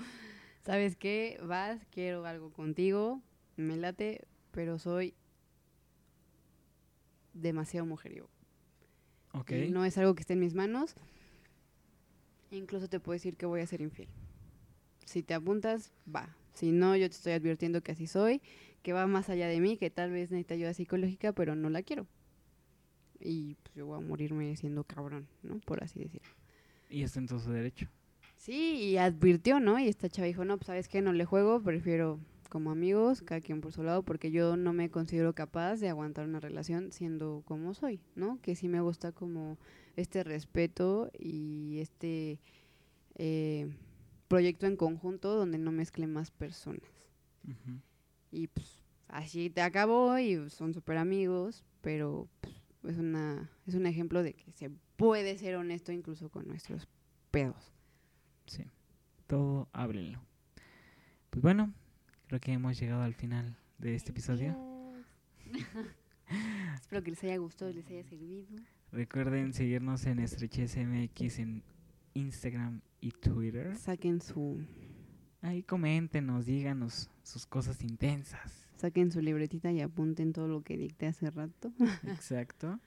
¿sabes 0.61 0.95
qué? 0.95 1.41
Vas, 1.45 1.85
quiero 1.91 2.25
algo 2.25 2.49
contigo, 2.53 3.21
me 3.55 3.77
late, 3.77 4.21
pero 4.51 4.79
soy 4.79 5.13
demasiado 7.33 7.85
mujeriego. 7.85 8.29
Ok. 9.33 9.51
Y 9.51 9.71
no 9.71 9.85
es 9.85 9.97
algo 9.97 10.13
que 10.15 10.21
esté 10.21 10.33
en 10.33 10.39
mis 10.39 10.53
manos. 10.53 10.95
E 12.51 12.57
incluso 12.57 12.87
te 12.87 12.99
puedo 12.99 13.13
decir 13.13 13.35
que 13.35 13.45
voy 13.45 13.61
a 13.61 13.67
ser 13.67 13.81
infiel. 13.81 14.09
Si 15.05 15.23
te 15.23 15.33
apuntas, 15.33 15.91
va. 16.13 16.35
Si 16.53 16.71
no, 16.71 16.95
yo 16.95 17.09
te 17.09 17.15
estoy 17.15 17.33
advirtiendo 17.33 17.81
que 17.81 17.91
así 17.93 18.05
soy, 18.05 18.41
que 18.83 18.93
va 18.93 19.07
más 19.07 19.29
allá 19.29 19.47
de 19.47 19.59
mí, 19.59 19.77
que 19.77 19.89
tal 19.89 20.11
vez 20.11 20.29
necesita 20.29 20.53
ayuda 20.53 20.73
psicológica, 20.73 21.33
pero 21.33 21.55
no 21.55 21.69
la 21.69 21.81
quiero. 21.81 22.05
y 23.19 23.55
pues 23.55 23.73
yo 23.75 23.85
voy 23.87 23.97
a 23.97 24.05
morirme 24.05 24.55
siendo 24.57 24.83
cabrón, 24.83 25.27
¿no? 25.43 25.59
Por 25.61 25.83
así 25.83 25.99
decirlo. 25.99 26.29
Y 26.89 27.03
está 27.03 27.19
en 27.19 27.27
todo 27.27 27.39
su 27.39 27.51
derecho. 27.51 27.87
Sí, 28.35 28.75
y 28.75 28.97
advirtió, 28.97 29.59
¿no? 29.59 29.79
Y 29.79 29.87
esta 29.87 30.09
chava 30.09 30.27
dijo, 30.27 30.43
no, 30.45 30.57
pues 30.57 30.67
sabes 30.67 30.87
qué, 30.89 31.01
no 31.01 31.13
le 31.13 31.25
juego, 31.25 31.61
prefiero 31.63 32.19
como 32.53 32.69
amigos, 32.69 33.23
cada 33.23 33.41
quien 33.41 33.61
por 33.61 33.71
su 33.71 33.81
lado, 33.81 34.03
porque 34.03 34.29
yo 34.29 34.57
no 34.57 34.73
me 34.73 34.91
considero 34.91 35.33
capaz 35.33 35.77
de 35.77 35.89
aguantar 35.89 36.27
una 36.27 36.39
relación 36.39 36.91
siendo 36.91 37.41
como 37.45 37.73
soy, 37.73 37.99
¿no? 38.13 38.39
Que 38.43 38.55
sí 38.55 38.67
me 38.67 38.79
gusta 38.79 39.11
como 39.11 39.57
este 39.95 40.23
respeto 40.23 41.09
y 41.17 41.79
este 41.79 42.39
eh, 43.15 43.75
proyecto 44.27 44.67
en 44.67 44.77
conjunto 44.77 45.33
donde 45.33 45.57
no 45.57 45.71
mezcle 45.71 46.05
más 46.05 46.29
personas. 46.29 46.91
Y 48.29 48.45
pues 48.49 48.83
así 49.07 49.49
te 49.49 49.61
acabó 49.61 50.19
y 50.19 50.47
son 50.51 50.75
súper 50.75 50.97
amigos, 50.97 51.65
pero 51.81 52.27
pues, 52.83 52.93
es, 52.93 52.99
una, 52.99 53.49
es 53.65 53.73
un 53.73 53.87
ejemplo 53.87 54.21
de 54.21 54.35
que 54.35 54.51
se 54.51 54.69
puede 54.95 55.39
ser 55.39 55.55
honesto 55.55 55.91
incluso 55.91 56.29
con 56.29 56.47
nuestros 56.47 56.87
pedos. 57.31 57.73
Sí. 58.45 58.63
Todo 59.25 59.69
ábrenlo. 59.73 60.21
Pues 61.31 61.41
bueno, 61.41 61.73
creo 62.27 62.39
que 62.39 62.51
hemos 62.53 62.79
llegado 62.79 63.03
al 63.03 63.13
final 63.13 63.55
de 63.77 63.95
este 63.95 64.11
episodio. 64.11 64.57
Espero 66.75 67.03
que 67.03 67.11
les 67.11 67.23
haya 67.23 67.37
gustado 67.37 67.71
y 67.71 67.75
les 67.75 67.87
haya 67.87 68.03
servido. 68.03 68.47
Recuerden 68.91 69.53
seguirnos 69.53 70.05
en 70.05 70.19
Estrechez 70.19 70.77
MX 70.77 71.39
en 71.39 71.63
Instagram 72.13 72.81
y 73.01 73.11
Twitter. 73.11 73.75
Saquen 73.75 74.21
su, 74.21 74.65
Ahí 75.41 75.61
coméntenos, 75.61 76.45
díganos 76.45 77.09
sus 77.23 77.45
cosas 77.45 77.83
intensas. 77.83 78.67
saquen 78.77 79.11
su 79.11 79.19
libretita 79.21 79.71
y 79.71 79.81
apunten 79.81 80.31
todo 80.31 80.47
lo 80.47 80.63
que 80.63 80.77
dicté 80.77 81.07
hace 81.07 81.29
rato. 81.31 81.73
Exacto. 82.07 82.79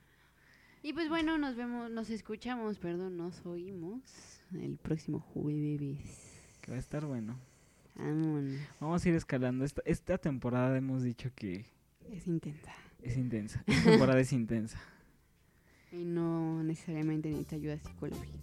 Y 0.83 0.93
pues 0.93 1.09
bueno, 1.09 1.37
nos 1.37 1.57
vemos, 1.57 1.91
nos 1.91 2.09
escuchamos, 2.11 2.79
perdón, 2.79 3.17
nos 3.17 3.45
oímos 3.45 4.01
el 4.53 4.77
próximo 4.79 5.21
jueves. 5.21 5.99
Que 6.63 6.71
va 6.71 6.77
a 6.77 6.81
estar 6.81 7.05
bueno. 7.05 7.39
Vámonos. 7.97 8.59
Vamos 8.81 9.05
a 9.05 9.09
ir 9.09 9.15
escalando. 9.15 9.65
Esta, 9.65 9.83
esta 9.85 10.19
temporada 10.19 10.77
hemos 10.77 11.03
dicho 11.03 11.31
que 11.35 11.65
Es 12.13 12.27
intensa. 12.27 12.73
es 13.03 13.17
intensa. 13.17 13.63
Esta 13.67 13.91
temporada 13.91 14.21
es 14.21 14.33
intensa. 14.33 14.79
Y 15.93 16.05
no 16.05 16.63
necesariamente 16.63 17.31
necesita 17.31 17.57
ayuda 17.57 17.79
psicológica. 17.79 18.37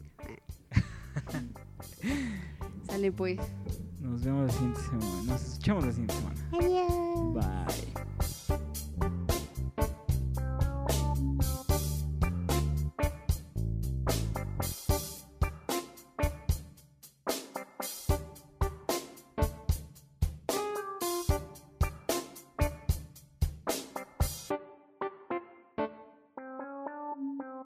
Sale 2.88 3.12
pues. 3.12 3.40
Nos 4.02 4.24
vemos 4.24 4.48
la 4.48 4.54
siguiente 4.54 4.82
semana. 4.82 5.06
Nos 5.26 5.44
escuchamos 5.44 5.86
la 5.86 5.92
siguiente 5.92 6.16
semana. 6.16 6.50
Adiós. 6.52 7.34
Bye. 7.36 7.94